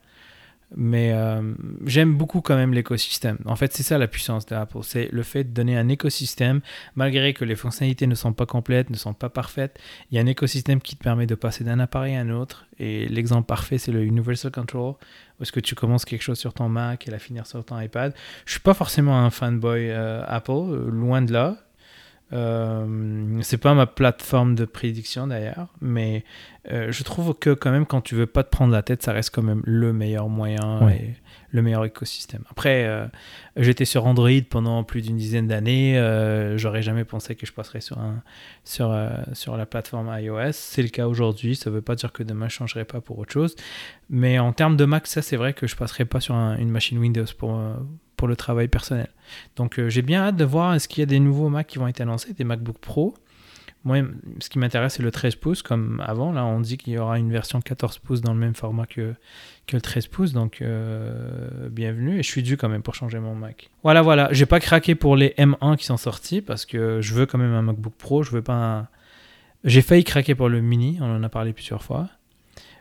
Mais 0.76 1.12
euh, 1.12 1.54
j'aime 1.84 2.14
beaucoup 2.14 2.40
quand 2.40 2.56
même 2.56 2.72
l'écosystème. 2.72 3.38
En 3.44 3.56
fait, 3.56 3.72
c'est 3.72 3.82
ça 3.82 3.98
la 3.98 4.08
puissance 4.08 4.46
d'Apple. 4.46 4.78
C'est 4.82 5.08
le 5.12 5.22
fait 5.22 5.44
de 5.44 5.50
donner 5.50 5.76
un 5.76 5.88
écosystème, 5.88 6.60
malgré 6.94 7.34
que 7.34 7.44
les 7.44 7.56
fonctionnalités 7.56 8.06
ne 8.06 8.14
sont 8.14 8.32
pas 8.32 8.46
complètes, 8.46 8.90
ne 8.90 8.96
sont 8.96 9.14
pas 9.14 9.28
parfaites. 9.28 9.78
Il 10.10 10.16
y 10.16 10.18
a 10.18 10.22
un 10.22 10.26
écosystème 10.26 10.80
qui 10.80 10.96
te 10.96 11.02
permet 11.02 11.26
de 11.26 11.34
passer 11.34 11.64
d'un 11.64 11.78
appareil 11.78 12.14
à 12.16 12.20
un 12.20 12.30
autre. 12.30 12.66
Et 12.78 13.06
l'exemple 13.08 13.46
parfait, 13.46 13.78
c'est 13.78 13.92
le 13.92 14.02
Universal 14.02 14.50
Control, 14.50 14.94
où 15.38 15.42
est-ce 15.42 15.52
que 15.52 15.60
tu 15.60 15.74
commences 15.74 16.04
quelque 16.04 16.22
chose 16.22 16.38
sur 16.38 16.54
ton 16.54 16.68
Mac 16.68 17.06
et 17.06 17.10
la 17.10 17.18
finir 17.18 17.46
sur 17.46 17.64
ton 17.64 17.78
iPad. 17.78 18.14
Je 18.46 18.52
suis 18.52 18.60
pas 18.60 18.74
forcément 18.74 19.18
un 19.18 19.30
fanboy 19.30 19.90
euh, 19.90 20.24
Apple, 20.26 20.52
euh, 20.52 20.90
loin 20.90 21.22
de 21.22 21.32
là. 21.32 21.56
Euh, 22.32 23.38
c'est 23.42 23.58
pas 23.58 23.74
ma 23.74 23.86
plateforme 23.86 24.54
de 24.54 24.64
prédiction 24.64 25.26
d'ailleurs, 25.26 25.68
mais 25.80 26.24
euh, 26.70 26.90
je 26.90 27.02
trouve 27.02 27.34
que 27.34 27.50
quand 27.50 27.70
même 27.70 27.84
quand 27.84 28.00
tu 28.00 28.14
veux 28.14 28.26
pas 28.26 28.42
te 28.42 28.48
prendre 28.48 28.72
la 28.72 28.82
tête, 28.82 29.02
ça 29.02 29.12
reste 29.12 29.34
quand 29.34 29.42
même 29.42 29.60
le 29.64 29.92
meilleur 29.92 30.28
moyen 30.28 30.88
et 30.88 31.14
le 31.50 31.62
meilleur 31.62 31.84
écosystème. 31.84 32.44
Après, 32.50 32.86
euh, 32.86 33.06
j'étais 33.56 33.84
sur 33.84 34.06
Android 34.06 34.30
pendant 34.48 34.82
plus 34.82 35.02
d'une 35.02 35.18
dizaine 35.18 35.46
d'années, 35.46 35.94
j'aurais 36.56 36.82
jamais 36.82 37.04
pensé 37.04 37.34
que 37.34 37.44
je 37.44 37.52
passerais 37.52 37.82
sur, 37.82 37.98
un, 37.98 38.22
sur, 38.64 38.96
sur 39.34 39.56
la 39.58 39.66
plateforme 39.66 40.10
iOS. 40.18 40.52
C'est 40.52 40.82
le 40.82 40.88
cas 40.88 41.08
aujourd'hui, 41.08 41.54
ça 41.54 41.68
veut 41.68 41.82
pas 41.82 41.96
dire 41.96 42.12
que 42.12 42.22
demain 42.22 42.48
je 42.48 42.54
changerai 42.54 42.86
pas 42.86 43.02
pour 43.02 43.18
autre 43.18 43.32
chose, 43.32 43.56
mais 44.08 44.38
en 44.38 44.52
termes 44.52 44.76
de 44.76 44.86
Mac, 44.86 45.06
ça 45.06 45.20
c'est 45.20 45.36
vrai 45.36 45.52
que 45.52 45.66
je 45.66 45.76
passerai 45.76 46.06
pas 46.06 46.20
sur 46.20 46.34
une 46.34 46.70
machine 46.70 46.96
Windows 46.96 47.26
pour 47.36 47.60
pour 48.22 48.28
le 48.28 48.36
travail 48.36 48.68
personnel. 48.68 49.08
Donc 49.56 49.80
euh, 49.80 49.88
j'ai 49.88 50.00
bien 50.00 50.22
hâte 50.22 50.36
de 50.36 50.44
voir 50.44 50.74
est-ce 50.74 50.86
qu'il 50.86 51.00
y 51.00 51.02
a 51.02 51.06
des 51.06 51.18
nouveaux 51.18 51.48
Mac 51.48 51.66
qui 51.66 51.78
vont 51.78 51.88
être 51.88 52.00
annoncés, 52.00 52.32
des 52.34 52.44
MacBook 52.44 52.78
Pro? 52.78 53.14
Moi, 53.82 53.96
ce 54.38 54.48
qui 54.48 54.60
m'intéresse, 54.60 54.94
c'est 54.94 55.02
le 55.02 55.10
13 55.10 55.34
pouces, 55.34 55.60
comme 55.60 56.00
avant. 56.06 56.30
Là, 56.30 56.44
on 56.44 56.60
dit 56.60 56.76
qu'il 56.76 56.92
y 56.92 56.98
aura 56.98 57.18
une 57.18 57.32
version 57.32 57.60
14 57.60 57.98
pouces 57.98 58.20
dans 58.20 58.32
le 58.32 58.38
même 58.38 58.54
format 58.54 58.86
que, 58.86 59.14
que 59.66 59.74
le 59.74 59.80
13 59.80 60.06
pouces. 60.06 60.32
Donc, 60.32 60.62
euh, 60.62 61.68
bienvenue. 61.68 62.20
Et 62.20 62.22
je 62.22 62.28
suis 62.28 62.44
dû 62.44 62.56
quand 62.56 62.68
même 62.68 62.82
pour 62.82 62.94
changer 62.94 63.18
mon 63.18 63.34
Mac. 63.34 63.70
Voilà, 63.82 64.02
voilà. 64.02 64.28
J'ai 64.30 64.46
pas 64.46 64.60
craqué 64.60 64.94
pour 64.94 65.16
les 65.16 65.30
M1 65.30 65.76
qui 65.76 65.84
sont 65.84 65.96
sortis 65.96 66.42
parce 66.42 66.64
que 66.64 67.00
je 67.00 67.14
veux 67.14 67.26
quand 67.26 67.38
même 67.38 67.54
un 67.54 67.62
MacBook 67.62 67.94
Pro. 67.94 68.22
Je 68.22 68.30
veux 68.30 68.42
pas 68.42 68.54
un... 68.54 68.88
J'ai 69.64 69.82
failli 69.82 70.04
craquer 70.04 70.36
pour 70.36 70.48
le 70.48 70.60
mini. 70.60 70.98
On 71.00 71.16
en 71.16 71.24
a 71.24 71.28
parlé 71.28 71.52
plusieurs 71.52 71.82
fois. 71.82 72.08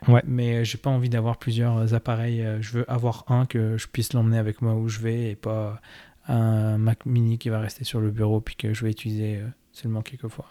Ouais. 0.07 0.21
Mais 0.25 0.55
euh, 0.55 0.63
j'ai 0.63 0.77
pas 0.77 0.89
envie 0.89 1.09
d'avoir 1.09 1.37
plusieurs 1.37 1.77
euh, 1.77 1.93
appareils. 1.93 2.41
Euh, 2.41 2.61
je 2.61 2.79
veux 2.79 2.91
avoir 2.91 3.25
un 3.27 3.45
que 3.45 3.77
je 3.77 3.87
puisse 3.87 4.13
l'emmener 4.13 4.37
avec 4.37 4.61
moi 4.61 4.73
où 4.73 4.89
je 4.89 4.99
vais 4.99 5.31
et 5.31 5.35
pas 5.35 5.79
un 6.27 6.77
Mac 6.77 7.05
mini 7.05 7.37
qui 7.37 7.49
va 7.49 7.59
rester 7.59 7.83
sur 7.83 7.99
le 7.99 8.11
bureau 8.11 8.41
puis 8.41 8.55
que 8.55 8.73
je 8.73 8.83
vais 8.83 8.91
utiliser 8.91 9.41
seulement 9.71 10.01
quelques 10.01 10.27
fois. 10.27 10.45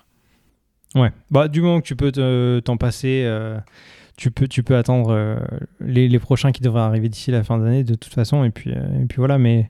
Ouais. 0.95 1.13
Bah, 1.31 1.49
du 1.49 1.61
moment 1.61 1.81
que 1.81 1.87
tu 1.87 1.97
peux 1.97 2.11
t'en 2.65 2.77
passer, 2.77 3.25
tu, 4.17 4.33
peux, 4.33 4.49
tu 4.49 4.65
peux 4.65 4.77
attendre 4.77 5.41
les, 5.79 6.09
les, 6.09 6.19
prochains 6.19 6.51
qui 6.51 6.61
devraient 6.61 6.81
arriver 6.81 7.09
d'ici 7.09 7.31
la 7.31 7.45
fin 7.45 7.57
d'année 7.57 7.85
de 7.85 7.95
toute 7.95 8.13
façon. 8.13 8.43
Et 8.43 8.51
puis, 8.51 8.73
et 8.73 9.07
puis 9.09 9.19
voilà. 9.19 9.39
Mais 9.39 9.69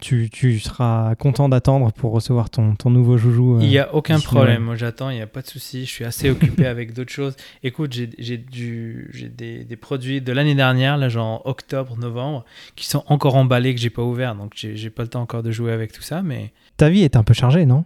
tu, 0.00 0.30
tu, 0.30 0.58
seras 0.58 1.14
content 1.14 1.48
d'attendre 1.48 1.92
pour 1.92 2.12
recevoir 2.12 2.50
ton, 2.50 2.74
ton 2.74 2.90
nouveau 2.90 3.16
joujou. 3.18 3.58
il 3.60 3.68
n'y 3.68 3.78
a 3.78 3.94
aucun 3.94 4.18
problème. 4.20 4.64
Moi, 4.64 4.76
j'attends, 4.76 5.10
il 5.10 5.16
n'y 5.16 5.22
a 5.22 5.26
pas 5.26 5.42
de 5.42 5.46
souci. 5.46 5.84
Je 5.84 5.90
suis 5.90 6.04
assez 6.04 6.30
occupé 6.30 6.66
avec 6.66 6.92
d'autres 6.92 7.12
choses. 7.12 7.36
Écoute, 7.62 7.92
j'ai 7.92 8.06
des, 8.38 9.64
des, 9.64 9.76
produits 9.76 10.20
de 10.20 10.32
l'année 10.32 10.54
dernière, 10.54 10.96
là, 10.96 11.08
genre 11.08 11.42
octobre, 11.46 11.96
novembre, 11.96 12.44
qui 12.76 12.86
sont 12.86 13.04
encore 13.06 13.36
emballés, 13.36 13.74
que 13.74 13.80
j'ai 13.80 13.90
pas 13.90 14.02
ouvert. 14.02 14.34
Donc, 14.34 14.52
j'ai 14.54 14.90
pas 14.90 15.02
le 15.02 15.08
temps 15.08 15.22
encore 15.22 15.42
de 15.42 15.50
jouer 15.50 15.72
avec 15.72 15.92
tout 15.92 16.02
ça. 16.02 16.22
Mais 16.22 16.52
ta 16.76 16.88
vie 16.88 17.02
est 17.02 17.16
un 17.16 17.22
peu 17.22 17.34
chargée, 17.34 17.66
non? 17.66 17.84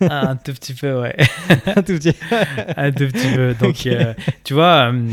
Un 0.00 0.36
tout 0.36 0.52
petit 0.52 0.74
peu, 0.74 1.00
ouais. 1.00 1.16
un 1.66 1.82
tout 1.82 1.94
petit, 1.94 2.14
un 2.76 2.90
tout 2.90 3.06
petit 3.06 3.34
peu. 3.34 3.54
Donc, 3.54 3.86
euh, 3.86 4.14
tu 4.44 4.54
vois, 4.54 4.92
euh, 4.92 5.08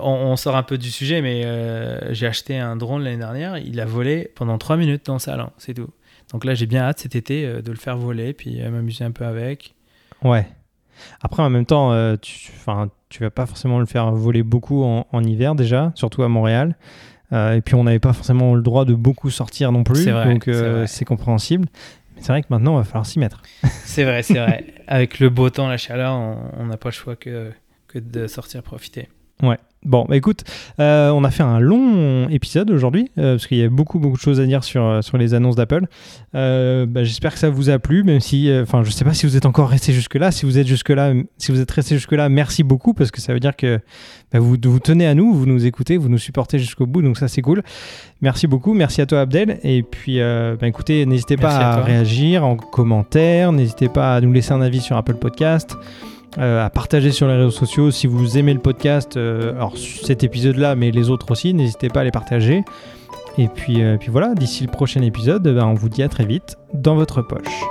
on, 0.00 0.36
sort 0.36 0.56
un 0.56 0.62
peu 0.62 0.78
du 0.78 0.90
sujet, 0.90 1.22
mais 1.22 1.42
euh, 1.44 2.12
j'ai 2.12 2.26
acheté 2.26 2.58
un 2.58 2.76
drone 2.76 3.04
l'année 3.04 3.18
dernière. 3.18 3.58
Il 3.58 3.80
a 3.80 3.84
volé 3.84 4.30
pendant 4.34 4.58
3 4.58 4.76
minutes 4.76 5.06
dans 5.06 5.14
le 5.14 5.18
salon, 5.18 5.50
c'est 5.58 5.74
tout. 5.74 5.90
Donc 6.32 6.44
là, 6.44 6.54
j'ai 6.54 6.66
bien 6.66 6.82
hâte 6.82 6.98
cet 7.00 7.14
été 7.14 7.46
de 7.46 7.70
le 7.70 7.76
faire 7.76 7.96
voler, 7.96 8.32
puis 8.32 8.60
m'amuser 8.62 9.04
un 9.04 9.12
peu 9.12 9.24
avec. 9.24 9.74
Ouais. 10.24 10.46
Après, 11.22 11.42
en 11.42 11.50
même 11.50 11.66
temps, 11.66 12.16
tu, 12.16 12.50
tu 13.08 13.22
vas 13.22 13.30
pas 13.30 13.46
forcément 13.46 13.78
le 13.78 13.86
faire 13.86 14.10
voler 14.12 14.42
beaucoup 14.42 14.82
en, 14.82 15.06
en 15.12 15.22
hiver 15.22 15.54
déjà, 15.54 15.92
surtout 15.94 16.24
à 16.24 16.28
Montréal. 16.28 16.76
et 17.32 17.60
puis 17.64 17.76
on 17.76 17.84
n'avait 17.84 18.00
pas 18.00 18.12
forcément 18.12 18.56
le 18.56 18.62
droit 18.62 18.84
de 18.84 18.94
beaucoup 18.94 19.30
sortir 19.30 19.70
non 19.70 19.84
plus, 19.84 20.10
vrai, 20.10 20.32
donc 20.32 20.50
c'est 20.86 21.04
compréhensible 21.04 21.68
c'est 22.18 22.28
vrai 22.28 22.42
que 22.42 22.48
maintenant, 22.50 22.74
il 22.74 22.78
va 22.78 22.84
falloir 22.84 23.06
s'y 23.06 23.18
mettre. 23.18 23.42
c'est 23.84 24.04
vrai, 24.04 24.22
c'est 24.22 24.38
vrai. 24.38 24.66
Avec 24.86 25.18
le 25.18 25.28
beau 25.30 25.50
temps, 25.50 25.68
la 25.68 25.76
chaleur, 25.76 26.14
on 26.14 26.66
n'a 26.66 26.76
pas 26.76 26.88
le 26.88 26.94
choix 26.94 27.16
que, 27.16 27.52
que 27.88 27.98
de 27.98 28.26
sortir 28.26 28.62
profiter. 28.62 29.08
Ouais. 29.42 29.58
Bon, 29.86 30.04
bah 30.08 30.16
écoute, 30.16 30.42
euh, 30.80 31.10
on 31.10 31.22
a 31.22 31.30
fait 31.30 31.44
un 31.44 31.60
long 31.60 32.28
épisode 32.28 32.72
aujourd'hui, 32.72 33.08
euh, 33.18 33.34
parce 33.34 33.46
qu'il 33.46 33.58
y 33.58 33.62
a 33.62 33.68
beaucoup, 33.68 34.00
beaucoup 34.00 34.16
de 34.16 34.20
choses 34.20 34.40
à 34.40 34.44
dire 34.44 34.64
sur, 34.64 34.84
euh, 34.84 35.00
sur 35.00 35.16
les 35.16 35.32
annonces 35.32 35.54
d'Apple. 35.54 35.86
Euh, 36.34 36.86
bah, 36.86 37.04
J'espère 37.04 37.32
que 37.32 37.38
ça 37.38 37.50
vous 37.50 37.70
a 37.70 37.78
plu, 37.78 38.02
même 38.02 38.18
si, 38.18 38.50
enfin, 38.60 38.82
je 38.82 38.90
sais 38.90 39.04
pas 39.04 39.14
si 39.14 39.26
vous 39.26 39.36
êtes 39.36 39.46
encore 39.46 39.68
resté 39.68 39.92
jusque-là. 39.92 40.32
Si 40.32 40.44
vous 40.44 40.58
êtes 40.58 40.66
jusque-là, 40.66 41.12
si 41.38 41.52
vous 41.52 41.60
êtes 41.60 41.70
resté 41.70 41.94
jusque-là, 41.94 42.28
merci 42.28 42.64
beaucoup, 42.64 42.94
parce 42.94 43.12
que 43.12 43.20
ça 43.20 43.32
veut 43.32 43.38
dire 43.38 43.54
que 43.54 43.78
bah, 44.32 44.40
vous, 44.40 44.56
vous 44.60 44.80
tenez 44.80 45.06
à 45.06 45.14
nous, 45.14 45.32
vous 45.32 45.46
nous 45.46 45.66
écoutez, 45.66 45.98
vous 45.98 46.08
nous 46.08 46.18
supportez 46.18 46.58
jusqu'au 46.58 46.86
bout, 46.86 47.02
donc 47.02 47.16
ça 47.16 47.28
c'est 47.28 47.42
cool. 47.42 47.62
Merci 48.22 48.48
beaucoup, 48.48 48.74
merci 48.74 49.00
à 49.02 49.06
toi 49.06 49.20
Abdel, 49.20 49.60
et 49.62 49.84
puis, 49.84 50.18
bah, 50.18 50.66
écoutez, 50.66 51.06
n'hésitez 51.06 51.36
pas 51.36 51.54
à 51.54 51.80
réagir 51.80 52.44
en 52.44 52.56
commentaire, 52.56 53.52
n'hésitez 53.52 53.88
pas 53.88 54.16
à 54.16 54.20
nous 54.20 54.32
laisser 54.32 54.50
un 54.50 54.62
avis 54.62 54.80
sur 54.80 54.96
Apple 54.96 55.14
Podcast. 55.14 55.76
Euh, 56.38 56.64
à 56.64 56.70
partager 56.70 57.12
sur 57.12 57.28
les 57.28 57.34
réseaux 57.34 57.50
sociaux 57.50 57.90
si 57.90 58.06
vous 58.06 58.36
aimez 58.36 58.52
le 58.52 58.60
podcast, 58.60 59.16
euh, 59.16 59.54
alors 59.54 59.76
cet 59.76 60.22
épisode-là, 60.22 60.74
mais 60.74 60.90
les 60.90 61.08
autres 61.08 61.30
aussi, 61.30 61.54
n'hésitez 61.54 61.88
pas 61.88 62.00
à 62.00 62.04
les 62.04 62.10
partager. 62.10 62.62
Et 63.38 63.48
puis, 63.48 63.82
euh, 63.82 63.96
puis 63.98 64.10
voilà, 64.10 64.34
d'ici 64.34 64.64
le 64.64 64.70
prochain 64.70 65.02
épisode, 65.02 65.42
ben, 65.42 65.66
on 65.66 65.74
vous 65.74 65.88
dit 65.88 66.02
à 66.02 66.08
très 66.08 66.24
vite 66.24 66.56
dans 66.74 66.94
votre 66.94 67.22
poche. 67.22 67.62